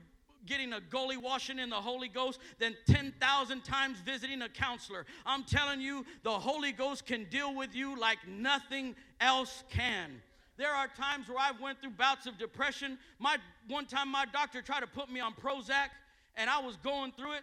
getting 0.46 0.72
a 0.72 0.80
gully 0.80 1.16
washing 1.16 1.58
in 1.58 1.70
the 1.70 1.76
Holy 1.76 2.08
Ghost 2.08 2.40
than 2.58 2.74
10,000 2.86 3.62
times 3.62 3.98
visiting 4.00 4.42
a 4.42 4.48
counselor. 4.48 5.04
I'm 5.26 5.44
telling 5.44 5.80
you, 5.80 6.06
the 6.22 6.30
Holy 6.30 6.72
Ghost 6.72 7.06
can 7.06 7.24
deal 7.24 7.54
with 7.54 7.74
you 7.74 7.98
like 7.98 8.18
nothing 8.26 8.94
else 9.20 9.64
can. 9.70 10.22
There 10.56 10.72
are 10.72 10.88
times 10.88 11.28
where 11.28 11.38
I've 11.38 11.60
went 11.60 11.80
through 11.80 11.92
bouts 11.92 12.26
of 12.26 12.38
depression. 12.38 12.98
My 13.18 13.38
one 13.68 13.86
time 13.86 14.08
my 14.08 14.26
doctor 14.26 14.60
tried 14.60 14.80
to 14.80 14.86
put 14.86 15.10
me 15.10 15.20
on 15.20 15.32
Prozac 15.32 15.88
and 16.36 16.50
I 16.50 16.60
was 16.60 16.76
going 16.76 17.12
through 17.12 17.32
it 17.32 17.42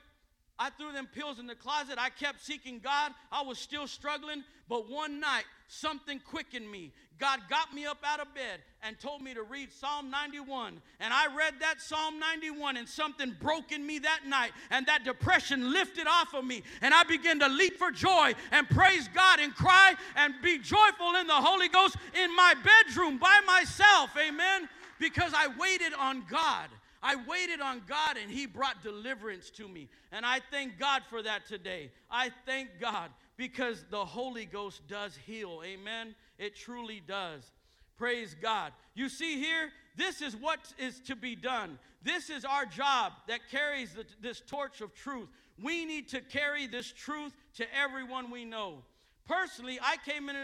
I 0.60 0.72
threw 0.72 0.92
them 0.92 1.08
pills 1.14 1.40
in 1.40 1.48
the 1.48 1.56
closet. 1.56 1.96
I 1.98 2.10
kept 2.10 2.44
seeking 2.44 2.80
God. 2.80 3.14
I 3.32 3.44
was 3.44 3.60
still 3.60 3.88
struggling. 3.88 4.44
But 4.68 4.90
one 4.90 5.20
night, 5.20 5.46
something 5.68 6.20
quickened 6.20 6.70
me. 6.70 6.92
God 7.20 7.40
got 7.50 7.74
me 7.74 7.86
up 7.86 7.98
out 8.06 8.20
of 8.20 8.34
bed 8.36 8.60
and 8.84 9.00
told 9.00 9.22
me 9.22 9.34
to 9.34 9.44
read 9.44 9.72
Psalm 9.72 10.12
91. 10.12 10.80
And 11.00 11.14
I 11.14 11.34
read 11.36 11.56
that 11.62 11.82
Psalm 11.82 12.20
91, 12.20 12.78
and 12.78 12.88
something 12.88 13.36
broke 13.40 13.72
in 13.72 13.86
me 13.86 14.00
that 14.00 14.22
night. 14.28 14.52
And 14.70 14.86
that 14.86 15.04
depression 15.04 15.72
lifted 15.72 16.08
off 16.08 16.34
of 16.34 16.46
me. 16.46 16.64
And 16.82 16.94
I 16.94 17.04
began 17.04 17.40
to 17.40 17.48
leap 17.48 17.78
for 17.78 17.92
joy 17.92 18.34
and 18.52 18.70
praise 18.70 19.10
God 19.14 19.40
and 19.40 19.56
cry 19.56 19.94
and 20.16 20.34
be 20.44 20.60
joyful 20.60 21.16
in 21.16 21.28
the 21.28 21.34
Holy 21.34 21.70
Ghost 21.70 21.96
in 22.22 22.36
my 22.36 22.54
bedroom 22.54 23.18
by 23.18 23.40
myself. 23.46 24.12
Amen. 24.18 24.70
Because 25.00 25.34
I 25.36 25.48
waited 25.60 25.94
on 25.94 26.24
God. 26.30 26.70
I 27.08 27.16
waited 27.26 27.62
on 27.62 27.84
God 27.88 28.18
and 28.22 28.30
He 28.30 28.46
brought 28.46 28.84
deliverance 28.84 29.50
to 29.52 29.66
me. 29.70 29.88
And 30.12 30.26
I 30.26 30.42
thank 30.52 30.78
God 30.78 31.04
for 31.10 31.24
that 31.24 31.48
today. 31.48 31.90
I 32.12 32.32
thank 32.46 32.82
God 32.82 33.12
because 33.38 33.86
the 33.90 34.04
Holy 34.04 34.44
Ghost 34.44 34.82
does 34.90 35.18
heal. 35.26 35.62
Amen. 35.64 36.16
It 36.38 36.58
truly 36.58 37.02
does. 37.08 37.50
Praise 37.98 38.36
God. 38.42 38.74
You 38.94 39.08
see 39.08 39.40
here, 39.40 39.70
this 39.96 40.22
is 40.22 40.36
what 40.36 40.60
is 40.78 41.00
to 41.08 41.16
be 41.16 41.34
done. 41.34 41.80
This 42.04 42.30
is 42.30 42.44
our 42.44 42.66
job 42.66 43.14
that 43.30 43.40
carries 43.50 43.94
the, 43.94 44.04
this 44.22 44.42
torch 44.42 44.82
of 44.82 44.94
truth. 44.94 45.30
We 45.64 45.86
need 45.86 46.10
to 46.10 46.20
carry 46.20 46.68
this 46.68 46.92
truth 46.92 47.32
to 47.56 47.66
everyone 47.74 48.32
we 48.32 48.44
know. 48.44 48.80
Personally, 49.26 49.80
I 49.82 49.96
came, 50.06 50.28
in, 50.28 50.36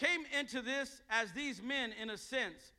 came 0.00 0.22
into 0.36 0.60
this 0.60 1.02
as 1.08 1.30
these 1.30 1.62
men 1.62 1.92
in 2.02 2.10
a 2.10 2.18
sense. 2.18 2.72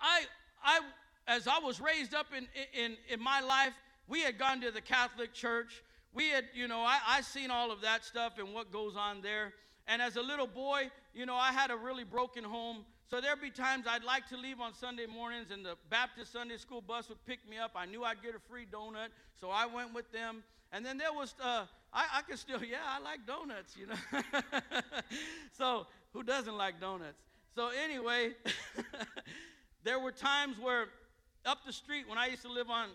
I, 0.00 0.26
I 0.62 0.80
as 1.28 1.46
I 1.46 1.58
was 1.58 1.80
raised 1.80 2.14
up 2.14 2.28
in, 2.36 2.48
in, 2.72 2.96
in 3.08 3.22
my 3.22 3.40
life, 3.40 3.74
we 4.08 4.22
had 4.22 4.38
gone 4.38 4.62
to 4.62 4.70
the 4.70 4.80
Catholic 4.80 5.34
Church. 5.34 5.82
We 6.14 6.30
had, 6.30 6.46
you 6.54 6.66
know, 6.66 6.80
I, 6.80 6.98
I 7.06 7.20
seen 7.20 7.50
all 7.50 7.70
of 7.70 7.82
that 7.82 8.04
stuff 8.04 8.38
and 8.38 8.54
what 8.54 8.72
goes 8.72 8.96
on 8.96 9.20
there. 9.20 9.52
And 9.86 10.00
as 10.00 10.16
a 10.16 10.22
little 10.22 10.46
boy, 10.46 10.90
you 11.14 11.26
know, 11.26 11.36
I 11.36 11.52
had 11.52 11.70
a 11.70 11.76
really 11.76 12.04
broken 12.04 12.42
home. 12.42 12.78
So 13.10 13.20
there'd 13.20 13.40
be 13.40 13.50
times 13.50 13.86
I'd 13.86 14.04
like 14.04 14.26
to 14.28 14.36
leave 14.36 14.60
on 14.60 14.74
Sunday 14.74 15.06
mornings, 15.06 15.50
and 15.50 15.64
the 15.64 15.76
Baptist 15.88 16.32
Sunday 16.32 16.56
school 16.56 16.80
bus 16.80 17.08
would 17.08 17.24
pick 17.26 17.38
me 17.48 17.58
up. 17.58 17.72
I 17.74 17.86
knew 17.86 18.04
I'd 18.04 18.22
get 18.22 18.34
a 18.34 18.38
free 18.38 18.66
donut, 18.70 19.08
so 19.38 19.50
I 19.50 19.66
went 19.66 19.94
with 19.94 20.10
them. 20.12 20.42
And 20.72 20.84
then 20.84 20.98
there 20.98 21.12
was, 21.12 21.34
uh, 21.42 21.64
I, 21.92 22.06
I 22.16 22.22
could 22.22 22.38
still, 22.38 22.62
yeah, 22.64 22.78
I 22.86 23.00
like 23.00 23.26
donuts, 23.26 23.76
you 23.76 23.86
know. 23.86 24.22
so 25.56 25.86
who 26.12 26.22
doesn't 26.22 26.56
like 26.56 26.80
donuts? 26.80 27.22
So 27.54 27.70
anyway, 27.82 28.32
there 29.84 29.98
were 29.98 30.12
times 30.12 30.58
where 30.58 30.88
up 31.46 31.64
the 31.66 31.72
street, 31.72 32.08
when 32.08 32.18
I 32.18 32.26
used 32.26 32.42
to 32.42 32.52
live 32.52 32.70
on 32.70 32.88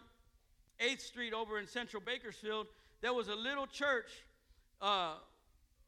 8th 0.79 1.01
Street 1.01 1.33
over 1.33 1.59
in 1.59 1.67
central 1.67 2.01
Bakersfield, 2.05 2.67
there 3.01 3.13
was 3.13 3.27
a 3.27 3.35
little 3.35 3.67
church 3.67 4.09
uh, 4.81 5.13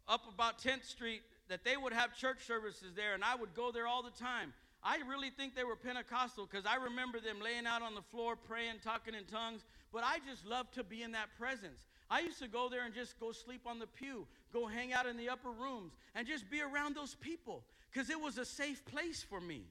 up 0.08 0.22
about 0.34 0.60
10th 0.60 0.86
Street 0.86 1.22
that 1.48 1.64
they 1.64 1.78
would 1.78 1.94
have 1.94 2.16
church 2.18 2.46
services 2.46 2.94
there, 2.96 3.14
and 3.14 3.24
I 3.24 3.36
would 3.36 3.54
go 3.54 3.72
there 3.72 3.88
all 3.88 4.04
the 4.04 4.12
time. 4.12 4.54
I 4.84 4.98
really 5.08 5.32
think 5.32 5.56
they 5.56 5.64
were 5.64 5.76
Pentecostal 5.76 6.48
because 6.50 6.66
I 6.66 6.76
remember 6.76 7.20
them 7.20 7.38
laying 7.44 7.66
out 7.66 7.82
on 7.82 7.96
the 7.96 8.02
floor, 8.02 8.36
praying, 8.36 8.76
talking 8.84 9.16
in 9.16 9.26
tongues, 9.26 9.66
but 9.92 10.04
I 10.04 10.18
just 10.30 10.46
loved 10.46 10.76
to 10.76 10.84
be 10.84 11.02
in 11.02 11.12
that 11.14 11.30
presence. 11.40 11.88
I 12.10 12.20
used 12.20 12.40
to 12.40 12.48
go 12.48 12.70
there 12.70 12.86
and 12.86 12.94
just 12.94 13.20
go 13.20 13.32
sleep 13.32 13.62
on 13.66 13.80
the 13.80 13.88
pew, 13.88 14.28
go 14.54 14.68
hang 14.68 14.94
out 14.94 15.08
in 15.08 15.18
the 15.18 15.30
upper 15.30 15.50
rooms, 15.50 15.94
and 16.14 16.28
just 16.28 16.50
be 16.52 16.62
around 16.62 16.96
those 16.96 17.16
people 17.16 17.64
because 17.92 18.10
it 18.10 18.20
was 18.20 18.38
a 18.38 18.46
safe 18.46 18.86
place 18.86 19.26
for 19.28 19.42
me. 19.42 19.64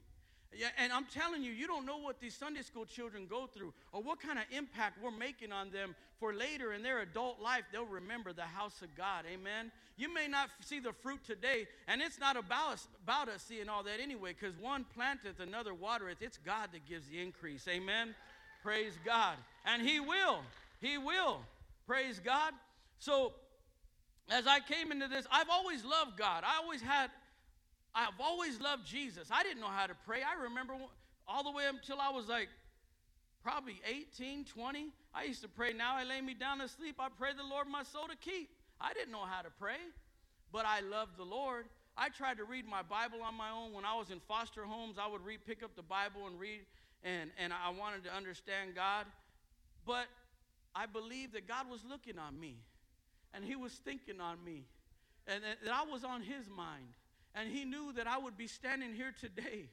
Yeah, 0.56 0.68
and 0.78 0.92
I'm 0.92 1.06
telling 1.06 1.42
you, 1.42 1.52
you 1.52 1.66
don't 1.66 1.86
know 1.86 1.98
what 1.98 2.20
these 2.20 2.34
Sunday 2.34 2.62
school 2.62 2.84
children 2.84 3.26
go 3.28 3.46
through 3.46 3.72
or 3.92 4.02
what 4.02 4.20
kind 4.20 4.38
of 4.38 4.44
impact 4.50 5.02
we're 5.02 5.10
making 5.10 5.52
on 5.52 5.70
them 5.70 5.94
for 6.18 6.32
later 6.32 6.72
in 6.72 6.82
their 6.82 7.00
adult 7.00 7.40
life. 7.40 7.64
They'll 7.72 7.84
remember 7.84 8.32
the 8.32 8.42
house 8.42 8.80
of 8.82 8.94
God. 8.94 9.24
Amen. 9.32 9.72
You 9.96 10.12
may 10.12 10.26
not 10.26 10.50
see 10.60 10.80
the 10.80 10.92
fruit 10.92 11.24
today, 11.24 11.66
and 11.86 12.00
it's 12.02 12.18
not 12.18 12.36
about 12.36 12.74
us, 12.74 12.88
about 13.02 13.28
us 13.28 13.42
seeing 13.42 13.68
all 13.68 13.82
that 13.84 14.00
anyway, 14.00 14.34
because 14.38 14.56
one 14.58 14.84
planteth, 14.94 15.40
another 15.40 15.74
watereth. 15.74 16.18
It's 16.20 16.38
God 16.38 16.70
that 16.72 16.86
gives 16.88 17.06
the 17.08 17.20
increase. 17.20 17.66
Amen. 17.68 18.14
Praise 18.62 18.98
God. 19.04 19.36
And 19.64 19.82
He 19.82 20.00
will. 20.00 20.40
He 20.80 20.98
will. 20.98 21.40
Praise 21.86 22.20
God. 22.24 22.52
So, 22.98 23.32
as 24.30 24.46
I 24.46 24.60
came 24.60 24.90
into 24.90 25.06
this, 25.06 25.26
I've 25.30 25.50
always 25.50 25.84
loved 25.84 26.16
God. 26.16 26.44
I 26.46 26.62
always 26.62 26.80
had 26.80 27.10
I've 27.94 28.20
always 28.20 28.60
loved 28.60 28.86
Jesus. 28.86 29.28
I 29.30 29.42
didn't 29.42 29.60
know 29.60 29.68
how 29.68 29.86
to 29.86 29.94
pray. 30.06 30.20
I 30.22 30.42
remember 30.42 30.74
all 31.28 31.44
the 31.44 31.50
way 31.50 31.64
until 31.68 32.00
I 32.00 32.10
was 32.10 32.28
like 32.28 32.48
probably 33.42 33.80
18, 33.86 34.44
20. 34.46 34.86
I 35.14 35.24
used 35.24 35.42
to 35.42 35.48
pray, 35.48 35.72
now 35.72 35.96
I 35.96 36.04
lay 36.04 36.20
me 36.20 36.34
down 36.34 36.58
to 36.58 36.68
sleep. 36.68 36.96
I 36.98 37.08
pray 37.16 37.30
the 37.36 37.44
Lord 37.44 37.68
my 37.68 37.82
soul 37.82 38.08
to 38.08 38.16
keep. 38.16 38.48
I 38.80 38.92
didn't 38.94 39.12
know 39.12 39.24
how 39.24 39.42
to 39.42 39.50
pray, 39.60 39.78
but 40.50 40.64
I 40.66 40.80
loved 40.80 41.16
the 41.16 41.24
Lord. 41.24 41.66
I 41.96 42.08
tried 42.08 42.38
to 42.38 42.44
read 42.44 42.66
my 42.66 42.82
Bible 42.82 43.22
on 43.22 43.36
my 43.36 43.50
own. 43.50 43.72
When 43.72 43.84
I 43.84 43.96
was 43.96 44.10
in 44.10 44.18
foster 44.26 44.64
homes, 44.64 44.96
I 44.98 45.06
would 45.06 45.24
read, 45.24 45.46
pick 45.46 45.62
up 45.62 45.76
the 45.76 45.82
Bible 45.82 46.26
and 46.26 46.40
read, 46.40 46.62
and, 47.04 47.30
and 47.38 47.52
I 47.52 47.70
wanted 47.70 48.02
to 48.04 48.14
understand 48.14 48.74
God. 48.74 49.06
But 49.86 50.06
I 50.74 50.86
believed 50.86 51.34
that 51.34 51.46
God 51.46 51.70
was 51.70 51.84
looking 51.88 52.18
on 52.18 52.40
me, 52.40 52.56
and 53.32 53.44
He 53.44 53.54
was 53.54 53.72
thinking 53.72 54.20
on 54.20 54.42
me, 54.42 54.64
and 55.28 55.44
that 55.44 55.72
I 55.72 55.84
was 55.84 56.02
on 56.02 56.22
His 56.22 56.48
mind. 56.48 56.94
And 57.34 57.48
He 57.48 57.64
knew 57.64 57.92
that 57.94 58.06
I 58.06 58.18
would 58.18 58.36
be 58.36 58.46
standing 58.46 58.94
here 58.94 59.14
today. 59.18 59.68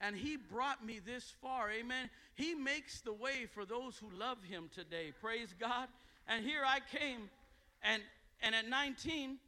And 0.00 0.14
He 0.16 0.36
brought 0.36 0.84
me 0.84 1.00
this 1.04 1.32
far. 1.40 1.70
Amen. 1.70 2.10
He 2.34 2.54
makes 2.54 3.00
the 3.00 3.12
way 3.12 3.46
for 3.52 3.64
those 3.64 3.96
who 3.96 4.08
love 4.18 4.38
Him 4.44 4.68
today. 4.74 5.12
Praise 5.20 5.54
God. 5.58 5.88
And 6.28 6.44
here 6.44 6.62
I 6.66 6.80
came. 6.96 7.30
And, 7.82 8.02
and 8.42 8.54
at 8.54 8.68
19, 8.68 9.38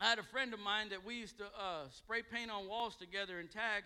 I 0.00 0.08
had 0.08 0.18
a 0.18 0.22
friend 0.22 0.54
of 0.54 0.60
mine 0.60 0.88
that 0.90 1.04
we 1.04 1.16
used 1.16 1.38
to 1.38 1.44
uh, 1.44 1.88
spray 1.90 2.22
paint 2.22 2.50
on 2.50 2.68
walls 2.68 2.96
together 2.96 3.38
and 3.38 3.50
tag. 3.50 3.84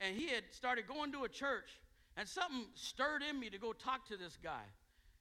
And 0.00 0.16
he 0.16 0.28
had 0.28 0.44
started 0.50 0.86
going 0.86 1.12
to 1.12 1.24
a 1.24 1.28
church. 1.28 1.68
And 2.16 2.28
something 2.28 2.66
stirred 2.74 3.22
in 3.28 3.38
me 3.38 3.50
to 3.50 3.58
go 3.58 3.72
talk 3.72 4.08
to 4.08 4.16
this 4.16 4.36
guy. 4.42 4.64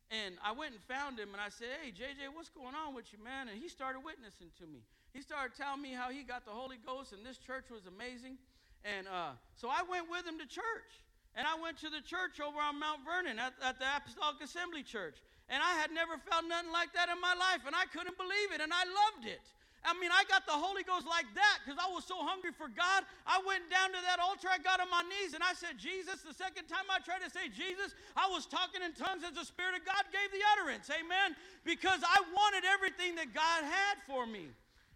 And 0.08 0.40
I 0.40 0.56
went 0.56 0.72
and 0.72 0.82
found 0.88 1.20
him 1.20 1.36
and 1.36 1.42
I 1.42 1.52
said, 1.52 1.68
Hey, 1.84 1.92
JJ, 1.92 2.32
what's 2.32 2.50
going 2.50 2.76
on 2.76 2.96
with 2.96 3.12
you, 3.12 3.20
man? 3.20 3.52
And 3.52 3.60
he 3.60 3.68
started 3.68 4.00
witnessing 4.00 4.48
to 4.60 4.66
me. 4.66 4.80
He 5.12 5.20
started 5.20 5.52
telling 5.58 5.82
me 5.82 5.92
how 5.92 6.10
he 6.10 6.24
got 6.24 6.46
the 6.48 6.56
Holy 6.56 6.80
Ghost 6.80 7.12
and 7.12 7.26
this 7.26 7.38
church 7.38 7.68
was 7.68 7.84
amazing. 7.88 8.40
And 8.88 9.08
uh, 9.08 9.36
so 9.60 9.68
I 9.68 9.84
went 9.84 10.08
with 10.08 10.24
him 10.24 10.40
to 10.40 10.48
church. 10.48 11.04
And 11.38 11.46
I 11.46 11.54
went 11.60 11.78
to 11.86 11.90
the 11.94 12.02
church 12.02 12.42
over 12.42 12.58
on 12.58 12.80
Mount 12.82 13.06
Vernon 13.06 13.38
at, 13.38 13.54
at 13.62 13.78
the 13.78 13.86
Apostolic 13.86 14.42
Assembly 14.42 14.82
Church. 14.82 15.22
And 15.50 15.62
I 15.62 15.78
had 15.78 15.94
never 15.94 16.18
felt 16.18 16.50
nothing 16.50 16.74
like 16.74 16.92
that 16.98 17.14
in 17.14 17.22
my 17.22 17.38
life. 17.38 17.62
And 17.68 17.78
I 17.78 17.86
couldn't 17.94 18.18
believe 18.18 18.50
it. 18.56 18.60
And 18.60 18.74
I 18.74 18.84
loved 18.90 19.30
it. 19.30 19.46
I 19.86 19.94
mean, 19.98 20.12
I 20.12 20.26
got 20.26 20.46
the 20.46 20.58
Holy 20.58 20.84
Ghost 20.84 21.06
like 21.08 21.30
that 21.36 21.60
because 21.64 21.80
I 21.80 21.88
was 21.94 22.04
so 22.04 22.20
hungry 22.20 22.52
for 22.52 22.68
God. 22.68 23.06
I 23.26 23.40
went 23.46 23.70
down 23.70 23.94
to 23.94 24.02
that 24.04 24.20
altar, 24.20 24.50
I 24.52 24.58
got 24.58 24.82
on 24.82 24.90
my 24.90 25.04
knees, 25.08 25.34
and 25.34 25.44
I 25.44 25.54
said, 25.54 25.78
Jesus. 25.78 26.26
The 26.26 26.34
second 26.34 26.68
time 26.68 26.90
I 26.90 27.00
tried 27.00 27.24
to 27.24 27.32
say 27.32 27.48
Jesus, 27.48 27.96
I 28.16 28.28
was 28.28 28.46
talking 28.46 28.82
in 28.84 28.92
tongues 28.98 29.24
as 29.24 29.38
the 29.38 29.46
Spirit 29.46 29.80
of 29.80 29.86
God 29.86 30.04
gave 30.12 30.30
the 30.34 30.44
utterance. 30.58 30.90
Amen. 30.92 31.38
Because 31.64 32.02
I 32.04 32.20
wanted 32.34 32.68
everything 32.68 33.16
that 33.16 33.32
God 33.34 33.64
had 33.64 34.02
for 34.06 34.26
me. 34.26 34.52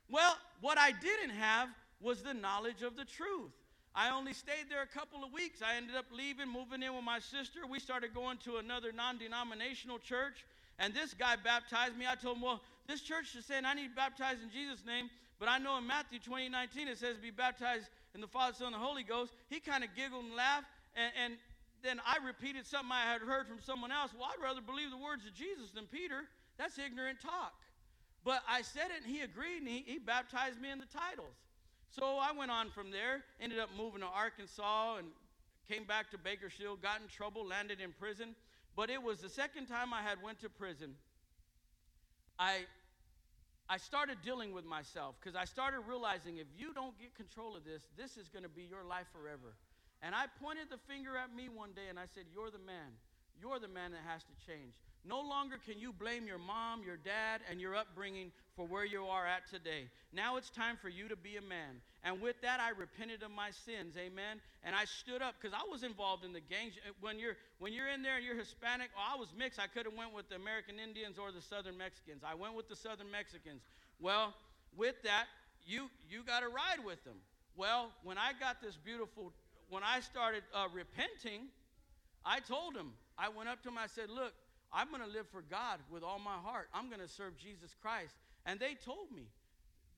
Well, 0.09 0.35
what 0.59 0.77
I 0.77 0.91
didn't 0.91 1.31
have 1.35 1.69
was 2.01 2.21
the 2.21 2.33
knowledge 2.33 2.81
of 2.81 2.97
the 2.97 3.05
truth. 3.05 3.53
I 3.93 4.09
only 4.09 4.33
stayed 4.33 4.69
there 4.69 4.81
a 4.81 4.87
couple 4.87 5.23
of 5.23 5.33
weeks. 5.33 5.61
I 5.61 5.75
ended 5.75 5.95
up 5.95 6.05
leaving, 6.11 6.47
moving 6.47 6.81
in 6.81 6.95
with 6.95 7.03
my 7.03 7.19
sister. 7.19 7.59
We 7.69 7.79
started 7.79 8.13
going 8.13 8.37
to 8.39 8.57
another 8.57 8.91
non 8.91 9.17
denominational 9.17 9.99
church, 9.99 10.45
and 10.79 10.93
this 10.93 11.13
guy 11.13 11.35
baptized 11.35 11.97
me. 11.97 12.05
I 12.07 12.15
told 12.15 12.37
him, 12.37 12.43
Well, 12.43 12.61
this 12.87 13.01
church 13.01 13.35
is 13.35 13.45
saying 13.45 13.65
I 13.65 13.73
need 13.73 13.95
baptized 13.95 14.41
in 14.41 14.49
Jesus' 14.49 14.85
name, 14.85 15.09
but 15.39 15.49
I 15.49 15.57
know 15.57 15.77
in 15.77 15.87
Matthew 15.87 16.19
2019 16.19 16.87
it 16.87 16.97
says 16.97 17.17
be 17.17 17.31
baptized 17.31 17.89
in 18.13 18.21
the 18.21 18.27
Father, 18.27 18.53
Son, 18.53 18.67
and 18.67 18.75
the 18.75 18.79
Holy 18.79 19.03
Ghost. 19.03 19.33
He 19.49 19.59
kind 19.59 19.83
of 19.83 19.89
giggled 19.95 20.25
and 20.25 20.35
laughed, 20.35 20.67
and, 20.95 21.11
and 21.23 21.33
then 21.83 21.99
I 22.05 22.17
repeated 22.25 22.65
something 22.67 22.91
I 22.91 23.11
had 23.11 23.21
heard 23.21 23.47
from 23.47 23.59
someone 23.61 23.91
else. 23.91 24.11
Well, 24.13 24.29
I'd 24.29 24.43
rather 24.43 24.61
believe 24.61 24.91
the 24.91 24.97
words 24.97 25.25
of 25.25 25.33
Jesus 25.33 25.71
than 25.73 25.85
Peter. 25.85 26.27
That's 26.57 26.77
ignorant 26.77 27.21
talk. 27.21 27.53
But 28.23 28.43
I 28.47 28.61
said 28.61 28.93
it 28.95 29.03
and 29.03 29.11
he 29.11 29.21
agreed 29.21 29.59
and 29.59 29.67
he, 29.67 29.83
he 29.85 29.97
baptized 29.97 30.61
me 30.61 30.69
in 30.69 30.77
the 30.77 30.85
titles. 30.85 31.33
So 31.89 32.19
I 32.21 32.31
went 32.31 32.51
on 32.51 32.69
from 32.69 32.91
there, 32.91 33.23
ended 33.39 33.59
up 33.59 33.69
moving 33.75 34.01
to 34.01 34.07
Arkansas 34.07 34.97
and 34.97 35.07
came 35.67 35.85
back 35.85 36.11
to 36.11 36.17
Bakersfield, 36.17 36.81
got 36.81 37.01
in 37.01 37.07
trouble, 37.07 37.45
landed 37.45 37.79
in 37.81 37.91
prison. 37.93 38.35
But 38.75 38.89
it 38.89 39.01
was 39.01 39.19
the 39.19 39.29
second 39.29 39.65
time 39.65 39.93
I 39.93 40.01
had 40.01 40.21
went 40.21 40.39
to 40.41 40.49
prison. 40.49 40.95
I 42.39 42.65
I 43.71 43.77
started 43.77 44.17
dealing 44.21 44.51
with 44.51 44.65
myself 44.65 45.15
because 45.19 45.35
I 45.35 45.45
started 45.45 45.81
realizing 45.87 46.37
if 46.37 46.47
you 46.57 46.73
don't 46.73 46.97
get 46.99 47.15
control 47.15 47.55
of 47.55 47.63
this, 47.63 47.83
this 47.95 48.17
is 48.17 48.27
going 48.27 48.43
to 48.43 48.51
be 48.51 48.63
your 48.63 48.83
life 48.83 49.07
forever. 49.15 49.55
And 50.01 50.13
I 50.13 50.25
pointed 50.43 50.67
the 50.69 50.81
finger 50.91 51.15
at 51.15 51.33
me 51.33 51.47
one 51.47 51.71
day 51.71 51.87
and 51.87 51.97
I 51.97 52.03
said, 52.13 52.25
You're 52.33 52.51
the 52.51 52.59
man. 52.59 52.91
You're 53.39 53.59
the 53.59 53.71
man 53.71 53.91
that 53.91 54.03
has 54.05 54.23
to 54.23 54.35
change. 54.45 54.75
No 55.03 55.19
longer 55.19 55.57
can 55.65 55.79
you 55.79 55.93
blame 55.93 56.27
your 56.27 56.37
mom, 56.37 56.83
your 56.85 56.97
dad, 56.97 57.41
and 57.49 57.59
your 57.59 57.75
upbringing 57.75 58.31
for 58.55 58.67
where 58.67 58.85
you 58.85 59.05
are 59.05 59.25
at 59.25 59.49
today. 59.49 59.89
Now 60.13 60.37
it's 60.37 60.51
time 60.51 60.77
for 60.79 60.89
you 60.89 61.07
to 61.07 61.15
be 61.15 61.37
a 61.37 61.41
man. 61.41 61.81
And 62.03 62.21
with 62.21 62.39
that, 62.41 62.59
I 62.59 62.69
repented 62.69 63.23
of 63.23 63.31
my 63.31 63.49
sins. 63.65 63.95
Amen. 63.97 64.41
And 64.63 64.75
I 64.75 64.85
stood 64.85 65.21
up 65.21 65.35
because 65.41 65.57
I 65.57 65.65
was 65.71 65.81
involved 65.81 66.23
in 66.23 66.33
the 66.33 66.41
gangs. 66.41 66.73
When 66.99 67.17
you're 67.17 67.37
when 67.57 67.73
you're 67.73 67.89
in 67.89 68.03
there 68.03 68.17
and 68.17 68.25
you're 68.25 68.37
Hispanic, 68.37 68.89
well, 68.95 69.05
I 69.09 69.17
was 69.17 69.29
mixed. 69.35 69.59
I 69.59 69.65
could 69.65 69.85
have 69.85 69.97
went 69.97 70.13
with 70.13 70.29
the 70.29 70.35
American 70.35 70.77
Indians 70.77 71.17
or 71.17 71.31
the 71.31 71.41
Southern 71.41 71.77
Mexicans. 71.77 72.21
I 72.21 72.35
went 72.35 72.53
with 72.53 72.69
the 72.69 72.75
Southern 72.75 73.09
Mexicans. 73.09 73.61
Well, 73.99 74.33
with 74.77 75.01
that, 75.03 75.25
you 75.65 75.89
you 76.09 76.23
got 76.23 76.41
to 76.41 76.49
ride 76.49 76.85
with 76.85 77.03
them. 77.03 77.17
Well, 77.57 77.89
when 78.03 78.17
I 78.17 78.33
got 78.39 78.61
this 78.61 78.77
beautiful, 78.77 79.33
when 79.69 79.83
I 79.83 80.01
started 80.01 80.43
uh, 80.53 80.67
repenting, 80.73 81.49
I 82.23 82.39
told 82.39 82.75
him. 82.75 82.93
I 83.17 83.29
went 83.29 83.49
up 83.49 83.61
to 83.63 83.69
him. 83.69 83.77
I 83.79 83.87
said, 83.87 84.09
"Look." 84.09 84.33
I'm 84.73 84.89
going 84.89 85.03
to 85.03 85.07
live 85.07 85.27
for 85.31 85.41
God 85.41 85.79
with 85.89 86.03
all 86.03 86.19
my 86.19 86.37
heart. 86.43 86.69
I'm 86.73 86.87
going 86.87 87.01
to 87.01 87.07
serve 87.07 87.37
Jesus 87.37 87.75
Christ. 87.81 88.15
And 88.45 88.59
they 88.59 88.75
told 88.85 89.11
me, 89.13 89.27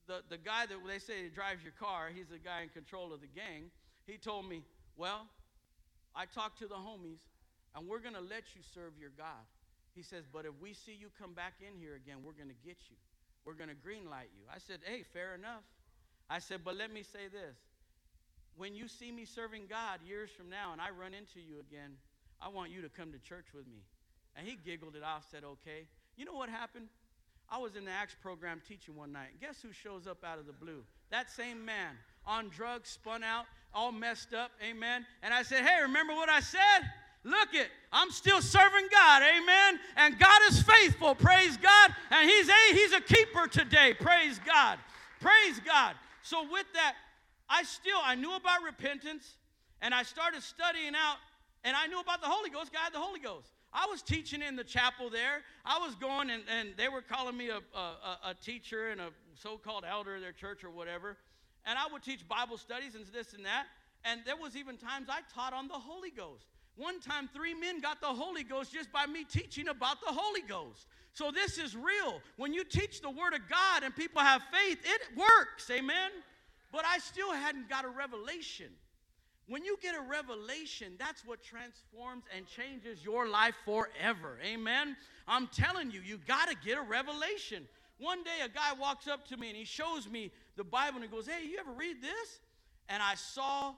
the, 0.07 0.21
the 0.29 0.37
guy 0.37 0.65
that 0.65 0.77
they 0.85 0.99
say 0.99 1.29
drives 1.29 1.63
your 1.63 1.73
car, 1.79 2.09
he's 2.13 2.27
the 2.27 2.39
guy 2.39 2.61
in 2.63 2.69
control 2.69 3.13
of 3.13 3.21
the 3.21 3.27
gang. 3.27 3.71
He 4.05 4.17
told 4.17 4.49
me, 4.49 4.63
Well, 4.97 5.27
I 6.15 6.25
talked 6.25 6.59
to 6.59 6.67
the 6.67 6.75
homies, 6.75 7.23
and 7.75 7.87
we're 7.87 7.99
going 7.99 8.15
to 8.15 8.21
let 8.21 8.55
you 8.55 8.61
serve 8.73 8.93
your 8.99 9.11
God. 9.17 9.47
He 9.95 10.03
says, 10.03 10.25
But 10.31 10.45
if 10.45 10.51
we 10.59 10.73
see 10.73 10.97
you 10.99 11.07
come 11.19 11.33
back 11.33 11.53
in 11.61 11.79
here 11.79 11.95
again, 11.95 12.17
we're 12.23 12.33
going 12.33 12.49
to 12.49 12.67
get 12.67 12.77
you. 12.89 12.97
We're 13.45 13.55
going 13.55 13.69
to 13.69 13.75
greenlight 13.75 14.33
you. 14.35 14.43
I 14.53 14.57
said, 14.57 14.79
Hey, 14.83 15.03
fair 15.13 15.35
enough. 15.35 15.63
I 16.29 16.39
said, 16.39 16.61
But 16.65 16.75
let 16.75 16.91
me 16.91 17.03
say 17.03 17.31
this. 17.31 17.55
When 18.55 18.75
you 18.75 18.87
see 18.87 19.11
me 19.11 19.25
serving 19.25 19.63
God 19.69 19.99
years 20.05 20.29
from 20.35 20.49
now 20.49 20.73
and 20.73 20.81
I 20.81 20.89
run 20.89 21.13
into 21.13 21.39
you 21.39 21.59
again, 21.59 21.95
I 22.41 22.49
want 22.49 22.71
you 22.71 22.81
to 22.81 22.89
come 22.89 23.11
to 23.11 23.19
church 23.19 23.47
with 23.55 23.65
me. 23.67 23.81
And 24.35 24.47
he 24.47 24.57
giggled 24.65 24.95
it 24.95 25.03
off, 25.03 25.25
said, 25.29 25.43
okay. 25.43 25.87
You 26.17 26.25
know 26.25 26.33
what 26.33 26.49
happened? 26.49 26.87
I 27.49 27.57
was 27.57 27.75
in 27.75 27.85
the 27.85 27.91
Acts 27.91 28.15
program 28.21 28.61
teaching 28.67 28.95
one 28.95 29.11
night. 29.11 29.29
Guess 29.39 29.61
who 29.61 29.71
shows 29.71 30.07
up 30.07 30.23
out 30.23 30.39
of 30.39 30.47
the 30.47 30.53
blue? 30.53 30.83
That 31.11 31.29
same 31.29 31.63
man 31.63 31.95
on 32.25 32.49
drugs, 32.49 32.89
spun 32.89 33.23
out, 33.23 33.45
all 33.73 33.91
messed 33.91 34.33
up, 34.33 34.51
amen. 34.63 35.05
And 35.21 35.33
I 35.33 35.43
said, 35.43 35.63
hey, 35.63 35.81
remember 35.81 36.13
what 36.13 36.29
I 36.29 36.39
said? 36.39 36.59
Look 37.23 37.53
it, 37.53 37.67
I'm 37.91 38.11
still 38.11 38.41
serving 38.41 38.87
God, 38.91 39.21
amen. 39.21 39.79
And 39.95 40.19
God 40.19 40.41
is 40.49 40.61
faithful, 40.61 41.15
praise 41.15 41.55
God. 41.57 41.91
And 42.11 42.29
He's 42.29 42.49
a 42.49 42.73
He's 42.73 42.93
a 42.93 43.01
keeper 43.01 43.47
today, 43.47 43.93
praise 43.93 44.39
God, 44.45 44.77
praise 45.21 45.61
God. 45.65 45.95
So 46.21 46.43
with 46.51 46.65
that, 46.73 46.95
I 47.49 47.63
still 47.63 47.99
I 48.03 48.15
knew 48.15 48.33
about 48.35 48.63
repentance, 48.63 49.35
and 49.81 49.93
I 49.93 50.03
started 50.03 50.43
studying 50.43 50.95
out, 50.95 51.17
and 51.63 51.75
I 51.77 51.87
knew 51.87 51.99
about 51.99 52.19
the 52.21 52.27
Holy 52.27 52.49
Ghost. 52.49 52.73
God, 52.73 52.91
the 52.93 52.99
Holy 52.99 53.19
Ghost. 53.19 53.49
I 53.73 53.87
was 53.89 54.01
teaching 54.01 54.41
in 54.41 54.55
the 54.55 54.63
chapel 54.63 55.09
there. 55.09 55.41
I 55.65 55.79
was 55.79 55.95
going, 55.95 56.29
and, 56.29 56.43
and 56.59 56.69
they 56.77 56.89
were 56.89 57.01
calling 57.01 57.35
me 57.35 57.49
a, 57.49 57.59
a, 57.77 58.29
a 58.29 58.33
teacher 58.35 58.89
and 58.89 59.01
a 59.01 59.09
so 59.41 59.57
called 59.57 59.83
elder 59.89 60.15
of 60.15 60.21
their 60.21 60.31
church 60.31 60.63
or 60.63 60.69
whatever. 60.69 61.17
And 61.65 61.79
I 61.79 61.91
would 61.91 62.03
teach 62.03 62.27
Bible 62.27 62.57
studies 62.57 62.93
and 62.95 63.05
this 63.07 63.33
and 63.33 63.45
that. 63.45 63.65
And 64.05 64.21
there 64.25 64.35
was 64.35 64.55
even 64.55 64.77
times 64.77 65.07
I 65.09 65.21
taught 65.33 65.53
on 65.53 65.67
the 65.67 65.73
Holy 65.73 66.11
Ghost. 66.11 66.45
One 66.75 66.99
time, 66.99 67.29
three 67.33 67.53
men 67.53 67.79
got 67.79 68.01
the 68.01 68.07
Holy 68.07 68.43
Ghost 68.43 68.73
just 68.73 68.91
by 68.91 69.05
me 69.05 69.23
teaching 69.23 69.67
about 69.67 70.01
the 70.01 70.11
Holy 70.11 70.41
Ghost. 70.41 70.87
So 71.13 71.31
this 71.31 71.57
is 71.57 71.75
real. 71.75 72.21
When 72.37 72.53
you 72.53 72.63
teach 72.63 73.01
the 73.01 73.09
Word 73.09 73.33
of 73.33 73.41
God 73.49 73.83
and 73.83 73.95
people 73.95 74.21
have 74.21 74.41
faith, 74.51 74.79
it 74.83 75.01
works. 75.15 75.69
Amen. 75.71 76.11
But 76.71 76.85
I 76.85 76.97
still 76.97 77.31
hadn't 77.31 77.69
got 77.69 77.85
a 77.85 77.89
revelation. 77.89 78.67
When 79.53 79.63
you 79.63 79.77
get 79.83 79.93
a 79.93 80.01
revelation, 80.01 80.93
that's 80.97 81.23
what 81.27 81.43
transforms 81.43 82.23
and 82.35 82.47
changes 82.47 83.05
your 83.05 83.27
life 83.27 83.53
forever. 83.65 84.39
Amen. 84.43 84.97
I'm 85.27 85.45
telling 85.45 85.91
you, 85.91 86.01
you 86.03 86.17
got 86.27 86.49
to 86.49 86.55
get 86.65 86.79
a 86.79 86.81
revelation. 86.81 87.67
One 87.99 88.23
day, 88.23 88.43
a 88.43 88.49
guy 88.49 88.73
walks 88.81 89.07
up 89.07 89.27
to 89.27 89.37
me 89.37 89.49
and 89.49 89.55
he 89.55 89.63
shows 89.63 90.09
me 90.09 90.31
the 90.55 90.63
Bible 90.63 90.95
and 90.95 91.03
he 91.03 91.07
goes, 91.15 91.27
Hey, 91.27 91.45
you 91.45 91.59
ever 91.59 91.71
read 91.71 92.01
this? 92.01 92.39
And 92.89 93.03
I 93.03 93.13
saw 93.13 93.75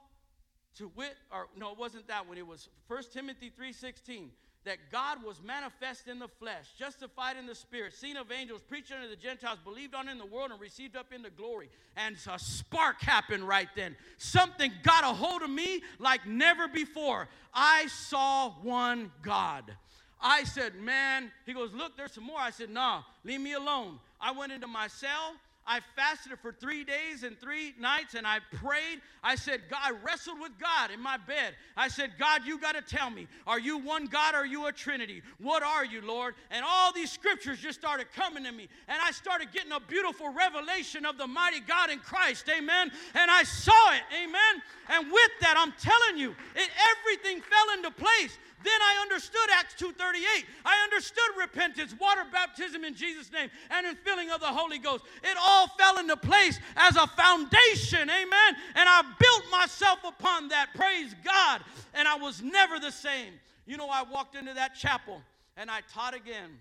to 0.77 0.89
wit, 0.95 1.17
or 1.29 1.47
no, 1.57 1.73
it 1.73 1.77
wasn't 1.77 2.07
that 2.07 2.25
one. 2.25 2.37
It 2.37 2.47
was 2.47 2.69
1 2.87 3.03
Timothy 3.11 3.51
3:16 3.51 4.29
that 4.65 4.77
God 4.91 5.23
was 5.23 5.41
manifest 5.41 6.07
in 6.07 6.19
the 6.19 6.27
flesh, 6.27 6.65
justified 6.77 7.37
in 7.37 7.45
the 7.45 7.55
spirit, 7.55 7.93
seen 7.93 8.17
of 8.17 8.31
angels, 8.31 8.61
preached 8.61 8.91
unto 8.91 9.07
the 9.07 9.15
Gentiles, 9.15 9.59
believed 9.63 9.95
on 9.95 10.09
in 10.09 10.17
the 10.17 10.25
world, 10.25 10.51
and 10.51 10.59
received 10.59 10.95
up 10.95 11.13
into 11.13 11.29
glory. 11.29 11.69
And 11.95 12.17
a 12.31 12.39
spark 12.39 13.01
happened 13.01 13.47
right 13.47 13.69
then. 13.75 13.95
Something 14.17 14.71
got 14.83 15.03
a 15.03 15.07
hold 15.07 15.43
of 15.43 15.49
me 15.49 15.83
like 15.99 16.25
never 16.27 16.67
before. 16.67 17.27
I 17.53 17.87
saw 17.87 18.51
one 18.61 19.11
God. 19.21 19.75
I 20.19 20.43
said, 20.43 20.75
Man, 20.75 21.31
he 21.45 21.53
goes, 21.53 21.73
Look, 21.73 21.95
there's 21.95 22.13
some 22.13 22.23
more. 22.23 22.39
I 22.39 22.49
said, 22.49 22.69
Nah, 22.69 23.03
leave 23.23 23.41
me 23.41 23.53
alone. 23.53 23.99
I 24.19 24.31
went 24.31 24.51
into 24.51 24.67
my 24.67 24.87
cell. 24.87 25.35
I 25.67 25.79
fasted 25.95 26.37
for 26.39 26.51
three 26.51 26.83
days 26.83 27.23
and 27.23 27.39
three 27.39 27.73
nights 27.79 28.13
and 28.13 28.27
I 28.27 28.39
prayed. 28.53 29.01
I 29.23 29.35
said, 29.35 29.61
God, 29.69 29.79
I 29.83 29.91
wrestled 30.03 30.39
with 30.39 30.51
God 30.59 30.91
in 30.91 31.01
my 31.01 31.17
bed. 31.17 31.55
I 31.75 31.87
said, 31.87 32.11
God, 32.19 32.41
you 32.45 32.59
got 32.59 32.75
to 32.75 32.81
tell 32.81 33.09
me, 33.09 33.27
are 33.47 33.59
you 33.59 33.79
one 33.79 34.05
God 34.05 34.35
are 34.35 34.45
you 34.45 34.67
a 34.67 34.71
Trinity? 34.71 35.23
What 35.39 35.63
are 35.63 35.83
you, 35.83 36.01
Lord? 36.01 36.35
And 36.51 36.63
all 36.67 36.93
these 36.93 37.11
scriptures 37.11 37.59
just 37.59 37.79
started 37.79 38.07
coming 38.15 38.43
to 38.43 38.51
me. 38.51 38.67
And 38.87 38.97
I 39.03 39.11
started 39.11 39.51
getting 39.51 39.71
a 39.71 39.79
beautiful 39.79 40.29
revelation 40.29 41.05
of 41.05 41.17
the 41.17 41.25
mighty 41.25 41.61
God 41.61 41.89
in 41.89 41.99
Christ. 41.99 42.47
Amen. 42.55 42.91
And 43.15 43.31
I 43.31 43.43
saw 43.43 43.91
it. 43.93 44.01
Amen. 44.23 44.61
And 44.89 45.11
with 45.11 45.31
that, 45.41 45.55
I'm 45.57 45.73
telling 45.81 46.19
you, 46.19 46.35
it, 46.55 46.69
everything 46.97 47.41
fell 47.41 47.73
into 47.75 47.89
place. 47.89 48.37
Then 48.65 48.81
I 48.81 49.01
understood 49.03 49.47
Acts 49.53 49.75
2:38. 49.75 50.45
I 50.65 50.81
understood 50.83 51.37
repentance, 51.37 51.93
water 51.99 52.25
baptism 52.31 52.83
in 52.83 52.95
Jesus' 52.95 53.31
name, 53.31 53.51
and 53.69 53.85
in 53.85 53.95
filling 53.97 54.31
of 54.31 54.41
the 54.41 54.47
Holy 54.47 54.79
Ghost. 54.79 55.05
It 55.23 55.37
all 55.39 55.67
fell 55.77 55.99
into 55.99 56.17
place 56.17 56.59
as 56.75 56.95
a 56.95 57.05
foundation, 57.05 58.09
amen. 58.09 58.57
And 58.73 58.89
I 58.89 59.03
built 59.19 59.51
myself 59.51 60.03
upon 60.03 60.47
that. 60.47 60.73
Praise 60.73 61.13
God. 61.23 61.63
And 61.93 62.07
I 62.07 62.15
was 62.15 62.41
never 62.41 62.79
the 62.79 62.91
same. 62.91 63.39
You 63.67 63.77
know, 63.77 63.89
I 63.89 64.01
walked 64.01 64.35
into 64.35 64.55
that 64.55 64.73
chapel 64.73 65.21
and 65.55 65.69
I 65.69 65.81
taught 65.93 66.15
again. 66.15 66.59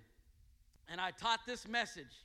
And 0.91 1.01
I 1.01 1.11
taught 1.13 1.47
this 1.47 1.67
message 1.67 2.24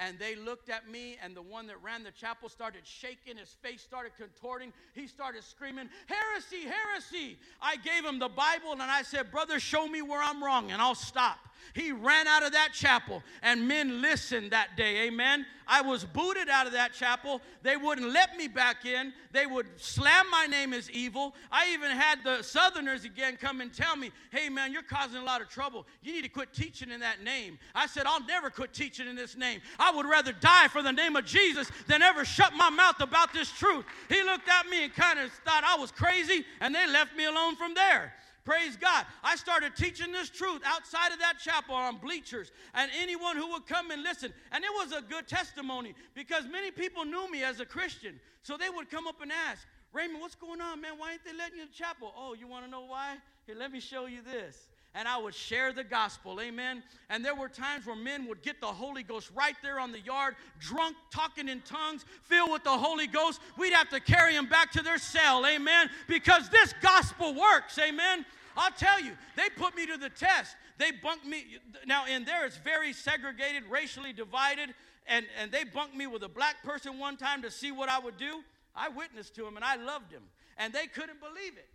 and 0.00 0.18
they 0.18 0.34
looked 0.34 0.70
at 0.70 0.88
me 0.88 1.16
and 1.22 1.36
the 1.36 1.42
one 1.42 1.66
that 1.66 1.80
ran 1.82 2.02
the 2.02 2.10
chapel 2.10 2.48
started 2.48 2.80
shaking 2.84 3.36
his 3.36 3.54
face 3.62 3.82
started 3.82 4.12
contorting 4.16 4.72
he 4.94 5.06
started 5.06 5.44
screaming 5.44 5.88
heresy 6.06 6.62
heresy 6.68 7.38
i 7.60 7.76
gave 7.76 8.04
him 8.04 8.18
the 8.18 8.28
bible 8.28 8.72
and 8.72 8.82
i 8.82 9.02
said 9.02 9.30
brother 9.30 9.60
show 9.60 9.86
me 9.86 10.02
where 10.02 10.22
i'm 10.22 10.42
wrong 10.42 10.70
and 10.72 10.80
i'll 10.82 10.94
stop 10.94 11.38
he 11.74 11.92
ran 11.92 12.26
out 12.26 12.42
of 12.42 12.52
that 12.52 12.70
chapel, 12.72 13.22
and 13.42 13.66
men 13.66 14.00
listened 14.00 14.50
that 14.50 14.76
day. 14.76 15.06
Amen. 15.06 15.46
I 15.70 15.82
was 15.82 16.04
booted 16.04 16.48
out 16.48 16.66
of 16.66 16.72
that 16.72 16.92
chapel. 16.92 17.40
They 17.62 17.76
wouldn't 17.76 18.12
let 18.12 18.36
me 18.36 18.48
back 18.48 18.84
in. 18.84 19.12
They 19.30 19.46
would 19.46 19.66
slam 19.76 20.26
my 20.28 20.46
name 20.46 20.74
as 20.74 20.90
evil. 20.90 21.36
I 21.52 21.72
even 21.72 21.92
had 21.92 22.24
the 22.24 22.42
Southerners 22.42 23.04
again 23.04 23.38
come 23.40 23.60
and 23.60 23.72
tell 23.72 23.94
me, 23.94 24.10
hey, 24.32 24.48
man, 24.48 24.72
you're 24.72 24.82
causing 24.82 25.20
a 25.20 25.24
lot 25.24 25.40
of 25.40 25.48
trouble. 25.48 25.86
You 26.02 26.12
need 26.12 26.22
to 26.22 26.28
quit 26.28 26.52
teaching 26.52 26.90
in 26.90 26.98
that 27.00 27.22
name. 27.22 27.56
I 27.72 27.86
said, 27.86 28.04
I'll 28.04 28.26
never 28.26 28.50
quit 28.50 28.74
teaching 28.74 29.06
in 29.06 29.14
this 29.14 29.36
name. 29.36 29.60
I 29.78 29.92
would 29.92 30.06
rather 30.06 30.32
die 30.32 30.66
for 30.66 30.82
the 30.82 30.90
name 30.90 31.14
of 31.14 31.24
Jesus 31.24 31.70
than 31.86 32.02
ever 32.02 32.24
shut 32.24 32.52
my 32.56 32.68
mouth 32.68 33.00
about 33.00 33.32
this 33.32 33.48
truth. 33.52 33.84
He 34.08 34.24
looked 34.24 34.48
at 34.48 34.68
me 34.68 34.84
and 34.84 34.92
kind 34.92 35.20
of 35.20 35.30
thought 35.44 35.62
I 35.64 35.78
was 35.78 35.92
crazy, 35.92 36.44
and 36.60 36.74
they 36.74 36.88
left 36.88 37.16
me 37.16 37.26
alone 37.26 37.54
from 37.54 37.74
there. 37.74 38.12
Praise 38.50 38.76
God. 38.76 39.06
I 39.22 39.36
started 39.36 39.76
teaching 39.76 40.10
this 40.10 40.28
truth 40.28 40.60
outside 40.66 41.12
of 41.12 41.20
that 41.20 41.34
chapel 41.38 41.76
on 41.76 41.98
bleachers 41.98 42.50
and 42.74 42.90
anyone 43.00 43.36
who 43.36 43.48
would 43.52 43.64
come 43.64 43.92
and 43.92 44.02
listen. 44.02 44.32
And 44.50 44.64
it 44.64 44.70
was 44.74 44.90
a 44.90 45.02
good 45.02 45.28
testimony 45.28 45.94
because 46.16 46.48
many 46.50 46.72
people 46.72 47.04
knew 47.04 47.30
me 47.30 47.44
as 47.44 47.60
a 47.60 47.64
Christian. 47.64 48.18
So 48.42 48.56
they 48.56 48.68
would 48.68 48.90
come 48.90 49.06
up 49.06 49.22
and 49.22 49.30
ask, 49.30 49.64
Raymond, 49.92 50.20
what's 50.20 50.34
going 50.34 50.60
on, 50.60 50.80
man? 50.80 50.94
Why 50.98 51.12
ain't 51.12 51.24
they 51.24 51.32
letting 51.32 51.58
you 51.58 51.62
in 51.62 51.68
the 51.68 51.74
chapel? 51.74 52.12
Oh, 52.16 52.34
you 52.34 52.48
want 52.48 52.64
to 52.64 52.70
know 52.72 52.86
why? 52.86 53.18
Here, 53.46 53.54
let 53.54 53.70
me 53.70 53.78
show 53.78 54.06
you 54.06 54.18
this. 54.20 54.66
And 54.96 55.06
I 55.06 55.16
would 55.16 55.34
share 55.34 55.72
the 55.72 55.84
gospel, 55.84 56.40
amen. 56.40 56.82
And 57.08 57.24
there 57.24 57.36
were 57.36 57.48
times 57.48 57.86
where 57.86 57.94
men 57.94 58.26
would 58.26 58.42
get 58.42 58.60
the 58.60 58.66
Holy 58.66 59.04
Ghost 59.04 59.30
right 59.32 59.54
there 59.62 59.78
on 59.78 59.92
the 59.92 60.00
yard, 60.00 60.34
drunk, 60.58 60.96
talking 61.12 61.48
in 61.48 61.60
tongues, 61.60 62.04
filled 62.24 62.50
with 62.50 62.64
the 62.64 62.70
Holy 62.70 63.06
Ghost. 63.06 63.40
We'd 63.56 63.72
have 63.72 63.88
to 63.90 64.00
carry 64.00 64.32
them 64.32 64.48
back 64.48 64.72
to 64.72 64.82
their 64.82 64.98
cell, 64.98 65.46
amen, 65.46 65.88
because 66.08 66.48
this 66.48 66.74
gospel 66.82 67.36
works, 67.36 67.78
amen. 67.78 68.26
I'll 68.56 68.72
tell 68.72 69.00
you, 69.00 69.12
they 69.36 69.48
put 69.56 69.76
me 69.76 69.86
to 69.86 69.96
the 69.96 70.10
test. 70.10 70.56
They 70.78 70.90
bunked 70.90 71.26
me. 71.26 71.58
Now, 71.86 72.06
in 72.06 72.24
there, 72.24 72.46
it's 72.46 72.56
very 72.56 72.92
segregated, 72.92 73.64
racially 73.70 74.12
divided, 74.12 74.74
and, 75.06 75.26
and 75.40 75.50
they 75.52 75.64
bunked 75.64 75.94
me 75.94 76.06
with 76.06 76.22
a 76.22 76.28
black 76.28 76.62
person 76.62 76.98
one 76.98 77.16
time 77.16 77.42
to 77.42 77.50
see 77.50 77.72
what 77.72 77.88
I 77.88 77.98
would 77.98 78.16
do. 78.16 78.42
I 78.74 78.88
witnessed 78.88 79.34
to 79.36 79.46
him 79.46 79.56
and 79.56 79.64
I 79.64 79.76
loved 79.76 80.12
him, 80.12 80.22
and 80.56 80.72
they 80.72 80.86
couldn't 80.86 81.20
believe 81.20 81.56
it. 81.56 81.68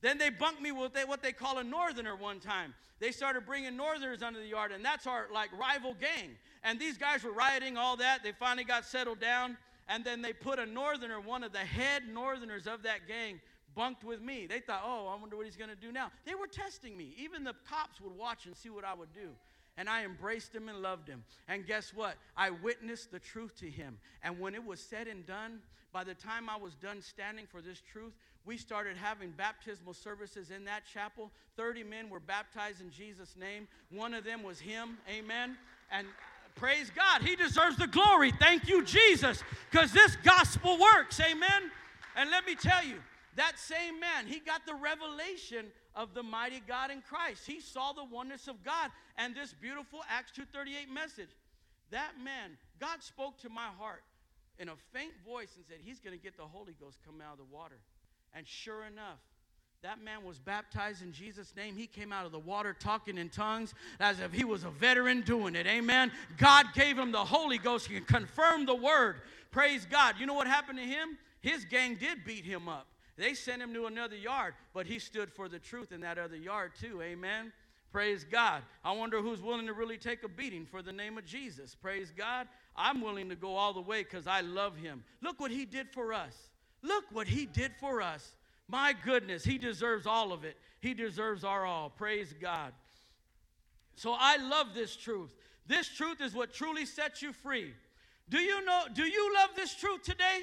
Then 0.00 0.18
they 0.18 0.30
bunked 0.30 0.62
me 0.62 0.72
with 0.72 0.92
what 1.06 1.22
they 1.22 1.32
call 1.32 1.58
a 1.58 1.64
northerner 1.64 2.16
one 2.16 2.40
time. 2.40 2.74
They 3.00 3.10
started 3.12 3.46
bringing 3.46 3.76
northerners 3.76 4.22
under 4.22 4.40
the 4.40 4.46
yard, 4.46 4.72
and 4.72 4.84
that's 4.84 5.06
our 5.06 5.26
like 5.32 5.50
rival 5.58 5.94
gang. 6.00 6.30
And 6.64 6.80
these 6.80 6.98
guys 6.98 7.22
were 7.22 7.32
rioting, 7.32 7.76
all 7.76 7.96
that. 7.96 8.22
They 8.22 8.32
finally 8.32 8.64
got 8.64 8.84
settled 8.84 9.20
down, 9.20 9.56
and 9.88 10.04
then 10.04 10.22
they 10.22 10.32
put 10.32 10.58
a 10.58 10.66
northerner, 10.66 11.20
one 11.20 11.44
of 11.44 11.52
the 11.52 11.58
head 11.58 12.02
northerners 12.12 12.66
of 12.66 12.82
that 12.82 13.06
gang, 13.06 13.40
bunked 13.78 14.02
with 14.02 14.20
me. 14.20 14.46
They 14.48 14.58
thought, 14.58 14.82
oh, 14.84 15.06
I 15.06 15.18
wonder 15.20 15.36
what 15.36 15.46
he's 15.46 15.56
going 15.56 15.70
to 15.70 15.76
do 15.76 15.92
now. 15.92 16.10
They 16.26 16.34
were 16.34 16.48
testing 16.48 16.96
me. 16.96 17.14
Even 17.16 17.44
the 17.44 17.54
cops 17.70 18.00
would 18.00 18.14
watch 18.18 18.44
and 18.46 18.56
see 18.56 18.70
what 18.70 18.84
I 18.84 18.92
would 18.92 19.14
do. 19.14 19.28
And 19.76 19.88
I 19.88 20.04
embraced 20.04 20.52
him 20.52 20.68
and 20.68 20.82
loved 20.82 21.08
him. 21.08 21.22
And 21.46 21.64
guess 21.64 21.92
what? 21.94 22.16
I 22.36 22.50
witnessed 22.50 23.12
the 23.12 23.20
truth 23.20 23.54
to 23.60 23.70
him. 23.70 23.96
And 24.24 24.40
when 24.40 24.56
it 24.56 24.66
was 24.66 24.80
said 24.80 25.06
and 25.06 25.24
done, 25.24 25.60
by 25.92 26.02
the 26.02 26.14
time 26.14 26.50
I 26.50 26.56
was 26.56 26.74
done 26.74 27.00
standing 27.00 27.46
for 27.46 27.62
this 27.62 27.80
truth, 27.80 28.12
we 28.44 28.56
started 28.56 28.96
having 28.96 29.30
baptismal 29.30 29.94
services 29.94 30.50
in 30.50 30.64
that 30.64 30.82
chapel. 30.92 31.30
30 31.56 31.84
men 31.84 32.10
were 32.10 32.18
baptized 32.18 32.80
in 32.80 32.90
Jesus' 32.90 33.36
name. 33.38 33.68
One 33.92 34.12
of 34.12 34.24
them 34.24 34.42
was 34.42 34.58
him. 34.58 34.98
Amen. 35.08 35.56
And 35.92 36.08
praise 36.56 36.90
God, 36.90 37.22
he 37.22 37.36
deserves 37.36 37.76
the 37.76 37.86
glory. 37.86 38.32
Thank 38.32 38.68
you, 38.68 38.82
Jesus, 38.84 39.44
because 39.70 39.92
this 39.92 40.16
gospel 40.24 40.78
works. 40.78 41.20
Amen. 41.20 41.70
And 42.16 42.28
let 42.30 42.44
me 42.44 42.56
tell 42.56 42.84
you, 42.84 42.96
that 43.38 43.58
same 43.58 44.00
man, 44.00 44.26
he 44.26 44.40
got 44.40 44.66
the 44.66 44.74
revelation 44.74 45.66
of 45.94 46.14
the 46.14 46.22
mighty 46.22 46.62
God 46.66 46.90
in 46.90 47.02
Christ. 47.02 47.46
He 47.46 47.60
saw 47.60 47.92
the 47.92 48.04
oneness 48.04 48.48
of 48.48 48.62
God 48.64 48.90
and 49.16 49.34
this 49.34 49.52
beautiful 49.52 50.00
Acts 50.08 50.32
2:38 50.32 50.88
message. 50.92 51.30
That 51.90 52.12
man, 52.22 52.56
God 52.78 53.02
spoke 53.02 53.38
to 53.40 53.48
my 53.48 53.68
heart 53.78 54.02
in 54.58 54.68
a 54.68 54.76
faint 54.92 55.12
voice 55.24 55.54
and 55.56 55.64
said, 55.66 55.78
He's 55.82 56.00
going 56.00 56.16
to 56.16 56.22
get 56.22 56.36
the 56.36 56.42
Holy 56.42 56.74
Ghost 56.78 56.98
come 57.04 57.20
out 57.20 57.32
of 57.32 57.38
the 57.38 57.54
water. 57.54 57.78
And 58.34 58.46
sure 58.46 58.84
enough, 58.84 59.18
that 59.82 60.02
man 60.02 60.24
was 60.24 60.38
baptized 60.38 61.02
in 61.02 61.12
Jesus' 61.12 61.54
name. 61.56 61.76
He 61.76 61.86
came 61.86 62.12
out 62.12 62.26
of 62.26 62.32
the 62.32 62.38
water 62.38 62.74
talking 62.78 63.16
in 63.16 63.28
tongues 63.28 63.74
as 64.00 64.18
if 64.18 64.32
he 64.32 64.44
was 64.44 64.64
a 64.64 64.70
veteran 64.70 65.20
doing 65.22 65.54
it. 65.54 65.66
Amen. 65.66 66.10
God 66.36 66.66
gave 66.74 66.98
him 66.98 67.12
the 67.12 67.24
Holy 67.24 67.58
Ghost. 67.58 67.86
He 67.86 68.00
confirmed 68.00 68.66
the 68.66 68.74
word. 68.74 69.20
Praise 69.52 69.86
God. 69.88 70.16
You 70.18 70.26
know 70.26 70.34
what 70.34 70.48
happened 70.48 70.78
to 70.78 70.84
him? 70.84 71.16
His 71.40 71.64
gang 71.64 71.94
did 71.94 72.24
beat 72.24 72.44
him 72.44 72.68
up. 72.68 72.88
They 73.18 73.34
sent 73.34 73.60
him 73.60 73.74
to 73.74 73.86
another 73.86 74.16
yard, 74.16 74.54
but 74.72 74.86
he 74.86 75.00
stood 75.00 75.32
for 75.32 75.48
the 75.48 75.58
truth 75.58 75.90
in 75.90 76.00
that 76.02 76.18
other 76.18 76.36
yard 76.36 76.72
too. 76.80 77.02
Amen. 77.02 77.52
Praise 77.90 78.24
God. 78.24 78.62
I 78.84 78.92
wonder 78.92 79.20
who's 79.20 79.42
willing 79.42 79.66
to 79.66 79.72
really 79.72 79.98
take 79.98 80.22
a 80.22 80.28
beating 80.28 80.66
for 80.66 80.82
the 80.82 80.92
name 80.92 81.18
of 81.18 81.24
Jesus. 81.24 81.74
Praise 81.74 82.12
God. 82.16 82.46
I'm 82.76 83.00
willing 83.00 83.28
to 83.30 83.34
go 83.34 83.56
all 83.56 83.72
the 83.72 83.80
way 83.80 84.04
because 84.04 84.28
I 84.28 84.42
love 84.42 84.76
him. 84.76 85.02
Look 85.20 85.40
what 85.40 85.50
he 85.50 85.64
did 85.64 85.88
for 85.90 86.12
us. 86.12 86.50
Look 86.82 87.04
what 87.10 87.26
he 87.26 87.44
did 87.44 87.72
for 87.80 88.00
us. 88.00 88.36
My 88.68 88.94
goodness, 89.04 89.42
he 89.42 89.58
deserves 89.58 90.06
all 90.06 90.32
of 90.32 90.44
it. 90.44 90.56
He 90.80 90.94
deserves 90.94 91.42
our 91.42 91.66
all. 91.66 91.90
Praise 91.90 92.32
God. 92.40 92.72
So 93.96 94.14
I 94.16 94.36
love 94.36 94.74
this 94.74 94.94
truth. 94.94 95.34
This 95.66 95.88
truth 95.88 96.20
is 96.20 96.34
what 96.34 96.52
truly 96.52 96.86
sets 96.86 97.20
you 97.20 97.32
free. 97.32 97.74
Do 98.28 98.38
you 98.38 98.64
know 98.64 98.84
do 98.92 99.02
you 99.04 99.34
love 99.34 99.50
this 99.56 99.74
truth 99.74 100.02
today? 100.02 100.42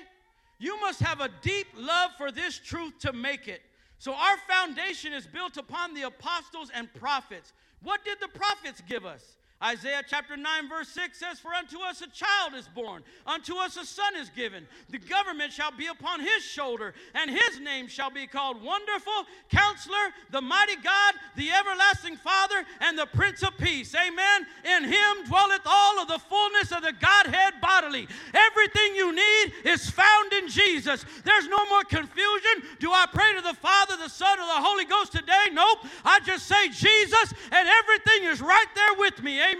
You 0.57 0.79
must 0.79 1.01
have 1.01 1.21
a 1.21 1.29
deep 1.41 1.67
love 1.75 2.11
for 2.17 2.31
this 2.31 2.57
truth 2.57 2.93
to 2.99 3.13
make 3.13 3.47
it. 3.47 3.61
So 3.97 4.13
our 4.13 4.37
foundation 4.47 5.13
is 5.13 5.25
built 5.27 5.57
upon 5.57 5.93
the 5.93 6.03
apostles 6.03 6.71
and 6.73 6.93
prophets. 6.93 7.53
What 7.81 8.03
did 8.05 8.19
the 8.19 8.27
prophets 8.27 8.81
give 8.87 9.05
us? 9.05 9.37
Isaiah 9.65 10.03
chapter 10.07 10.37
9, 10.37 10.69
verse 10.69 10.89
6 10.89 11.17
says, 11.17 11.39
For 11.39 11.51
unto 11.51 11.79
us 11.79 12.01
a 12.01 12.07
child 12.09 12.53
is 12.55 12.67
born, 12.67 13.01
unto 13.25 13.55
us 13.55 13.77
a 13.77 13.85
son 13.85 14.15
is 14.15 14.29
given. 14.29 14.67
The 14.91 14.99
government 14.99 15.51
shall 15.51 15.71
be 15.71 15.87
upon 15.87 16.19
his 16.19 16.43
shoulder, 16.43 16.93
and 17.15 17.31
his 17.31 17.59
name 17.59 17.87
shall 17.87 18.11
be 18.11 18.27
called 18.27 18.61
Wonderful, 18.61 19.25
Counselor, 19.49 20.13
the 20.29 20.41
Mighty 20.41 20.75
God, 20.75 21.15
the 21.35 21.49
Everlasting 21.49 22.15
Father, 22.17 22.63
and 22.79 22.97
the 22.97 23.07
Prince 23.07 23.41
of 23.41 23.57
Peace. 23.57 23.95
Amen. 23.95 24.45
In 24.77 24.83
him 24.83 25.25
dwelleth 25.25 25.65
all 25.65 25.99
of 25.99 26.09
the 26.09 26.19
fullness 26.19 26.71
of 26.71 26.83
the 26.83 26.93
Godhead 26.93 27.55
bodily. 27.59 28.07
Everything 28.35 28.95
you 28.95 29.15
need 29.15 29.53
is 29.63 29.89
found 29.89 30.31
in 30.33 30.47
Jesus. 30.47 31.05
There's 31.23 31.47
no 31.47 31.65
more 31.69 31.83
confusion. 31.85 32.77
Do 32.79 32.91
I 32.91 33.07
pray 33.11 33.33
to 33.35 33.41
the 33.41 33.55
Father, 33.55 33.97
the 33.97 34.09
Son, 34.09 34.37
or 34.37 34.45
the 34.45 34.61
Holy 34.61 34.85
Ghost 34.85 35.11
today? 35.11 35.47
Nope. 35.51 35.79
I 36.03 36.19
just 36.19 36.45
say 36.45 36.69
Jesus, 36.69 37.33
and 37.51 37.67
everything 37.67 38.29
is 38.29 38.41
right 38.41 38.67
there 38.75 38.93
with 38.99 39.23
me. 39.23 39.41
Amen. 39.41 39.54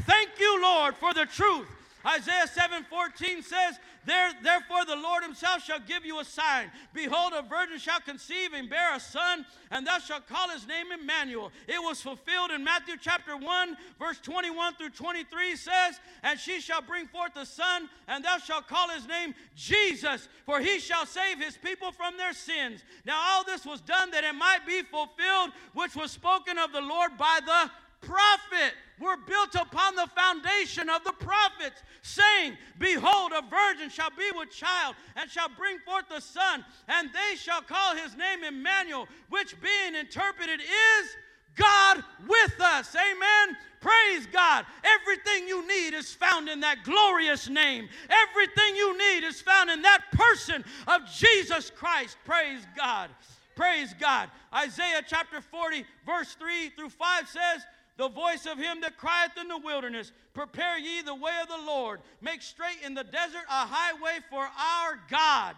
Thank 0.00 0.30
you, 0.38 0.62
Lord, 0.62 0.94
for 0.96 1.14
the 1.14 1.26
truth. 1.26 1.68
Isaiah 2.04 2.46
7:14 2.46 3.44
says, 3.44 3.78
there, 4.04 4.32
Therefore 4.42 4.84
the 4.84 4.96
Lord 4.96 5.22
himself 5.22 5.62
shall 5.62 5.78
give 5.78 6.04
you 6.04 6.18
a 6.18 6.24
sign. 6.24 6.70
Behold, 6.92 7.32
a 7.36 7.42
virgin 7.42 7.78
shall 7.78 8.00
conceive 8.00 8.52
and 8.52 8.68
bear 8.68 8.96
a 8.96 9.00
son, 9.00 9.46
and 9.70 9.86
thou 9.86 9.98
shalt 9.98 10.26
call 10.26 10.48
his 10.48 10.66
name 10.66 10.86
Emmanuel. 10.90 11.52
It 11.68 11.80
was 11.80 12.00
fulfilled 12.00 12.50
in 12.50 12.64
Matthew 12.64 12.96
chapter 13.00 13.36
1, 13.36 13.76
verse 14.00 14.18
21 14.20 14.74
through 14.74 14.90
23 14.90 15.54
says, 15.54 16.00
And 16.24 16.38
she 16.38 16.60
shall 16.60 16.82
bring 16.82 17.06
forth 17.06 17.36
a 17.36 17.46
son, 17.46 17.88
and 18.08 18.24
thou 18.24 18.38
shalt 18.38 18.66
call 18.66 18.88
his 18.88 19.06
name 19.06 19.34
Jesus, 19.54 20.28
for 20.46 20.58
he 20.58 20.80
shall 20.80 21.06
save 21.06 21.38
his 21.38 21.56
people 21.56 21.92
from 21.92 22.16
their 22.16 22.32
sins. 22.32 22.82
Now 23.06 23.20
all 23.24 23.44
this 23.44 23.64
was 23.64 23.80
done 23.80 24.10
that 24.10 24.24
it 24.24 24.34
might 24.34 24.66
be 24.66 24.82
fulfilled, 24.82 25.50
which 25.74 25.94
was 25.94 26.10
spoken 26.10 26.58
of 26.58 26.72
the 26.72 26.80
Lord 26.80 27.16
by 27.16 27.38
the 27.44 27.70
prophet. 28.02 28.74
We're 29.00 29.16
built 29.16 29.54
upon 29.54 29.96
the 29.96 30.08
foundation 30.14 30.88
of 30.88 31.02
the 31.02 31.12
prophets, 31.12 31.82
saying, 32.02 32.56
Behold, 32.78 33.32
a 33.32 33.42
virgin 33.42 33.90
shall 33.90 34.10
be 34.10 34.30
with 34.36 34.50
child, 34.50 34.94
and 35.16 35.30
shall 35.30 35.48
bring 35.48 35.78
forth 35.80 36.10
a 36.14 36.20
son, 36.20 36.64
and 36.88 37.08
they 37.08 37.36
shall 37.36 37.62
call 37.62 37.96
his 37.96 38.16
name 38.16 38.44
Emmanuel, 38.44 39.08
which 39.30 39.60
being 39.60 39.94
interpreted 39.94 40.60
is 40.60 41.16
God 41.56 42.04
with 42.28 42.60
us. 42.60 42.94
Amen. 42.94 43.56
Praise 43.80 44.26
God. 44.32 44.64
Everything 44.84 45.48
you 45.48 45.66
need 45.66 45.94
is 45.94 46.12
found 46.12 46.48
in 46.48 46.60
that 46.60 46.84
glorious 46.84 47.48
name. 47.48 47.88
Everything 48.08 48.76
you 48.76 48.96
need 48.96 49.26
is 49.26 49.40
found 49.40 49.70
in 49.70 49.82
that 49.82 50.02
person 50.12 50.64
of 50.86 51.00
Jesus 51.12 51.70
Christ. 51.70 52.16
Praise 52.24 52.64
God. 52.76 53.10
Praise 53.56 53.94
God. 53.98 54.30
Isaiah 54.54 55.02
chapter 55.06 55.40
40, 55.40 55.84
verse 56.06 56.34
3 56.34 56.70
through 56.70 56.90
5 56.90 57.28
says, 57.28 57.62
the 58.02 58.08
voice 58.08 58.46
of 58.46 58.58
him 58.58 58.80
that 58.80 58.98
crieth 58.98 59.38
in 59.40 59.46
the 59.46 59.58
wilderness, 59.58 60.10
Prepare 60.34 60.76
ye 60.76 61.02
the 61.02 61.14
way 61.14 61.30
of 61.40 61.46
the 61.46 61.64
Lord, 61.64 62.00
make 62.20 62.42
straight 62.42 62.78
in 62.84 62.94
the 62.94 63.04
desert 63.04 63.44
a 63.48 63.64
highway 63.64 64.18
for 64.28 64.40
our 64.40 64.98
God. 65.08 65.54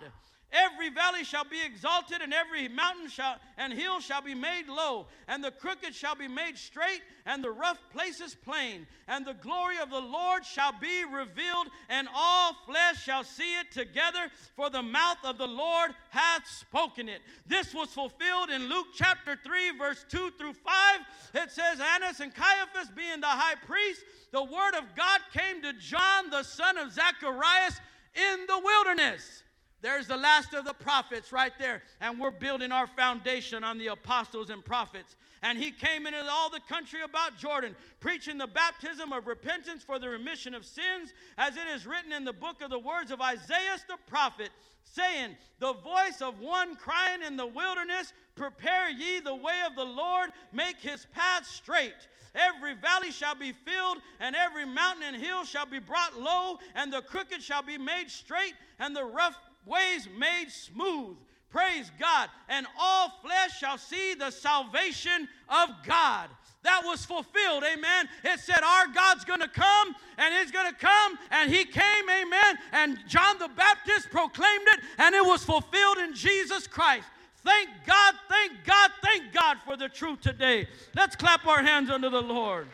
Every 0.55 0.89
valley 0.89 1.25
shall 1.25 1.43
be 1.43 1.61
exalted, 1.67 2.23
and 2.23 2.33
every 2.33 2.69
mountain 2.69 3.09
shall, 3.09 3.37
and 3.59 3.73
hill 3.73 3.99
shall 3.99 4.23
be 4.23 4.37
made 4.37 4.69
low, 4.69 5.07
and 5.27 5.43
the 5.43 5.51
crooked 5.51 5.93
shall 5.93 6.15
be 6.15 6.29
made 6.29 6.57
straight, 6.57 7.03
and 7.27 7.43
the 7.43 7.51
rough 7.51 7.79
places 7.91 8.37
plain. 8.37 8.87
And 9.09 9.27
the 9.27 9.35
glory 9.35 9.79
of 9.79 9.91
the 9.91 10.01
Lord 10.01 10.47
shall 10.47 10.73
be 10.81 11.05
revealed, 11.05 11.67
and 11.89 12.09
all 12.15 12.55
flesh 12.67 13.03
shall 13.03 13.25
see 13.25 13.59
it 13.59 13.73
together, 13.73 14.31
for 14.55 14.71
the 14.71 14.83
mouth 14.83 15.19
of 15.25 15.39
the 15.39 15.49
Lord 15.49 15.91
hath 16.11 16.47
spoken 16.47 17.09
it. 17.09 17.21
This 17.47 17.75
was 17.75 17.89
fulfilled 17.89 18.51
in 18.51 18.69
Luke 18.69 18.87
chapter 18.95 19.37
3, 19.43 19.77
verse 19.77 20.05
2 20.09 20.31
through 20.39 20.55
5. 20.55 21.01
It 21.35 21.51
says, 21.51 21.81
Annas 21.81 22.21
and 22.21 22.33
Caiaphas 22.33 22.91
being 22.95 23.21
the 23.21 23.27
high 23.27 23.57
priest, 23.67 24.03
the 24.31 24.45
word 24.45 24.75
of 24.77 24.95
God 24.95 25.21
came 25.33 25.63
to 25.63 25.73
John, 25.75 26.31
the 26.31 26.45
son 26.45 26.79
of 26.79 26.93
Zacharias, 26.93 27.81
in 28.15 28.47
the 28.47 28.61
wilderness. 28.63 29.44
There's 29.85 30.07
the 30.07 30.17
last 30.17 30.55
of 30.55 30.65
the 30.65 30.73
prophets 30.73 31.31
right 31.31 31.53
there. 31.59 31.83
And 32.01 32.19
we're 32.19 32.31
building 32.31 32.73
our 32.73 32.87
foundation 32.87 33.63
on 33.63 33.77
the 33.77 33.89
apostles 33.89 34.49
and 34.49 34.65
prophets. 34.65 35.15
And 35.43 35.59
he 35.59 35.71
came 35.71 36.07
into 36.07 36.25
all 36.27 36.49
the 36.49 36.63
country 36.71 37.03
about 37.03 37.37
Jordan, 37.37 37.77
preaching 38.01 38.39
the 38.39 38.47
baptism 38.47 39.13
of 39.13 39.27
repentance 39.27 39.83
for 39.85 39.99
the 39.99 40.09
remission 40.09 40.55
of 40.55 40.65
sins, 40.65 41.13
as 41.37 41.59
it 41.59 41.67
is 41.75 41.87
written 41.87 42.15
in 42.15 42.25
the 42.25 42.33
book 42.33 42.63
of 42.63 42.71
the 42.71 42.79
words 42.79 43.11
of 43.11 43.21
Isaiah 43.21 43.77
the 43.87 43.99
prophet, 44.07 44.49
saying, 44.85 45.37
The 45.59 45.75
voice 45.75 46.23
of 46.23 46.41
one 46.41 46.77
crying 46.77 47.23
in 47.23 47.37
the 47.37 47.47
wilderness, 47.47 48.15
Prepare 48.37 48.89
ye 48.89 49.21
the 49.21 49.35
way 49.35 49.61
of 49.67 49.77
the 49.77 49.85
Lord, 49.85 50.31
make 50.51 50.79
his 50.79 51.07
path 51.13 51.47
straight. 51.47 52.09
Every 52.35 52.73
valley 52.75 53.11
shall 53.11 53.35
be 53.35 53.53
filled, 53.53 53.99
and 54.19 54.35
every 54.35 54.65
mountain 54.65 55.15
and 55.15 55.23
hill 55.23 55.45
shall 55.45 55.67
be 55.67 55.79
brought 55.79 56.19
low, 56.19 56.57
and 56.75 56.91
the 56.91 57.03
crooked 57.03 57.43
shall 57.43 57.63
be 57.63 57.77
made 57.77 58.11
straight, 58.11 58.55
and 58.79 58.97
the 58.97 59.05
rough 59.05 59.37
ways 59.67 60.09
made 60.19 60.51
smooth. 60.51 61.17
Praise 61.51 61.91
God. 62.01 62.31
And 62.49 62.67
all 62.79 63.13
flesh 63.23 63.59
shall 63.59 63.79
see 63.79 64.15
the 64.15 64.31
salvation 64.31 65.29
of 65.49 65.69
God. 65.87 66.29
That 66.65 66.83
was 66.85 67.05
fulfilled, 67.05 67.63
amen. 67.63 68.09
It 68.25 68.41
said, 68.41 68.61
Our 68.65 68.89
God's 68.89 69.25
gonna 69.25 69.49
come, 69.49 69.95
and 70.17 70.35
He's 70.35 70.51
gonna 70.51 70.73
come, 70.73 71.19
and 71.31 71.53
He 71.53 71.65
came, 71.65 72.11
amen. 72.11 72.59
And 72.73 72.99
John 73.07 73.39
the 73.39 73.49
Baptist 73.49 74.11
proclaimed 74.11 74.67
it, 74.69 74.81
and 74.99 75.15
it 75.15 75.25
was 75.25 75.45
fulfilled 75.45 75.99
in 75.99 76.15
Jesus 76.15 76.67
Christ. 76.67 77.07
Thank 77.45 77.69
God, 77.87 78.15
thank 78.31 78.65
God, 78.65 78.91
thank 79.03 79.33
God 79.35 79.59
for 79.67 79.77
the 79.77 79.91
truth 79.91 80.23
today. 80.23 80.67
Let's 80.97 81.15
clap 81.15 81.47
our 81.47 81.63
hands 81.63 81.91
unto 81.91 82.09
the 82.09 82.23
Lord. 82.23 82.67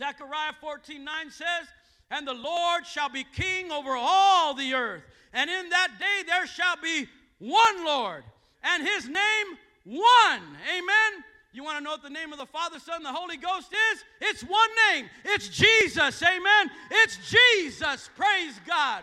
Zechariah 0.00 0.54
14 0.60 1.04
9 1.04 1.30
says, 1.30 1.68
And 2.10 2.26
the 2.26 2.34
Lord 2.34 2.86
shall 2.86 3.10
be 3.10 3.24
king 3.24 3.70
over 3.70 3.90
all 3.94 4.54
the 4.54 4.72
earth. 4.72 5.02
And 5.34 5.50
in 5.50 5.68
that 5.68 5.90
day 5.98 6.26
there 6.26 6.46
shall 6.46 6.76
be 6.82 7.06
one 7.38 7.84
Lord, 7.84 8.24
and 8.64 8.82
his 8.82 9.06
name 9.06 9.46
one. 9.84 10.42
Amen. 10.68 11.24
You 11.52 11.64
want 11.64 11.78
to 11.78 11.84
know 11.84 11.90
what 11.90 12.02
the 12.02 12.10
name 12.10 12.32
of 12.32 12.38
the 12.38 12.46
Father, 12.46 12.78
Son, 12.78 12.96
and 12.96 13.04
the 13.04 13.12
Holy 13.12 13.36
Ghost 13.36 13.72
is? 13.92 14.04
It's 14.20 14.42
one 14.42 14.70
name. 14.92 15.10
It's 15.24 15.48
Jesus. 15.48 16.22
Amen. 16.22 16.70
It's 16.90 17.18
Jesus. 17.28 18.08
Praise 18.16 18.60
God. 18.66 19.02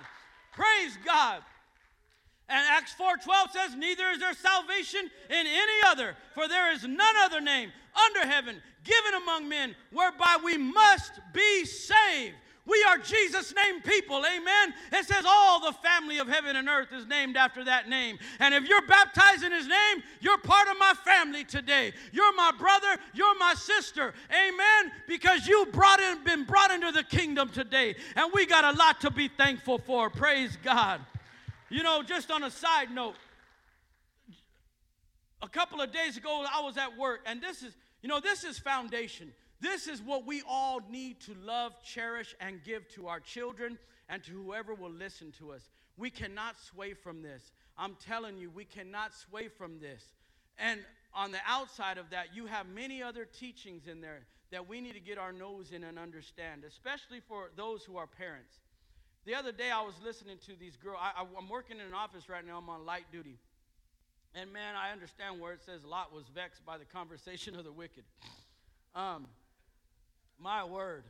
Praise 0.54 0.98
God. 1.06 1.42
And 2.50 2.66
Acts 2.70 2.94
4:12 2.94 3.52
says, 3.52 3.76
"Neither 3.76 4.10
is 4.12 4.20
there 4.20 4.34
salvation 4.34 5.12
in 5.30 5.48
any 5.48 5.82
other, 5.86 6.16
for 6.34 6.48
there 6.48 6.72
is 6.72 6.84
none 6.84 7.18
other 7.18 7.42
name 7.42 7.74
under 8.06 8.26
heaven 8.26 8.62
given 8.84 9.14
among 9.16 9.50
men 9.50 9.76
whereby 9.92 10.38
we 10.42 10.58
must 10.58 11.20
be 11.34 11.66
saved." 11.66 12.36
We 12.68 12.84
are 12.84 12.98
Jesus' 12.98 13.56
name 13.56 13.82
people, 13.82 14.26
amen. 14.26 14.74
It 14.92 15.06
says 15.06 15.24
all 15.26 15.62
the 15.62 15.72
family 15.72 16.18
of 16.18 16.28
heaven 16.28 16.58
and 16.58 16.68
earth 16.68 16.92
is 16.92 17.08
named 17.08 17.38
after 17.38 17.64
that 17.64 17.88
name. 17.88 18.20
And 18.40 18.54
if 18.54 18.66
you're 18.66 18.82
baptized 18.82 19.44
in 19.44 19.54
his 19.54 19.68
name, 19.68 20.04
you're 20.20 20.38
part 20.38 20.68
of 20.68 20.78
my 20.78 20.94
family 21.06 21.46
today. 21.46 21.94
You're 22.12 22.34
my 22.34 22.52
brother, 22.52 22.98
you're 23.14 23.38
my 23.38 23.54
sister, 23.54 24.14
amen, 24.30 24.92
because 25.08 25.48
you've 25.48 25.72
brought 25.72 26.02
in, 26.02 26.22
been 26.26 26.44
brought 26.44 26.72
into 26.72 26.92
the 26.92 27.04
kingdom 27.04 27.50
today. 27.50 27.96
And 28.18 28.34
we 28.34 28.46
got 28.46 28.66
a 28.66 28.78
lot 28.78 29.00
to 29.02 29.12
be 29.12 29.30
thankful 29.30 29.78
for. 29.80 30.10
Praise 30.10 30.58
God. 30.62 31.06
You 31.70 31.84
know, 31.84 32.02
just 32.02 32.32
on 32.32 32.44
a 32.44 32.52
side 32.52 32.92
note, 32.92 33.16
a 35.42 35.50
couple 35.50 35.82
of 35.82 35.92
days 35.92 36.18
ago, 36.18 36.46
I 36.52 36.62
was 36.62 36.78
at 36.78 36.98
work, 36.98 37.22
and 37.26 37.42
this 37.42 37.62
is, 37.62 37.76
you 38.02 38.10
know, 38.10 38.20
this 38.20 38.44
is 38.44 38.58
foundation. 38.58 39.34
This 39.60 39.88
is 39.88 40.02
what 40.02 40.26
we 40.26 40.44
all 40.48 40.82
need 40.90 41.20
to 41.22 41.36
love, 41.44 41.74
cherish, 41.84 42.36
and 42.40 42.64
give 42.64 42.88
to 42.90 43.08
our 43.08 43.20
children 43.20 43.78
and 44.08 44.24
to 44.24 44.32
whoever 44.32 44.74
will 44.74 44.92
listen 44.92 45.34
to 45.40 45.52
us. 45.52 45.70
We 45.98 46.10
cannot 46.10 46.56
sway 46.60 46.94
from 46.94 47.22
this. 47.22 47.52
I'm 47.78 47.98
telling 48.06 48.38
you, 48.38 48.50
we 48.50 48.66
cannot 48.66 49.14
sway 49.14 49.48
from 49.50 49.80
this. 49.80 50.04
And 50.58 50.80
on 51.14 51.32
the 51.32 51.40
outside 51.46 51.98
of 51.98 52.12
that, 52.12 52.28
you 52.34 52.46
have 52.46 52.68
many 52.68 53.04
other 53.04 53.26
teachings 53.26 53.88
in 53.88 54.00
there 54.00 54.22
that 54.52 54.70
we 54.70 54.80
need 54.80 54.94
to 54.94 55.00
get 55.00 55.18
our 55.18 55.34
nose 55.34 55.72
in 55.72 55.84
and 55.84 56.00
understand, 56.00 56.64
especially 56.66 57.20
for 57.20 57.50
those 57.56 57.84
who 57.84 57.98
are 57.98 58.08
parents. 58.08 58.60
The 59.28 59.36
other 59.36 59.52
day, 59.52 59.70
I 59.70 59.82
was 59.82 59.96
listening 60.02 60.38
to 60.46 60.56
these 60.58 60.78
girls. 60.78 61.00
I, 61.02 61.20
am 61.20 61.50
working 61.50 61.82
in 61.82 61.86
an 61.86 61.94
office 61.94 62.30
right 62.30 62.48
now. 62.48 62.58
I'm 62.58 62.70
on 62.70 62.86
light 62.86 63.04
duty. 63.12 63.36
And 64.34 64.54
man, 64.54 64.76
I 64.78 64.94
understand 64.94 65.42
where 65.42 65.52
it 65.52 65.60
says 65.66 65.84
Lot 65.84 66.16
was 66.16 66.24
vexed 66.34 66.66
by 66.66 66.78
the 66.78 66.86
conversation 66.86 67.54
of 67.60 67.66
the 67.66 67.72
wicked. 67.74 68.06
Um, 68.96 69.28
my 70.40 70.64
word. 70.64 71.04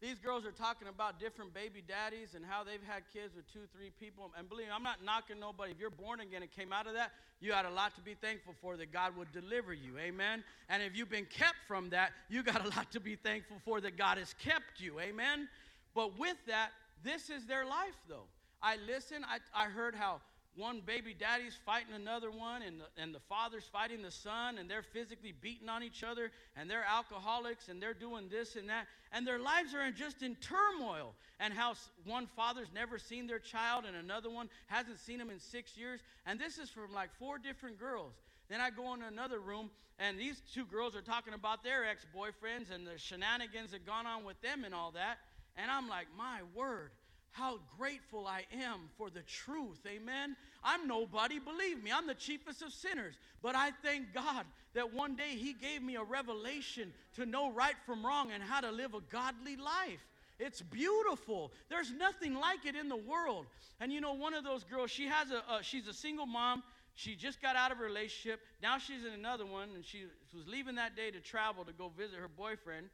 These 0.00 0.18
girls 0.18 0.44
are 0.44 0.50
talking 0.50 0.88
about 0.88 1.20
different 1.20 1.54
baby 1.54 1.84
daddies 1.86 2.34
and 2.34 2.44
how 2.44 2.64
they've 2.64 2.82
had 2.84 3.04
kids 3.12 3.36
with 3.36 3.46
two, 3.52 3.68
three 3.72 3.92
people. 4.00 4.32
And 4.36 4.48
believe 4.48 4.66
me, 4.66 4.72
I'm 4.74 4.82
not 4.82 5.04
knocking 5.04 5.38
nobody. 5.38 5.70
If 5.70 5.78
you're 5.78 5.90
born 5.90 6.18
again 6.18 6.42
and 6.42 6.50
came 6.50 6.72
out 6.72 6.88
of 6.88 6.94
that, 6.94 7.12
you 7.38 7.52
had 7.52 7.64
a 7.64 7.70
lot 7.70 7.94
to 7.94 8.00
be 8.00 8.14
thankful 8.14 8.54
for 8.60 8.76
that 8.76 8.92
God 8.92 9.16
would 9.16 9.30
deliver 9.30 9.72
you. 9.72 9.98
Amen. 9.98 10.42
And 10.68 10.82
if 10.82 10.96
you've 10.96 11.10
been 11.10 11.26
kept 11.26 11.58
from 11.68 11.90
that, 11.90 12.10
you 12.28 12.42
got 12.42 12.66
a 12.66 12.70
lot 12.70 12.90
to 12.90 12.98
be 12.98 13.14
thankful 13.14 13.58
for 13.64 13.80
that 13.82 13.96
God 13.96 14.18
has 14.18 14.34
kept 14.34 14.80
you. 14.80 14.98
Amen. 14.98 15.48
But 15.94 16.18
with 16.18 16.38
that, 16.48 16.70
this 17.02 17.30
is 17.30 17.46
their 17.46 17.64
life, 17.64 17.96
though. 18.08 18.26
I 18.62 18.76
listen, 18.86 19.24
I, 19.24 19.38
I 19.54 19.68
heard 19.68 19.94
how 19.94 20.20
one 20.54 20.82
baby 20.84 21.14
daddy's 21.18 21.56
fighting 21.64 21.94
another 21.94 22.30
one, 22.30 22.62
and 22.62 22.80
the, 22.80 23.02
and 23.02 23.14
the 23.14 23.20
father's 23.20 23.64
fighting 23.64 24.02
the 24.02 24.10
son, 24.10 24.58
and 24.58 24.70
they're 24.70 24.82
physically 24.82 25.32
beating 25.40 25.68
on 25.68 25.82
each 25.82 26.04
other, 26.04 26.30
and 26.56 26.68
they're 26.68 26.84
alcoholics, 26.84 27.68
and 27.68 27.82
they're 27.82 27.94
doing 27.94 28.28
this 28.30 28.56
and 28.56 28.68
that, 28.68 28.86
and 29.12 29.26
their 29.26 29.38
lives 29.38 29.74
are 29.74 29.90
just 29.90 30.22
in 30.22 30.36
turmoil. 30.36 31.14
And 31.40 31.52
how 31.52 31.74
one 32.04 32.28
father's 32.36 32.68
never 32.72 32.98
seen 32.98 33.26
their 33.26 33.38
child, 33.38 33.84
and 33.86 33.96
another 33.96 34.30
one 34.30 34.48
hasn't 34.66 35.00
seen 35.00 35.20
him 35.20 35.30
in 35.30 35.40
six 35.40 35.76
years, 35.76 36.00
and 36.26 36.38
this 36.38 36.58
is 36.58 36.68
from 36.68 36.92
like 36.92 37.10
four 37.18 37.38
different 37.38 37.78
girls. 37.78 38.12
Then 38.48 38.60
I 38.60 38.70
go 38.70 38.92
into 38.92 39.06
another 39.06 39.40
room, 39.40 39.70
and 39.98 40.18
these 40.18 40.42
two 40.52 40.66
girls 40.66 40.94
are 40.94 41.02
talking 41.02 41.32
about 41.32 41.64
their 41.64 41.84
ex 41.84 42.04
boyfriends 42.14 42.70
and 42.72 42.86
the 42.86 42.98
shenanigans 42.98 43.70
that 43.70 43.86
gone 43.86 44.06
on 44.06 44.24
with 44.24 44.40
them 44.42 44.64
and 44.64 44.74
all 44.74 44.90
that. 44.92 45.18
And 45.56 45.70
I'm 45.70 45.88
like, 45.88 46.06
my 46.16 46.40
word, 46.54 46.90
how 47.30 47.60
grateful 47.78 48.26
I 48.26 48.44
am 48.62 48.80
for 48.98 49.10
the 49.10 49.22
truth. 49.22 49.80
Amen. 49.86 50.36
I'm 50.62 50.86
nobody, 50.86 51.38
believe 51.38 51.82
me. 51.82 51.90
I'm 51.92 52.06
the 52.06 52.14
chiefest 52.14 52.62
of 52.62 52.72
sinners. 52.72 53.14
But 53.42 53.54
I 53.56 53.70
thank 53.82 54.12
God 54.12 54.44
that 54.74 54.92
one 54.92 55.16
day 55.16 55.30
He 55.36 55.54
gave 55.54 55.82
me 55.82 55.96
a 55.96 56.02
revelation 56.02 56.92
to 57.16 57.26
know 57.26 57.50
right 57.50 57.74
from 57.86 58.04
wrong 58.04 58.30
and 58.32 58.42
how 58.42 58.60
to 58.60 58.70
live 58.70 58.94
a 58.94 59.00
godly 59.10 59.56
life. 59.56 60.00
It's 60.38 60.60
beautiful. 60.60 61.52
There's 61.70 61.92
nothing 61.92 62.34
like 62.34 62.66
it 62.66 62.76
in 62.76 62.88
the 62.88 62.96
world. 62.96 63.46
And 63.80 63.92
you 63.92 64.00
know, 64.00 64.12
one 64.12 64.34
of 64.34 64.44
those 64.44 64.64
girls, 64.64 64.90
she 64.90 65.06
has 65.06 65.30
a, 65.30 65.62
she's 65.62 65.86
a 65.88 65.94
single 65.94 66.26
mom. 66.26 66.62
She 66.94 67.14
just 67.14 67.40
got 67.40 67.56
out 67.56 67.72
of 67.72 67.80
a 67.80 67.82
relationship. 67.82 68.40
Now 68.62 68.76
she's 68.76 69.04
in 69.04 69.12
another 69.12 69.46
one, 69.46 69.70
and 69.74 69.84
she 69.84 70.04
was 70.34 70.46
leaving 70.46 70.74
that 70.74 70.94
day 70.96 71.10
to 71.10 71.20
travel 71.20 71.64
to 71.64 71.72
go 71.72 71.90
visit 71.96 72.18
her 72.18 72.28
boyfriend. 72.28 72.88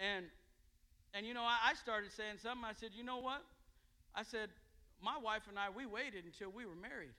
And, 0.00 0.26
and 1.16 1.26
you 1.26 1.32
know, 1.32 1.42
I, 1.42 1.70
I 1.70 1.74
started 1.74 2.12
saying 2.12 2.36
something. 2.42 2.64
I 2.64 2.74
said, 2.78 2.90
you 2.94 3.02
know 3.02 3.16
what? 3.16 3.42
I 4.14 4.22
said, 4.22 4.50
My 5.02 5.16
wife 5.16 5.42
and 5.48 5.58
I, 5.58 5.70
we 5.74 5.86
waited 5.86 6.24
until 6.26 6.50
we 6.50 6.66
were 6.66 6.76
married. 6.76 7.16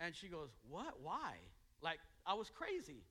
And 0.00 0.14
she 0.14 0.26
goes, 0.26 0.48
What? 0.68 0.94
Why? 1.02 1.38
Like, 1.80 2.00
I 2.26 2.34
was 2.34 2.50
crazy. 2.50 3.02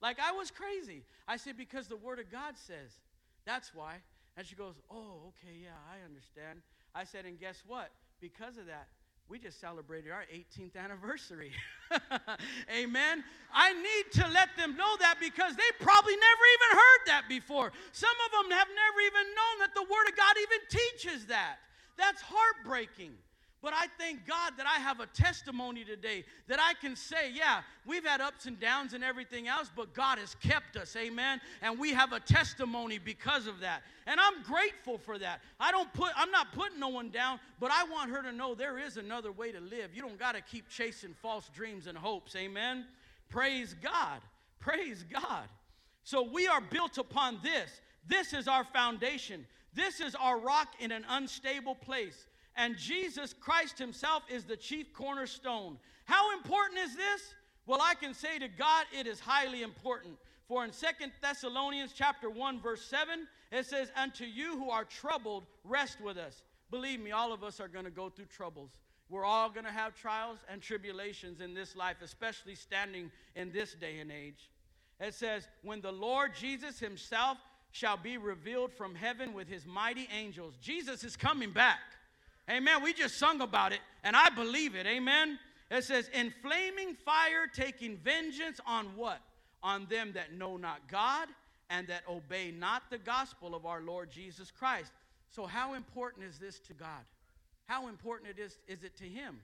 Like, 0.00 0.18
I 0.18 0.32
was 0.32 0.50
crazy. 0.50 1.04
I 1.28 1.36
said, 1.36 1.58
Because 1.58 1.86
the 1.86 1.96
Word 1.96 2.18
of 2.18 2.32
God 2.32 2.54
says. 2.56 2.98
That's 3.44 3.74
why. 3.74 3.96
And 4.38 4.46
she 4.46 4.56
goes, 4.56 4.74
Oh, 4.90 5.28
okay, 5.28 5.54
yeah, 5.62 5.76
I 5.92 6.02
understand. 6.04 6.60
I 6.94 7.04
said, 7.04 7.26
And 7.26 7.38
guess 7.38 7.62
what? 7.66 7.90
Because 8.22 8.56
of 8.56 8.66
that, 8.66 8.88
we 9.28 9.38
just 9.38 9.60
celebrated 9.60 10.12
our 10.12 10.24
18th 10.32 10.76
anniversary. 10.76 11.50
Amen. 12.70 13.24
I 13.52 13.72
need 13.72 14.22
to 14.22 14.28
let 14.30 14.50
them 14.56 14.76
know 14.76 14.96
that 15.00 15.16
because 15.20 15.56
they 15.56 15.70
probably 15.80 16.14
never 16.14 16.44
even 16.54 16.78
heard 16.78 17.02
that 17.06 17.22
before. 17.28 17.72
Some 17.92 18.16
of 18.26 18.30
them 18.32 18.56
have 18.56 18.68
never 18.68 19.00
even 19.00 19.26
known 19.34 19.58
that 19.60 19.74
the 19.74 19.82
Word 19.82 20.08
of 20.08 20.16
God 20.16 20.34
even 20.40 20.58
teaches 20.70 21.26
that. 21.26 21.56
That's 21.96 22.22
heartbreaking. 22.22 23.12
But 23.66 23.74
I 23.74 23.86
thank 23.98 24.24
God 24.28 24.52
that 24.58 24.66
I 24.68 24.78
have 24.78 25.00
a 25.00 25.06
testimony 25.06 25.82
today 25.82 26.24
that 26.46 26.60
I 26.60 26.74
can 26.74 26.94
say, 26.94 27.32
yeah, 27.34 27.62
we've 27.84 28.06
had 28.06 28.20
ups 28.20 28.46
and 28.46 28.60
downs 28.60 28.92
and 28.92 29.02
everything 29.02 29.48
else, 29.48 29.72
but 29.74 29.92
God 29.92 30.18
has 30.18 30.36
kept 30.36 30.76
us, 30.76 30.94
amen. 30.94 31.40
And 31.62 31.76
we 31.76 31.92
have 31.92 32.12
a 32.12 32.20
testimony 32.20 32.98
because 32.98 33.48
of 33.48 33.58
that. 33.58 33.82
And 34.06 34.20
I'm 34.20 34.44
grateful 34.44 34.98
for 34.98 35.18
that. 35.18 35.40
I 35.58 35.72
don't 35.72 35.92
put, 35.94 36.12
I'm 36.14 36.30
not 36.30 36.52
putting 36.52 36.78
no 36.78 36.86
one 36.86 37.10
down, 37.10 37.40
but 37.58 37.72
I 37.72 37.82
want 37.90 38.12
her 38.12 38.22
to 38.22 38.30
know 38.30 38.54
there 38.54 38.78
is 38.78 38.98
another 38.98 39.32
way 39.32 39.50
to 39.50 39.58
live. 39.58 39.90
You 39.92 40.02
don't 40.02 40.16
got 40.16 40.36
to 40.36 40.42
keep 40.42 40.68
chasing 40.68 41.16
false 41.20 41.50
dreams 41.52 41.88
and 41.88 41.98
hopes, 41.98 42.36
amen. 42.36 42.84
Praise 43.30 43.74
God. 43.82 44.20
Praise 44.60 45.04
God. 45.12 45.48
So 46.04 46.22
we 46.22 46.46
are 46.46 46.60
built 46.60 46.98
upon 46.98 47.40
this. 47.42 47.68
This 48.06 48.32
is 48.32 48.46
our 48.46 48.62
foundation. 48.62 49.44
This 49.74 50.00
is 50.00 50.14
our 50.14 50.38
rock 50.38 50.68
in 50.78 50.92
an 50.92 51.04
unstable 51.08 51.74
place. 51.74 52.26
And 52.56 52.76
Jesus 52.76 53.32
Christ 53.32 53.78
Himself 53.78 54.22
is 54.30 54.44
the 54.44 54.56
chief 54.56 54.92
cornerstone. 54.92 55.78
How 56.04 56.36
important 56.36 56.80
is 56.80 56.96
this? 56.96 57.34
Well, 57.66 57.80
I 57.82 57.94
can 57.94 58.14
say 58.14 58.38
to 58.38 58.48
God, 58.48 58.86
it 58.98 59.06
is 59.06 59.20
highly 59.20 59.62
important. 59.62 60.16
For 60.48 60.64
in 60.64 60.72
Second 60.72 61.12
Thessalonians 61.20 61.92
chapter 61.94 62.30
1, 62.30 62.60
verse 62.60 62.84
7, 62.84 63.26
it 63.52 63.66
says, 63.66 63.90
Unto 63.96 64.24
you 64.24 64.56
who 64.56 64.70
are 64.70 64.84
troubled, 64.84 65.44
rest 65.64 66.00
with 66.00 66.16
us. 66.16 66.42
Believe 66.70 67.00
me, 67.00 67.10
all 67.12 67.32
of 67.32 67.42
us 67.42 67.60
are 67.60 67.68
going 67.68 67.84
to 67.84 67.90
go 67.90 68.08
through 68.08 68.26
troubles. 68.26 68.70
We're 69.08 69.24
all 69.24 69.50
going 69.50 69.66
to 69.66 69.72
have 69.72 69.94
trials 69.94 70.38
and 70.48 70.60
tribulations 70.60 71.40
in 71.40 71.54
this 71.54 71.76
life, 71.76 71.96
especially 72.02 72.54
standing 72.54 73.10
in 73.34 73.52
this 73.52 73.74
day 73.74 73.98
and 73.98 74.10
age. 74.10 74.50
It 75.00 75.14
says, 75.14 75.48
When 75.62 75.80
the 75.80 75.92
Lord 75.92 76.32
Jesus 76.34 76.78
Himself 76.78 77.38
shall 77.76 77.96
be 77.98 78.16
revealed 78.16 78.72
from 78.72 78.94
heaven 78.94 79.34
with 79.34 79.48
his 79.48 79.66
mighty 79.66 80.08
angels. 80.10 80.54
Jesus 80.62 81.04
is 81.04 81.14
coming 81.14 81.50
back. 81.50 81.80
Amen. 82.50 82.82
We 82.82 82.92
just 82.92 83.18
sung 83.18 83.40
about 83.40 83.72
it, 83.72 83.80
and 84.04 84.14
I 84.14 84.28
believe 84.30 84.74
it. 84.74 84.86
Amen. 84.86 85.38
It 85.70 85.84
says, 85.84 86.08
in 86.12 86.32
flaming 86.42 86.94
fire, 86.94 87.46
taking 87.52 87.96
vengeance 87.96 88.60
on 88.66 88.86
what? 88.96 89.20
On 89.62 89.86
them 89.86 90.12
that 90.14 90.32
know 90.32 90.56
not 90.56 90.86
God 90.88 91.28
and 91.70 91.88
that 91.88 92.02
obey 92.08 92.52
not 92.52 92.84
the 92.90 92.98
gospel 92.98 93.54
of 93.54 93.66
our 93.66 93.80
Lord 93.80 94.10
Jesus 94.10 94.52
Christ. 94.52 94.92
So, 95.30 95.44
how 95.46 95.74
important 95.74 96.24
is 96.24 96.38
this 96.38 96.60
to 96.60 96.72
God? 96.72 97.04
How 97.66 97.88
important 97.88 98.30
it 98.30 98.40
is, 98.40 98.58
is 98.68 98.84
it 98.84 98.96
to 98.98 99.04
Him? 99.04 99.40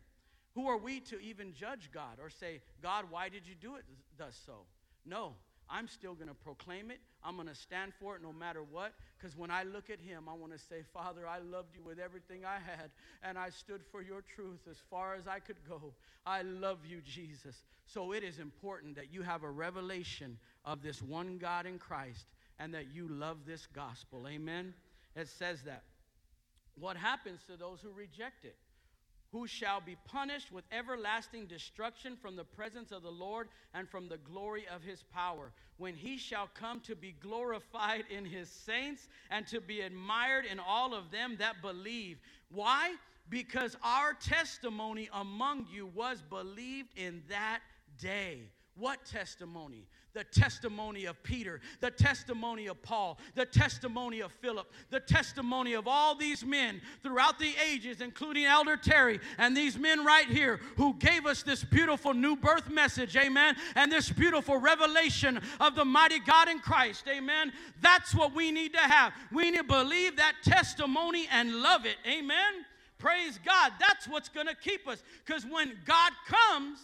Who 0.55 0.69
are 0.69 0.77
we 0.77 1.01
to 1.01 1.19
even 1.21 1.55
judge 1.55 1.91
God 1.93 2.19
or 2.23 2.31
say, 2.31 2.61
God, 2.83 3.07
why 3.11 3.29
did 3.29 3.49
you 3.49 3.55
do 3.55 3.77
it 3.77 3.85
thus 4.17 4.41
so? 4.47 4.59
No, 5.05 5.35
I'm 5.73 5.89
still 5.89 6.13
going 6.13 6.29
to 6.29 6.35
proclaim 6.35 6.91
it. 6.91 7.01
I'm 7.25 7.37
going 7.37 7.49
to 7.49 7.55
stand 7.55 7.93
for 7.99 8.15
it 8.15 8.23
no 8.23 8.31
matter 8.31 8.63
what. 8.63 8.93
Because 9.19 9.39
when 9.39 9.51
I 9.51 9.63
look 9.63 9.89
at 9.89 9.99
him, 10.01 10.29
I 10.29 10.35
want 10.35 10.53
to 10.53 10.59
say, 10.59 10.83
Father, 10.93 11.27
I 11.27 11.39
loved 11.39 11.75
you 11.75 11.83
with 11.83 11.99
everything 11.99 12.45
I 12.45 12.57
had, 12.57 12.91
and 13.23 13.39
I 13.39 13.49
stood 13.49 13.81
for 13.91 14.03
your 14.03 14.21
truth 14.21 14.61
as 14.71 14.77
far 14.91 15.15
as 15.15 15.27
I 15.27 15.39
could 15.39 15.57
go. 15.67 15.95
I 16.27 16.43
love 16.43 16.81
you, 16.87 17.01
Jesus. 17.01 17.57
So 17.87 18.13
it 18.13 18.23
is 18.23 18.39
important 18.39 18.97
that 18.97 19.11
you 19.11 19.23
have 19.23 19.45
a 19.45 19.51
revelation 19.51 20.39
of 20.67 20.83
this 20.83 21.01
one 21.01 21.39
God 21.39 21.65
in 21.65 21.79
Christ 21.79 22.27
and 22.59 22.75
that 22.75 22.95
you 22.95 23.09
love 23.09 23.39
this 23.47 23.67
gospel. 23.67 24.29
Amen? 24.29 24.75
It 25.17 25.29
says 25.29 25.63
that. 25.63 25.85
What 26.79 26.97
happens 26.97 27.41
to 27.49 27.57
those 27.57 27.81
who 27.83 27.91
reject 27.91 28.45
it? 28.45 28.57
Who 29.33 29.47
shall 29.47 29.81
be 29.81 29.97
punished 30.05 30.53
with 30.53 30.65
everlasting 30.71 31.47
destruction 31.47 32.17
from 32.21 32.37
the 32.37 32.45
presence 32.45 32.93
of 32.93 33.03
the 33.03 33.11
Lord 33.11 33.49
and 33.73 33.89
from 33.89 34.07
the 34.07 34.19
glory 34.19 34.67
of 34.73 34.83
his 34.83 35.03
power, 35.03 35.53
when 35.79 35.95
he 35.95 36.19
shall 36.19 36.49
come 36.55 36.81
to 36.81 36.95
be 36.95 37.15
glorified 37.19 38.05
in 38.11 38.27
his 38.27 38.51
saints 38.51 39.09
and 39.31 39.47
to 39.47 39.61
be 39.61 39.81
admired 39.81 40.45
in 40.45 40.61
all 40.61 40.95
of 40.95 41.11
them 41.11 41.37
that 41.39 41.63
believe. 41.63 42.19
Why? 42.51 42.95
Because 43.31 43.75
our 43.83 44.13
testimony 44.13 45.09
among 45.15 45.67
you 45.73 45.87
was 45.87 46.23
believed 46.29 46.91
in 46.97 47.23
that 47.31 47.61
day. 47.99 48.43
What 48.77 49.05
testimony? 49.07 49.87
The 50.15 50.25
testimony 50.25 51.07
of 51.07 51.23
Peter, 51.23 51.61
the 51.81 51.91
testimony 51.91 52.67
of 52.67 52.81
Paul, 52.83 53.19
the 53.35 53.47
testimony 53.47 54.21
of 54.21 54.31
Philip, 54.33 54.71
the 54.91 55.01
testimony 55.01 55.73
of 55.73 55.89
all 55.89 56.15
these 56.15 56.45
men 56.45 56.81
throughout 57.03 57.39
the 57.39 57.53
ages, 57.67 58.01
including 58.01 58.45
Elder 58.45 58.77
Terry 58.77 59.21
and 59.39 59.57
these 59.57 59.79
men 59.79 60.05
right 60.05 60.27
here 60.27 60.61
who 60.77 60.95
gave 60.95 61.25
us 61.25 61.43
this 61.43 61.65
beautiful 61.65 62.13
new 62.13 62.37
birth 62.37 62.71
message, 62.71 63.17
amen, 63.17 63.57
and 63.75 63.91
this 63.91 64.11
beautiful 64.11 64.59
revelation 64.59 65.41
of 65.61 65.75
the 65.75 65.85
mighty 65.85 66.19
God 66.19 66.49
in 66.49 66.59
Christ, 66.59 67.05
amen. 67.09 67.53
That's 67.81 68.15
what 68.15 68.35
we 68.35 68.53
need 68.53 68.75
to 68.75 68.81
have. 68.81 69.13
We 69.33 69.51
need 69.51 69.59
to 69.59 69.65
believe 69.65 70.17
that 70.17 70.35
testimony 70.45 71.27
and 71.31 71.63
love 71.63 71.87
it, 71.87 71.97
amen. 72.07 72.67
Praise 72.99 73.41
God. 73.45 73.73
That's 73.81 74.07
what's 74.07 74.29
going 74.29 74.47
to 74.47 74.55
keep 74.55 74.87
us 74.87 75.03
because 75.27 75.45
when 75.45 75.73
God 75.85 76.13
comes, 76.29 76.79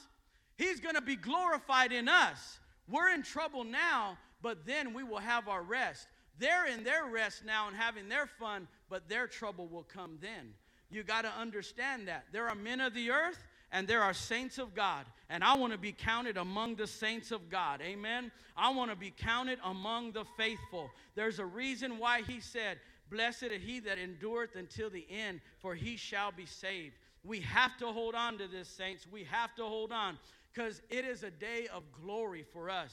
He's 0.57 0.81
going 0.81 0.97
to 0.97 1.01
be 1.01 1.15
glorified 1.15 1.93
in 1.93 2.09
us. 2.09 2.59
We're 2.89 3.11
in 3.11 3.23
trouble 3.23 3.65
now, 3.65 4.17
but 4.43 4.67
then 4.67 4.95
we 4.95 5.05
will 5.05 5.19
have 5.19 5.49
our 5.49 5.63
rest. 5.63 6.09
They're 6.39 6.67
in 6.67 6.85
their 6.85 7.07
rest 7.07 7.45
now 7.45 7.69
and 7.69 7.77
having 7.77 8.09
their 8.09 8.27
fun, 8.27 8.69
but 8.89 9.09
their 9.09 9.27
trouble 9.27 9.67
will 9.67 9.83
come 9.83 10.19
then. 10.21 10.55
You 10.91 11.03
got 11.03 11.23
to 11.23 11.33
understand 11.39 12.09
that. 12.09 12.25
There 12.33 12.49
are 12.49 12.55
men 12.55 12.81
of 12.81 12.95
the 12.95 13.11
earth 13.11 13.39
and 13.73 13.87
there 13.87 14.03
are 14.03 14.15
saints 14.15 14.59
of 14.59 14.75
God. 14.75 15.05
And 15.29 15.45
I 15.45 15.57
want 15.57 15.73
to 15.73 15.79
be 15.79 15.93
counted 15.93 16.37
among 16.37 16.77
the 16.77 16.87
saints 16.87 17.31
of 17.31 17.51
God. 17.51 17.83
Amen. 17.83 18.31
I 18.57 18.71
want 18.71 18.91
to 18.91 18.97
be 18.97 19.11
counted 19.11 19.59
among 19.65 20.13
the 20.13 20.25
faithful. 20.37 20.91
There's 21.15 21.39
a 21.39 21.45
reason 21.45 21.99
why 21.99 22.23
he 22.23 22.41
said, 22.41 22.79
Blessed 23.11 23.45
is 23.45 23.63
he 23.63 23.81
that 23.81 23.99
endureth 23.99 24.55
until 24.55 24.91
the 24.91 25.07
end, 25.11 25.41
for 25.61 25.75
he 25.75 25.97
shall 25.97 26.31
be 26.31 26.47
saved. 26.47 26.95
We 27.25 27.41
have 27.41 27.77
to 27.79 27.87
hold 27.87 28.15
on 28.15 28.39
to 28.39 28.47
this, 28.47 28.69
saints. 28.69 29.07
We 29.11 29.25
have 29.25 29.55
to 29.57 29.65
hold 29.65 29.93
on 29.93 30.19
because 30.59 30.83
it 30.91 31.05
is 31.05 31.23
a 31.23 31.31
day 31.31 31.69
of 31.73 31.85
glory 31.93 32.45
for 32.53 32.69
us. 32.69 32.93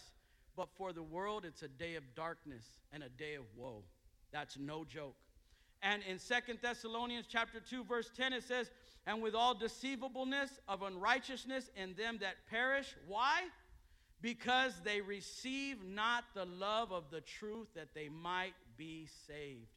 But 0.55 0.69
for 0.77 0.93
the 0.93 1.01
world, 1.01 1.45
it's 1.45 1.63
a 1.63 1.67
day 1.67 1.95
of 1.95 2.03
darkness 2.15 2.63
and 2.93 3.01
a 3.01 3.09
day 3.09 3.33
of 3.33 3.43
woe. 3.57 3.83
That's 4.31 4.57
no 4.57 4.85
joke. 4.85 5.15
And 5.81 6.03
in 6.03 6.19
Second 6.19 6.59
Thessalonians 6.61 7.25
chapter 7.27 7.59
2, 7.59 7.83
verse 7.83 8.11
10, 8.15 8.33
it 8.33 8.43
says, 8.43 8.69
And 9.07 9.21
with 9.21 9.33
all 9.33 9.55
deceivableness 9.55 10.51
of 10.67 10.83
unrighteousness 10.83 11.71
in 11.75 11.95
them 11.95 12.19
that 12.21 12.35
perish. 12.49 12.95
Why? 13.07 13.45
Because 14.21 14.73
they 14.83 15.01
receive 15.01 15.83
not 15.83 16.23
the 16.35 16.45
love 16.45 16.91
of 16.91 17.05
the 17.09 17.21
truth 17.21 17.67
that 17.75 17.95
they 17.95 18.09
might 18.09 18.53
be 18.77 19.07
saved. 19.27 19.67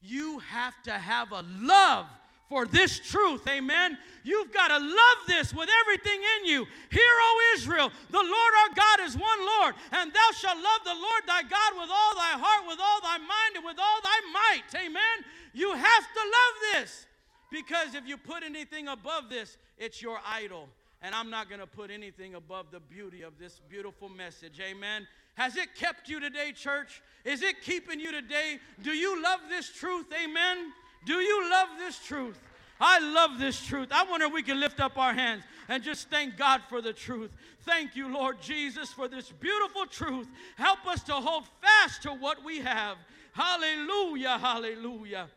You 0.00 0.38
have 0.40 0.80
to 0.84 0.92
have 0.92 1.32
a 1.32 1.44
love 1.58 2.06
for 2.48 2.66
this 2.66 2.98
truth. 2.98 3.46
Amen. 3.48 3.98
You've 4.24 4.52
got 4.52 4.68
to 4.68 4.78
love 4.78 5.18
this 5.26 5.54
with 5.54 5.68
everything 5.80 6.20
in 6.38 6.46
you. 6.46 6.66
Hear, 6.90 7.02
O 7.02 7.54
Israel, 7.54 7.90
the 8.10 8.18
Lord 8.18 8.52
our 8.62 8.74
God 8.74 9.06
is 9.06 9.14
one 9.14 9.40
Lord, 9.58 9.74
and 9.92 10.12
thou 10.12 10.30
shalt 10.36 10.56
love 10.56 10.80
the 10.84 10.94
Lord 10.94 11.22
thy 11.26 11.42
God 11.42 11.80
with 11.80 11.90
all 11.90 12.14
thy 12.14 12.36
heart, 12.36 12.66
with 12.66 12.78
all 12.80 13.00
thy 13.00 13.18
mind, 13.18 13.56
and 13.56 13.64
with 13.64 13.78
all 13.78 14.00
thy 14.02 14.20
might. 14.32 14.86
Amen. 14.86 15.24
You 15.52 15.72
have 15.72 16.04
to 16.04 16.20
love 16.20 16.54
this 16.74 17.06
because 17.50 17.94
if 17.94 18.06
you 18.06 18.16
put 18.16 18.42
anything 18.42 18.88
above 18.88 19.30
this, 19.30 19.56
it's 19.78 20.02
your 20.02 20.18
idol. 20.26 20.68
And 21.00 21.14
I'm 21.14 21.30
not 21.30 21.48
going 21.48 21.60
to 21.60 21.66
put 21.66 21.90
anything 21.90 22.34
above 22.34 22.66
the 22.72 22.80
beauty 22.80 23.22
of 23.22 23.38
this 23.38 23.60
beautiful 23.68 24.08
message. 24.08 24.60
Amen. 24.60 25.06
Has 25.34 25.56
it 25.56 25.74
kept 25.76 26.08
you 26.08 26.18
today, 26.18 26.52
church? 26.52 27.00
Is 27.24 27.42
it 27.42 27.62
keeping 27.62 28.00
you 28.00 28.10
today? 28.10 28.58
Do 28.82 28.90
you 28.90 29.22
love 29.22 29.40
this 29.48 29.70
truth? 29.70 30.06
Amen. 30.12 30.72
Do 31.04 31.14
you 31.14 31.50
love 31.50 31.68
this 31.78 31.98
truth? 31.98 32.38
I 32.80 33.00
love 33.00 33.38
this 33.38 33.64
truth. 33.66 33.88
I 33.90 34.04
wonder 34.04 34.26
if 34.26 34.32
we 34.32 34.42
can 34.42 34.60
lift 34.60 34.80
up 34.80 34.96
our 34.98 35.12
hands 35.12 35.42
and 35.68 35.82
just 35.82 36.08
thank 36.10 36.36
God 36.36 36.62
for 36.68 36.80
the 36.80 36.92
truth. 36.92 37.30
Thank 37.62 37.96
you, 37.96 38.12
Lord 38.12 38.40
Jesus, 38.40 38.92
for 38.92 39.08
this 39.08 39.32
beautiful 39.32 39.86
truth. 39.86 40.28
Help 40.56 40.86
us 40.86 41.02
to 41.04 41.14
hold 41.14 41.44
fast 41.60 42.02
to 42.02 42.10
what 42.10 42.44
we 42.44 42.60
have. 42.60 42.96
Hallelujah, 43.32 44.38
hallelujah. 44.38 45.28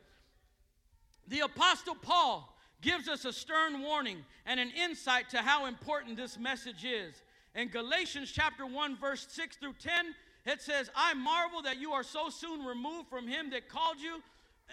The 1.28 1.42
Apostle 1.42 1.96
Paul 1.96 2.56
gives 2.82 3.08
us 3.08 3.26
a 3.26 3.34
stern 3.34 3.82
warning 3.82 4.18
and 4.46 4.60
an 4.60 4.72
insight 4.72 5.30
to 5.30 5.38
how 5.40 5.66
important 5.66 6.18
this 6.18 6.38
message 6.38 6.84
is. 6.86 7.22
In 7.56 7.70
Galatians 7.70 8.32
chapter 8.32 8.66
1, 8.66 8.98
verse 8.98 9.28
6 9.30 9.58
through 9.58 9.76
10, 9.80 10.16
it 10.46 10.62
says, 10.62 10.90
I 10.96 11.14
marvel 11.14 11.62
that 11.64 11.80
you 11.80 11.92
are 11.92 12.04
so 12.04 12.30
soon 12.30 12.66
removed 12.66 13.10
from 13.10 13.28
him 13.28 13.50
that 13.52 13.70
called 13.70 14.00
you 14.00 14.22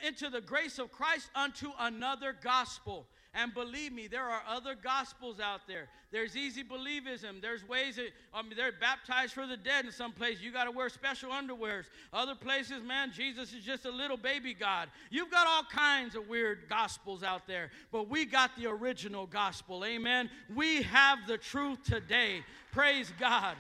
into 0.07 0.31
the 0.31 0.41
grace 0.41 0.79
of 0.79 0.93
Christ 0.93 1.31
unto 1.35 1.71
another 1.79 2.35
gospel. 2.43 3.07
And 3.35 3.53
believe 3.53 3.93
me, 3.93 4.07
there 4.07 4.25
are 4.25 4.43
other 4.49 4.75
gospels 4.75 5.39
out 5.39 5.61
there. 5.69 5.89
There's 6.11 6.35
easy 6.35 6.65
believism. 6.65 7.43
There's 7.43 7.67
ways 7.69 7.97
that 7.97 8.09
I 8.33 8.43
mean, 8.43 8.55
they're 8.57 8.73
baptized 8.73 9.35
for 9.35 9.47
the 9.47 9.57
dead 9.57 9.85
in 9.85 9.93
some 9.93 10.13
places. 10.13 10.43
You 10.43 10.51
got 10.51 10.65
to 10.65 10.71
wear 10.71 10.89
special 10.89 11.31
underwears. 11.31 11.85
Other 12.13 12.35
places, 12.35 12.83
man, 12.83 13.13
Jesus 13.13 13.53
is 13.53 13.63
just 13.63 13.85
a 13.85 13.91
little 13.91 14.17
baby 14.17 14.55
God. 14.55 14.89
You've 15.11 15.31
got 15.31 15.47
all 15.47 15.63
kinds 15.65 16.17
of 16.17 16.27
weird 16.27 16.69
gospels 16.71 17.23
out 17.23 17.47
there, 17.47 17.71
but 17.93 18.09
we 18.09 18.25
got 18.25 18.51
the 18.57 18.67
original 18.67 19.27
gospel. 19.27 19.85
Amen. 19.85 20.31
We 20.55 20.83
have 20.83 21.19
the 21.27 21.39
truth 21.39 21.85
today. 21.85 22.43
Praise 22.73 23.13
God. 23.21 23.57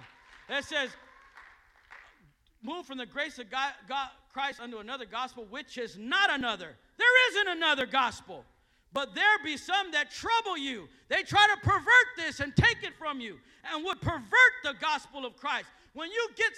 It 0.48 0.64
says, 0.64 0.88
move 2.62 2.86
from 2.86 2.96
the 2.98 3.06
grace 3.06 3.38
of 3.38 3.50
God, 3.50 3.72
God 3.86 4.08
Christ 4.38 4.60
unto 4.60 4.78
another 4.78 5.04
gospel, 5.04 5.46
which 5.50 5.78
is 5.78 5.98
not 5.98 6.30
another. 6.30 6.76
There 6.96 7.30
isn't 7.30 7.48
another 7.56 7.86
gospel. 7.86 8.44
But 8.92 9.14
there 9.14 9.38
be 9.44 9.56
some 9.56 9.90
that 9.92 10.10
trouble 10.10 10.56
you. 10.56 10.88
They 11.08 11.22
try 11.22 11.46
to 11.54 11.60
pervert 11.60 12.08
this 12.16 12.40
and 12.40 12.54
take 12.56 12.82
it 12.82 12.94
from 12.98 13.20
you 13.20 13.38
and 13.72 13.84
would 13.84 14.00
pervert 14.00 14.54
the 14.64 14.74
gospel 14.80 15.26
of 15.26 15.36
Christ. 15.36 15.66
When 15.94 16.10
you 16.12 16.28
get 16.36 16.52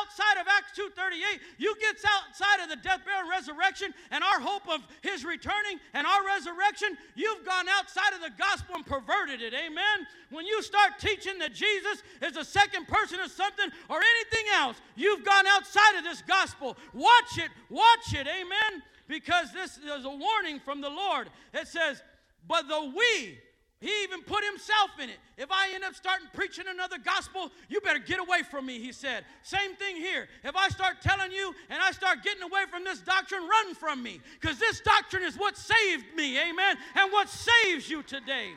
outside 0.00 0.40
of 0.40 0.46
Acts 0.48 0.72
2:38, 0.72 1.42
you 1.58 1.74
get 1.80 1.96
outside 2.06 2.60
of 2.60 2.70
the 2.70 2.76
death, 2.76 3.04
burial, 3.04 3.22
and 3.22 3.28
resurrection 3.28 3.92
and 4.10 4.24
our 4.24 4.40
hope 4.40 4.66
of 4.68 4.86
his 5.02 5.24
returning 5.24 5.78
and 5.92 6.06
our 6.06 6.24
resurrection, 6.24 6.96
you've 7.14 7.44
gone 7.44 7.68
outside 7.68 8.14
of 8.14 8.22
the 8.22 8.30
gospel 8.30 8.76
and 8.76 8.86
perverted 8.86 9.42
it. 9.42 9.52
Amen. 9.52 10.06
When 10.30 10.46
you 10.46 10.62
start 10.62 10.98
teaching 10.98 11.38
that 11.40 11.52
Jesus 11.52 12.02
is 12.22 12.36
a 12.36 12.44
second 12.44 12.88
person 12.88 13.20
of 13.20 13.30
something 13.30 13.70
or 13.90 14.00
anything 14.00 14.46
else, 14.54 14.80
you've 14.94 15.24
gone 15.24 15.46
outside 15.46 15.96
of 15.98 16.04
this 16.04 16.22
gospel. 16.22 16.76
Watch 16.94 17.38
it, 17.38 17.50
watch 17.68 18.14
it. 18.14 18.26
Amen. 18.26 18.82
Because 19.08 19.52
this 19.52 19.78
is 19.78 20.04
a 20.04 20.10
warning 20.10 20.60
from 20.60 20.80
the 20.80 20.90
Lord. 20.90 21.30
It 21.52 21.68
says, 21.68 22.02
"But 22.46 22.68
the 22.68 22.92
we 22.94 23.38
he 23.80 23.90
even 24.04 24.22
put 24.22 24.42
himself 24.42 24.90
in 25.02 25.10
it. 25.10 25.18
If 25.36 25.50
I 25.52 25.74
end 25.74 25.84
up 25.84 25.94
starting 25.94 26.28
preaching 26.32 26.64
another 26.66 26.96
gospel, 26.96 27.50
you 27.68 27.80
better 27.82 27.98
get 27.98 28.18
away 28.18 28.42
from 28.50 28.64
me, 28.64 28.78
he 28.78 28.90
said. 28.90 29.26
Same 29.42 29.74
thing 29.76 29.96
here. 29.96 30.28
If 30.44 30.56
I 30.56 30.68
start 30.70 31.02
telling 31.02 31.30
you 31.30 31.54
and 31.68 31.82
I 31.82 31.90
start 31.90 32.22
getting 32.22 32.42
away 32.42 32.62
from 32.70 32.84
this 32.84 33.00
doctrine, 33.00 33.42
run 33.46 33.74
from 33.74 34.02
me. 34.02 34.20
Because 34.40 34.58
this 34.58 34.80
doctrine 34.80 35.24
is 35.24 35.36
what 35.36 35.58
saved 35.58 36.06
me, 36.16 36.40
amen, 36.40 36.76
and 36.94 37.12
what 37.12 37.28
saves 37.28 37.90
you 37.90 38.02
today. 38.02 38.52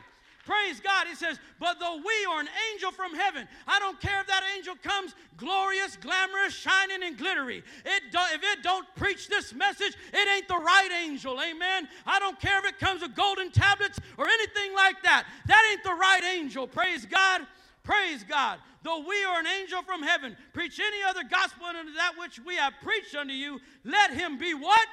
Praise 0.49 0.79
God. 0.79 1.05
He 1.05 1.13
says, 1.13 1.39
But 1.59 1.79
though 1.79 1.97
we 1.97 2.25
are 2.27 2.39
an 2.39 2.49
angel 2.73 2.91
from 2.91 3.13
heaven, 3.13 3.47
I 3.67 3.77
don't 3.77 4.01
care 4.01 4.19
if 4.19 4.25
that 4.25 4.41
angel 4.57 4.73
comes 4.81 5.13
glorious, 5.37 5.95
glamorous, 5.95 6.55
shining, 6.55 7.03
and 7.03 7.15
glittery. 7.15 7.61
It 7.85 8.11
do, 8.11 8.17
if 8.33 8.41
it 8.41 8.63
don't 8.63 8.87
preach 8.95 9.27
this 9.27 9.53
message, 9.53 9.95
it 10.11 10.27
ain't 10.27 10.47
the 10.47 10.57
right 10.57 10.89
angel. 11.05 11.39
Amen. 11.39 11.87
I 12.03 12.17
don't 12.17 12.39
care 12.39 12.57
if 12.57 12.65
it 12.65 12.79
comes 12.79 13.03
with 13.03 13.15
golden 13.15 13.51
tablets 13.51 13.99
or 14.17 14.27
anything 14.27 14.73
like 14.73 15.03
that. 15.03 15.27
That 15.45 15.69
ain't 15.71 15.83
the 15.83 15.93
right 15.93 16.23
angel. 16.23 16.65
Praise 16.65 17.05
God. 17.05 17.41
Praise 17.83 18.23
God. 18.23 18.57
Though 18.81 19.05
we 19.07 19.23
are 19.25 19.39
an 19.39 19.47
angel 19.61 19.83
from 19.83 20.01
heaven, 20.01 20.35
preach 20.53 20.79
any 20.79 21.03
other 21.07 21.21
gospel 21.29 21.67
unto 21.67 21.93
that 21.93 22.13
which 22.17 22.39
we 22.43 22.55
have 22.55 22.73
preached 22.81 23.13
unto 23.13 23.33
you, 23.33 23.59
let 23.83 24.13
him 24.13 24.39
be 24.39 24.55
what? 24.55 24.89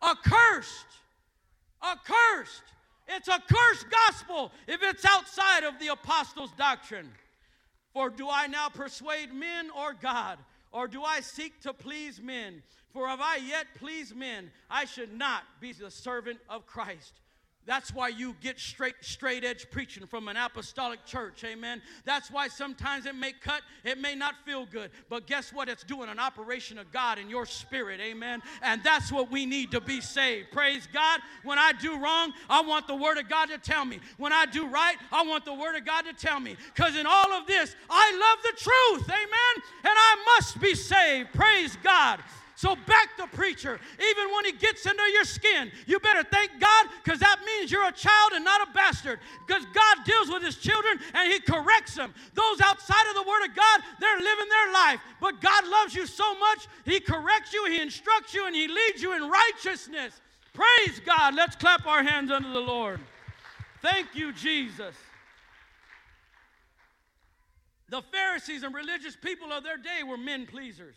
Accursed. 0.00 0.86
Accursed. 1.82 2.71
It's 3.14 3.28
a 3.28 3.40
cursed 3.46 3.86
gospel 3.90 4.52
if 4.66 4.82
it's 4.82 5.04
outside 5.04 5.64
of 5.64 5.78
the 5.78 5.88
apostles' 5.88 6.52
doctrine. 6.56 7.10
For 7.92 8.10
do 8.10 8.28
I 8.28 8.46
now 8.46 8.68
persuade 8.68 9.34
men 9.34 9.70
or 9.70 9.92
God? 9.94 10.38
Or 10.72 10.88
do 10.88 11.02
I 11.02 11.20
seek 11.20 11.60
to 11.62 11.74
please 11.74 12.20
men? 12.20 12.62
For 12.92 13.10
if 13.10 13.20
I 13.20 13.36
yet 13.36 13.66
please 13.78 14.14
men, 14.14 14.50
I 14.70 14.86
should 14.86 15.12
not 15.12 15.42
be 15.60 15.72
the 15.72 15.90
servant 15.90 16.38
of 16.48 16.66
Christ. 16.66 17.20
That's 17.64 17.94
why 17.94 18.08
you 18.08 18.34
get 18.40 18.58
straight, 18.58 18.96
straight 19.02 19.44
edge 19.44 19.70
preaching 19.70 20.06
from 20.06 20.26
an 20.26 20.36
apostolic 20.36 21.04
church, 21.06 21.44
amen. 21.44 21.80
That's 22.04 22.28
why 22.28 22.48
sometimes 22.48 23.06
it 23.06 23.14
may 23.14 23.32
cut, 23.32 23.62
it 23.84 23.98
may 23.98 24.16
not 24.16 24.34
feel 24.44 24.66
good, 24.66 24.90
but 25.08 25.28
guess 25.28 25.52
what? 25.52 25.68
It's 25.68 25.84
doing 25.84 26.08
an 26.08 26.18
operation 26.18 26.76
of 26.76 26.90
God 26.90 27.20
in 27.20 27.30
your 27.30 27.46
spirit, 27.46 28.00
amen. 28.00 28.42
And 28.62 28.82
that's 28.82 29.12
what 29.12 29.30
we 29.30 29.46
need 29.46 29.70
to 29.70 29.80
be 29.80 30.00
saved. 30.00 30.50
Praise 30.50 30.88
God. 30.92 31.20
When 31.44 31.58
I 31.58 31.72
do 31.72 32.00
wrong, 32.00 32.32
I 32.50 32.62
want 32.62 32.88
the 32.88 32.96
Word 32.96 33.18
of 33.18 33.28
God 33.28 33.46
to 33.46 33.58
tell 33.58 33.84
me. 33.84 34.00
When 34.16 34.32
I 34.32 34.46
do 34.46 34.66
right, 34.66 34.96
I 35.12 35.22
want 35.22 35.44
the 35.44 35.54
Word 35.54 35.76
of 35.76 35.84
God 35.84 36.02
to 36.02 36.12
tell 36.14 36.40
me. 36.40 36.56
Because 36.74 36.96
in 36.96 37.06
all 37.06 37.32
of 37.32 37.46
this, 37.46 37.76
I 37.88 38.10
love 38.12 38.42
the 38.42 38.60
truth, 38.60 39.08
amen. 39.08 39.64
And 39.84 39.94
I 39.96 40.36
must 40.36 40.60
be 40.60 40.74
saved. 40.74 41.32
Praise 41.32 41.76
God. 41.82 42.18
So 42.62 42.76
back 42.86 43.16
the 43.18 43.26
preacher. 43.36 43.80
Even 43.98 44.32
when 44.32 44.44
he 44.44 44.52
gets 44.52 44.86
under 44.86 45.04
your 45.08 45.24
skin, 45.24 45.72
you 45.84 45.98
better 45.98 46.22
thank 46.22 46.52
God 46.60 46.86
because 47.02 47.18
that 47.18 47.40
means 47.44 47.72
you're 47.72 47.88
a 47.88 47.90
child 47.90 48.34
and 48.34 48.44
not 48.44 48.68
a 48.68 48.72
bastard. 48.72 49.18
Because 49.44 49.64
God 49.74 50.04
deals 50.04 50.28
with 50.28 50.44
his 50.44 50.54
children 50.54 51.00
and 51.12 51.32
he 51.32 51.40
corrects 51.40 51.96
them. 51.96 52.14
Those 52.34 52.60
outside 52.60 53.08
of 53.08 53.16
the 53.16 53.28
word 53.28 53.46
of 53.46 53.56
God, 53.56 53.80
they're 53.98 54.16
living 54.16 54.48
their 54.48 54.72
life. 54.74 55.00
But 55.20 55.40
God 55.40 55.66
loves 55.66 55.96
you 55.96 56.06
so 56.06 56.38
much, 56.38 56.68
he 56.84 57.00
corrects 57.00 57.52
you, 57.52 57.66
he 57.68 57.82
instructs 57.82 58.32
you, 58.32 58.46
and 58.46 58.54
he 58.54 58.68
leads 58.68 59.02
you 59.02 59.16
in 59.16 59.28
righteousness. 59.28 60.20
Praise 60.54 61.00
God. 61.04 61.34
Let's 61.34 61.56
clap 61.56 61.84
our 61.88 62.04
hands 62.04 62.30
unto 62.30 62.52
the 62.52 62.60
Lord. 62.60 63.00
Thank 63.80 64.14
you, 64.14 64.32
Jesus. 64.32 64.94
The 67.88 68.02
Pharisees 68.02 68.62
and 68.62 68.72
religious 68.72 69.16
people 69.16 69.50
of 69.50 69.64
their 69.64 69.78
day 69.78 70.04
were 70.06 70.16
men 70.16 70.46
pleasers. 70.46 70.94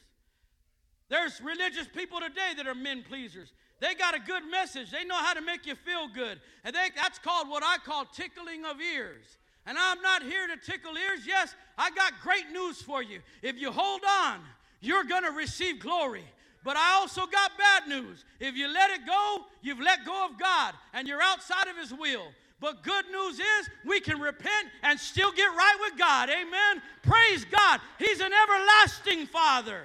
There's 1.09 1.39
religious 1.41 1.87
people 1.87 2.19
today 2.19 2.53
that 2.57 2.67
are 2.67 2.75
men 2.75 3.03
pleasers. 3.07 3.53
They 3.79 3.93
got 3.93 4.15
a 4.15 4.19
good 4.19 4.43
message. 4.49 4.91
They 4.91 5.03
know 5.03 5.15
how 5.15 5.33
to 5.33 5.41
make 5.41 5.65
you 5.65 5.75
feel 5.75 6.07
good. 6.07 6.39
And 6.63 6.75
they, 6.75 6.89
that's 6.95 7.19
called 7.19 7.49
what 7.49 7.63
I 7.63 7.77
call 7.77 8.05
tickling 8.05 8.65
of 8.65 8.81
ears. 8.81 9.25
And 9.65 9.77
I'm 9.77 10.01
not 10.01 10.23
here 10.23 10.47
to 10.47 10.57
tickle 10.57 10.97
ears. 10.97 11.21
Yes, 11.27 11.55
I 11.77 11.89
got 11.91 12.13
great 12.21 12.51
news 12.51 12.81
for 12.81 13.03
you. 13.03 13.19
If 13.41 13.59
you 13.59 13.71
hold 13.71 14.01
on, 14.07 14.39
you're 14.79 15.03
going 15.03 15.23
to 15.23 15.31
receive 15.31 15.79
glory. 15.79 16.23
But 16.63 16.77
I 16.77 16.93
also 16.93 17.27
got 17.27 17.51
bad 17.57 17.87
news. 17.87 18.25
If 18.39 18.55
you 18.55 18.67
let 18.67 18.89
it 18.91 19.05
go, 19.05 19.41
you've 19.61 19.79
let 19.79 20.05
go 20.05 20.25
of 20.25 20.39
God 20.39 20.73
and 20.93 21.07
you're 21.07 21.21
outside 21.21 21.67
of 21.67 21.77
His 21.77 21.93
will. 21.93 22.27
But 22.59 22.83
good 22.83 23.05
news 23.11 23.35
is 23.35 23.69
we 23.85 23.99
can 23.99 24.19
repent 24.19 24.69
and 24.81 24.99
still 24.99 25.31
get 25.31 25.47
right 25.47 25.77
with 25.81 25.99
God. 25.99 26.29
Amen. 26.29 26.81
Praise 27.03 27.45
God. 27.45 27.81
He's 27.99 28.21
an 28.21 28.31
everlasting 28.33 29.27
Father. 29.27 29.83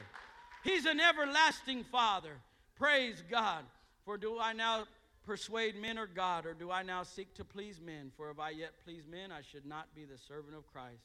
He's 0.62 0.86
an 0.86 1.00
everlasting 1.00 1.84
Father. 1.84 2.32
Praise 2.76 3.22
God. 3.30 3.64
For 4.04 4.16
do 4.16 4.38
I 4.38 4.52
now 4.52 4.84
persuade 5.24 5.80
men 5.80 5.98
or 5.98 6.06
God, 6.06 6.46
or 6.46 6.54
do 6.54 6.70
I 6.70 6.82
now 6.82 7.02
seek 7.02 7.34
to 7.34 7.44
please 7.44 7.80
men? 7.80 8.10
For 8.16 8.30
if 8.30 8.38
I 8.38 8.50
yet 8.50 8.72
please 8.84 9.04
men, 9.06 9.30
I 9.30 9.42
should 9.42 9.66
not 9.66 9.94
be 9.94 10.04
the 10.04 10.18
servant 10.18 10.56
of 10.56 10.66
Christ. 10.72 11.04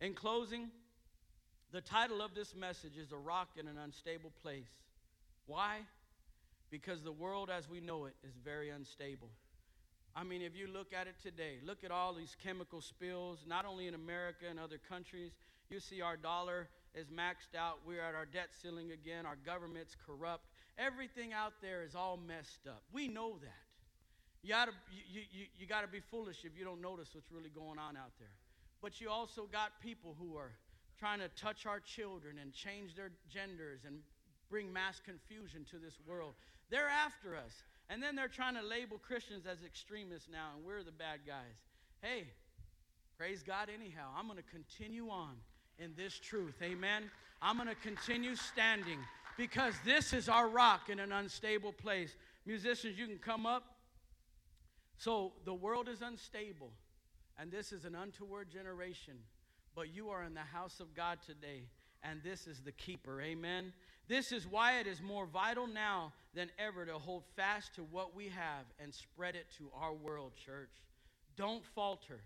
In 0.00 0.14
closing, 0.14 0.68
the 1.72 1.80
title 1.80 2.20
of 2.20 2.34
this 2.34 2.54
message 2.54 2.98
is 2.98 3.12
A 3.12 3.16
Rock 3.16 3.48
in 3.58 3.68
an 3.68 3.78
Unstable 3.78 4.32
Place. 4.42 4.68
Why? 5.46 5.78
Because 6.70 7.02
the 7.02 7.12
world 7.12 7.48
as 7.50 7.70
we 7.70 7.80
know 7.80 8.06
it 8.06 8.14
is 8.24 8.34
very 8.44 8.70
unstable. 8.70 9.30
I 10.14 10.24
mean, 10.24 10.42
if 10.42 10.56
you 10.56 10.66
look 10.66 10.92
at 10.92 11.06
it 11.06 11.14
today, 11.22 11.58
look 11.64 11.84
at 11.84 11.90
all 11.90 12.14
these 12.14 12.36
chemical 12.42 12.80
spills, 12.80 13.44
not 13.46 13.64
only 13.64 13.86
in 13.86 13.94
America 13.94 14.46
and 14.48 14.58
other 14.58 14.78
countries. 14.88 15.32
You 15.68 15.78
see 15.78 16.00
our 16.00 16.16
dollar 16.16 16.68
is 16.96 17.08
maxed 17.08 17.56
out. 17.56 17.78
We're 17.86 18.00
at 18.00 18.14
our 18.14 18.24
debt 18.24 18.48
ceiling 18.62 18.92
again. 18.92 19.26
Our 19.26 19.36
government's 19.44 19.94
corrupt. 20.06 20.46
Everything 20.78 21.32
out 21.32 21.52
there 21.60 21.82
is 21.82 21.94
all 21.94 22.16
messed 22.16 22.66
up. 22.66 22.82
We 22.92 23.06
know 23.06 23.38
that. 23.42 23.62
You 24.42 24.50
got 24.50 24.66
to 24.66 24.72
you, 25.10 25.22
you, 25.30 25.46
you 25.58 25.66
gotta 25.66 25.88
be 25.88 26.00
foolish 26.00 26.44
if 26.44 26.56
you 26.56 26.64
don't 26.64 26.80
notice 26.80 27.08
what's 27.14 27.30
really 27.30 27.50
going 27.50 27.78
on 27.78 27.96
out 27.96 28.12
there. 28.18 28.34
But 28.80 29.00
you 29.00 29.10
also 29.10 29.48
got 29.50 29.80
people 29.82 30.16
who 30.18 30.36
are 30.36 30.52
trying 30.98 31.18
to 31.20 31.28
touch 31.28 31.66
our 31.66 31.80
children 31.80 32.36
and 32.40 32.52
change 32.52 32.94
their 32.94 33.10
genders 33.28 33.80
and 33.86 33.98
bring 34.48 34.72
mass 34.72 35.00
confusion 35.04 35.66
to 35.70 35.78
this 35.78 35.98
world. 36.06 36.34
They're 36.70 36.88
after 36.88 37.36
us. 37.36 37.52
And 37.88 38.02
then 38.02 38.16
they're 38.16 38.28
trying 38.28 38.54
to 38.54 38.62
label 38.62 38.98
Christians 38.98 39.46
as 39.46 39.58
extremists 39.64 40.28
now, 40.30 40.50
and 40.56 40.64
we're 40.64 40.82
the 40.82 40.92
bad 40.92 41.20
guys. 41.26 41.54
Hey, 42.02 42.24
praise 43.16 43.42
God 43.42 43.68
anyhow. 43.72 44.10
I'm 44.16 44.26
going 44.26 44.38
to 44.38 44.50
continue 44.50 45.08
on 45.08 45.36
in 45.78 45.92
this 45.96 46.18
truth. 46.18 46.54
Amen. 46.62 47.10
I'm 47.42 47.56
going 47.56 47.68
to 47.68 47.74
continue 47.74 48.34
standing 48.34 48.98
because 49.36 49.74
this 49.84 50.12
is 50.12 50.28
our 50.28 50.48
rock 50.48 50.88
in 50.88 50.98
an 50.98 51.12
unstable 51.12 51.72
place. 51.72 52.16
Musicians, 52.46 52.98
you 52.98 53.06
can 53.06 53.18
come 53.18 53.46
up. 53.46 53.64
So 54.98 55.32
the 55.44 55.52
world 55.52 55.88
is 55.88 56.00
unstable, 56.00 56.70
and 57.38 57.50
this 57.50 57.72
is 57.72 57.84
an 57.84 57.94
untoward 57.94 58.50
generation. 58.50 59.14
But 59.74 59.94
you 59.94 60.08
are 60.08 60.24
in 60.24 60.32
the 60.32 60.40
house 60.40 60.80
of 60.80 60.94
God 60.94 61.18
today, 61.26 61.64
and 62.02 62.22
this 62.22 62.46
is 62.46 62.62
the 62.62 62.72
keeper. 62.72 63.20
Amen. 63.20 63.74
This 64.08 64.32
is 64.32 64.46
why 64.46 64.78
it 64.78 64.86
is 64.86 65.02
more 65.02 65.26
vital 65.26 65.66
now 65.66 66.12
than 66.32 66.50
ever 66.58 66.86
to 66.86 66.94
hold 66.94 67.24
fast 67.34 67.74
to 67.74 67.82
what 67.82 68.14
we 68.14 68.28
have 68.28 68.64
and 68.78 68.94
spread 68.94 69.34
it 69.34 69.46
to 69.58 69.70
our 69.78 69.92
world, 69.92 70.32
church. 70.42 70.70
Don't 71.36 71.64
falter, 71.74 72.20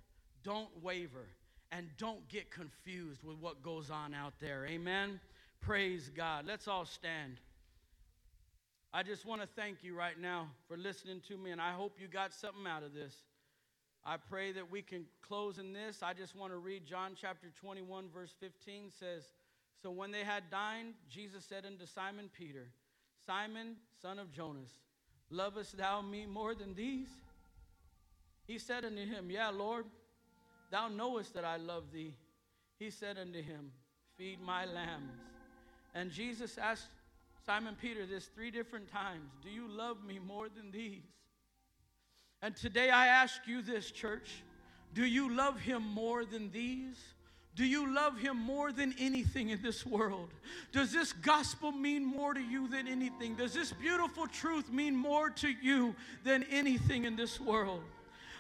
don't 0.45 0.69
waver 0.83 1.27
and 1.73 1.89
don't 1.99 2.29
get 2.29 2.51
confused 2.51 3.23
with 3.23 3.37
what 3.39 3.63
goes 3.63 3.91
on 3.91 4.15
out 4.15 4.35
there. 4.41 4.67
Amen. 4.67 5.21
Praise 5.61 6.11
God. 6.15 6.45
Let's 6.47 6.67
all 6.67 6.85
stand. 6.85 7.37
I 8.93 9.05
just 9.05 9.25
want 9.25 9.41
to 9.41 9.47
thank 9.47 9.85
you 9.85 9.95
right 9.95 10.21
now 10.21 10.49
for 10.67 10.77
listening 10.77 11.21
to 11.29 11.37
me, 11.37 11.53
and 11.53 11.61
I 11.61 11.73
hope 11.73 11.99
you 12.01 12.09
got 12.09 12.33
something 12.33 12.67
out 12.67 12.83
of 12.83 12.93
this. 12.93 13.15
I 14.05 14.17
pray 14.17 14.51
that 14.53 14.71
we 14.71 14.83
can 14.83 15.05
close 15.23 15.59
in 15.59 15.73
this. 15.73 16.03
I 16.03 16.13
just 16.13 16.35
want 16.35 16.53
to 16.53 16.59
read 16.59 16.87
John 16.87 17.13
chapter 17.21 17.49
21, 17.61 18.07
verse 18.13 18.35
15 18.41 18.91
says, 18.99 19.25
So 19.83 19.91
when 19.91 20.11
they 20.11 20.25
had 20.25 20.51
dined, 20.51 20.95
Jesus 21.09 21.45
said 21.45 21.67
unto 21.67 21.87
Simon 21.87 22.31
Peter, 22.37 22.67
Simon, 23.27 23.77
son 24.03 24.19
of 24.19 24.33
Jonas, 24.33 24.71
lovest 25.31 25.77
thou 25.77 26.01
me 26.01 26.27
more 26.27 26.55
than 26.55 26.75
these? 26.75 27.11
He 28.47 28.59
said 28.59 28.85
unto 28.85 29.05
him, 29.07 29.31
Yeah, 29.31 29.51
Lord. 29.51 29.85
Thou 30.71 30.89
knowest 30.89 31.35
that 31.35 31.45
I 31.45 31.57
love 31.57 31.85
thee. 31.93 32.15
He 32.79 32.91
said 32.91 33.19
unto 33.19 33.43
him, 33.43 33.73
Feed 34.17 34.41
my 34.41 34.65
lambs. 34.65 35.19
And 35.95 36.11
Jesus 36.11 36.59
asked 36.59 36.89
Simon 37.45 37.77
Peter 37.81 38.07
this 38.07 38.27
three 38.27 38.51
different 38.51 38.91
times 38.91 39.31
Do 39.43 39.51
you 39.51 39.69
love 39.69 40.05
me 40.05 40.19
more 40.19 40.49
than 40.49 40.71
these? 40.71 41.03
And 42.43 42.57
today 42.57 42.91
I 42.91 43.09
ask 43.09 43.41
you 43.47 43.61
this, 43.63 43.91
church 43.91 44.43
do 44.95 45.05
you 45.05 45.35
love 45.35 45.61
him 45.61 45.83
more 45.87 46.25
than 46.25 46.51
these? 46.51 46.97
Do 47.55 47.65
you 47.65 47.93
love 47.93 48.19
him 48.19 48.37
more 48.37 48.73
than 48.73 48.95
anything 48.99 49.51
in 49.51 49.61
this 49.63 49.85
world? 49.85 50.31
Does 50.73 50.93
this 50.93 51.13
gospel 51.13 51.73
mean 51.73 52.05
more 52.05 52.33
to 52.33 52.41
you 52.41 52.69
than 52.69 52.89
anything? 52.89 53.35
Does 53.35 53.53
this 53.53 53.73
beautiful 53.73 54.27
truth 54.27 54.71
mean 54.71 54.97
more 54.97 55.31
to 55.31 55.49
you 55.49 55.95
than 56.25 56.45
anything 56.45 57.05
in 57.05 57.17
this 57.17 57.41
world? 57.41 57.83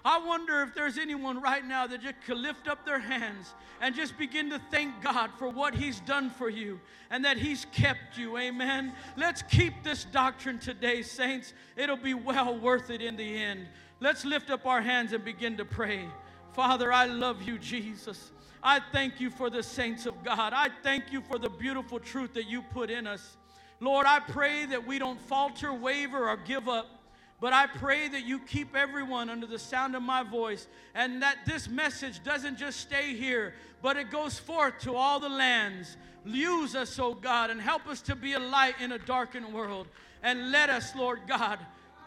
I 0.04 0.18
wonder 0.18 0.62
if 0.62 0.74
there's 0.74 0.98
anyone 0.98 1.40
right 1.40 1.64
now 1.64 1.86
that 1.86 2.00
just 2.02 2.22
could 2.26 2.38
lift 2.38 2.68
up 2.68 2.86
their 2.86 2.98
hands 2.98 3.54
and 3.80 3.94
just 3.94 4.16
begin 4.16 4.50
to 4.50 4.60
thank 4.70 5.02
God 5.02 5.30
for 5.38 5.48
what 5.48 5.74
He's 5.74 6.00
done 6.00 6.30
for 6.30 6.48
you 6.48 6.80
and 7.10 7.24
that 7.24 7.36
He's 7.36 7.66
kept 7.72 8.16
you. 8.16 8.38
Amen. 8.38 8.92
Let's 9.16 9.42
keep 9.42 9.82
this 9.82 10.04
doctrine 10.04 10.58
today, 10.58 11.02
saints. 11.02 11.52
It'll 11.76 11.96
be 11.96 12.14
well 12.14 12.58
worth 12.58 12.90
it 12.90 13.02
in 13.02 13.16
the 13.16 13.36
end. 13.36 13.66
Let's 14.00 14.24
lift 14.24 14.50
up 14.50 14.64
our 14.64 14.80
hands 14.80 15.12
and 15.12 15.24
begin 15.24 15.56
to 15.58 15.64
pray. 15.64 16.08
Father, 16.54 16.92
I 16.92 17.06
love 17.06 17.42
you, 17.42 17.58
Jesus. 17.58 18.32
I 18.62 18.80
thank 18.92 19.20
you 19.20 19.30
for 19.30 19.50
the 19.50 19.62
saints 19.62 20.06
of 20.06 20.22
God. 20.24 20.52
I 20.54 20.68
thank 20.82 21.12
you 21.12 21.20
for 21.20 21.38
the 21.38 21.50
beautiful 21.50 21.98
truth 21.98 22.34
that 22.34 22.46
you 22.46 22.62
put 22.62 22.90
in 22.90 23.06
us. 23.06 23.36
Lord, 23.80 24.06
I 24.06 24.20
pray 24.20 24.66
that 24.66 24.86
we 24.86 24.98
don't 24.98 25.20
falter, 25.20 25.72
waver, 25.72 26.28
or 26.28 26.36
give 26.36 26.68
up. 26.68 26.99
But 27.40 27.54
I 27.54 27.66
pray 27.66 28.08
that 28.08 28.24
you 28.24 28.38
keep 28.38 28.76
everyone 28.76 29.30
under 29.30 29.46
the 29.46 29.58
sound 29.58 29.96
of 29.96 30.02
my 30.02 30.22
voice 30.22 30.66
and 30.94 31.22
that 31.22 31.38
this 31.46 31.68
message 31.68 32.22
doesn't 32.22 32.58
just 32.58 32.80
stay 32.80 33.14
here, 33.14 33.54
but 33.80 33.96
it 33.96 34.10
goes 34.10 34.38
forth 34.38 34.78
to 34.80 34.94
all 34.94 35.18
the 35.18 35.28
lands. 35.28 35.96
Use 36.26 36.76
us, 36.76 36.98
oh 36.98 37.14
God, 37.14 37.48
and 37.48 37.58
help 37.58 37.86
us 37.86 38.02
to 38.02 38.14
be 38.14 38.34
a 38.34 38.38
light 38.38 38.74
in 38.78 38.92
a 38.92 38.98
darkened 38.98 39.52
world. 39.54 39.88
And 40.22 40.52
let 40.52 40.68
us, 40.68 40.94
Lord 40.94 41.20
God, 41.26 41.58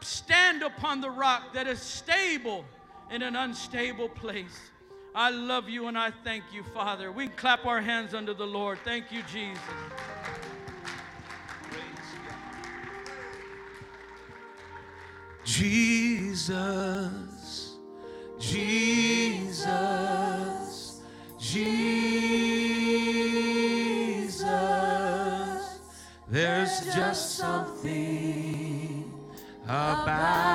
stand 0.02 0.62
upon 0.62 1.02
the 1.02 1.10
rock 1.10 1.54
that 1.54 1.66
is 1.66 1.82
stable 1.82 2.64
in 3.10 3.24
an 3.24 3.36
unstable 3.36 4.10
place. 4.10 4.60
I 5.16 5.32
love 5.32 5.68
you 5.68 5.88
and 5.88 5.98
I 5.98 6.12
thank 6.24 6.44
you, 6.54 6.64
Father. 6.64 7.12
We 7.12 7.28
clap 7.28 7.66
our 7.66 7.82
hands 7.82 8.14
under 8.14 8.36
the 8.36 8.48
Lord. 8.48 8.80
Thank 8.84 9.12
you, 9.12 9.24
Jesus. 9.24 9.62
Jesus, 15.46 16.54
Jesus, 18.39 19.72
Jesus. 21.38 22.04
There's 26.30 26.86
just 26.96 27.36
something 27.36 29.12
about 29.66 30.50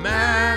Man. 0.00 0.51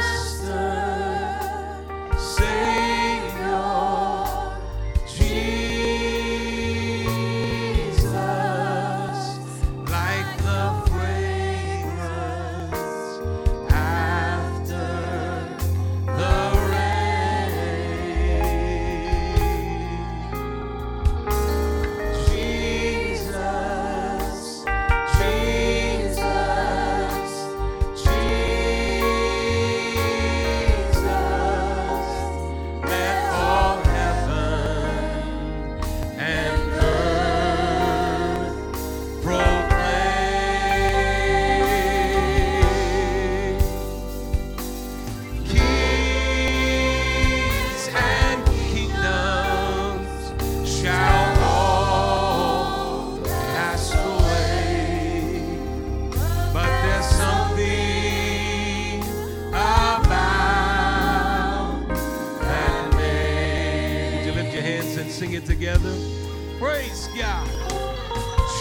Praise 66.59 67.09
God. 67.17 67.47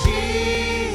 Jesus. 0.05 0.93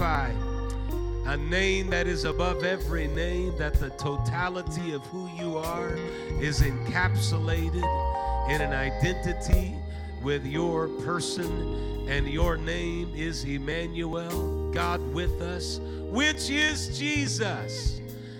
a 0.00 1.36
name 1.36 1.90
that 1.90 2.06
is 2.06 2.24
above 2.24 2.64
every 2.64 3.06
name, 3.06 3.56
that 3.58 3.74
the 3.74 3.90
totality 3.90 4.92
of 4.92 5.04
who 5.06 5.28
you 5.38 5.58
are 5.58 5.94
is 6.40 6.62
encapsulated 6.62 7.84
in 8.50 8.62
an 8.62 8.72
identity 8.72 9.74
with 10.22 10.46
your 10.46 10.88
person, 11.04 12.06
and 12.08 12.26
your 12.26 12.56
name 12.56 13.12
is 13.14 13.44
Emmanuel, 13.44 14.70
God 14.72 15.00
with 15.12 15.42
us, 15.42 15.80
which 16.10 16.48
is 16.48 16.98
Jesus. 16.98 17.99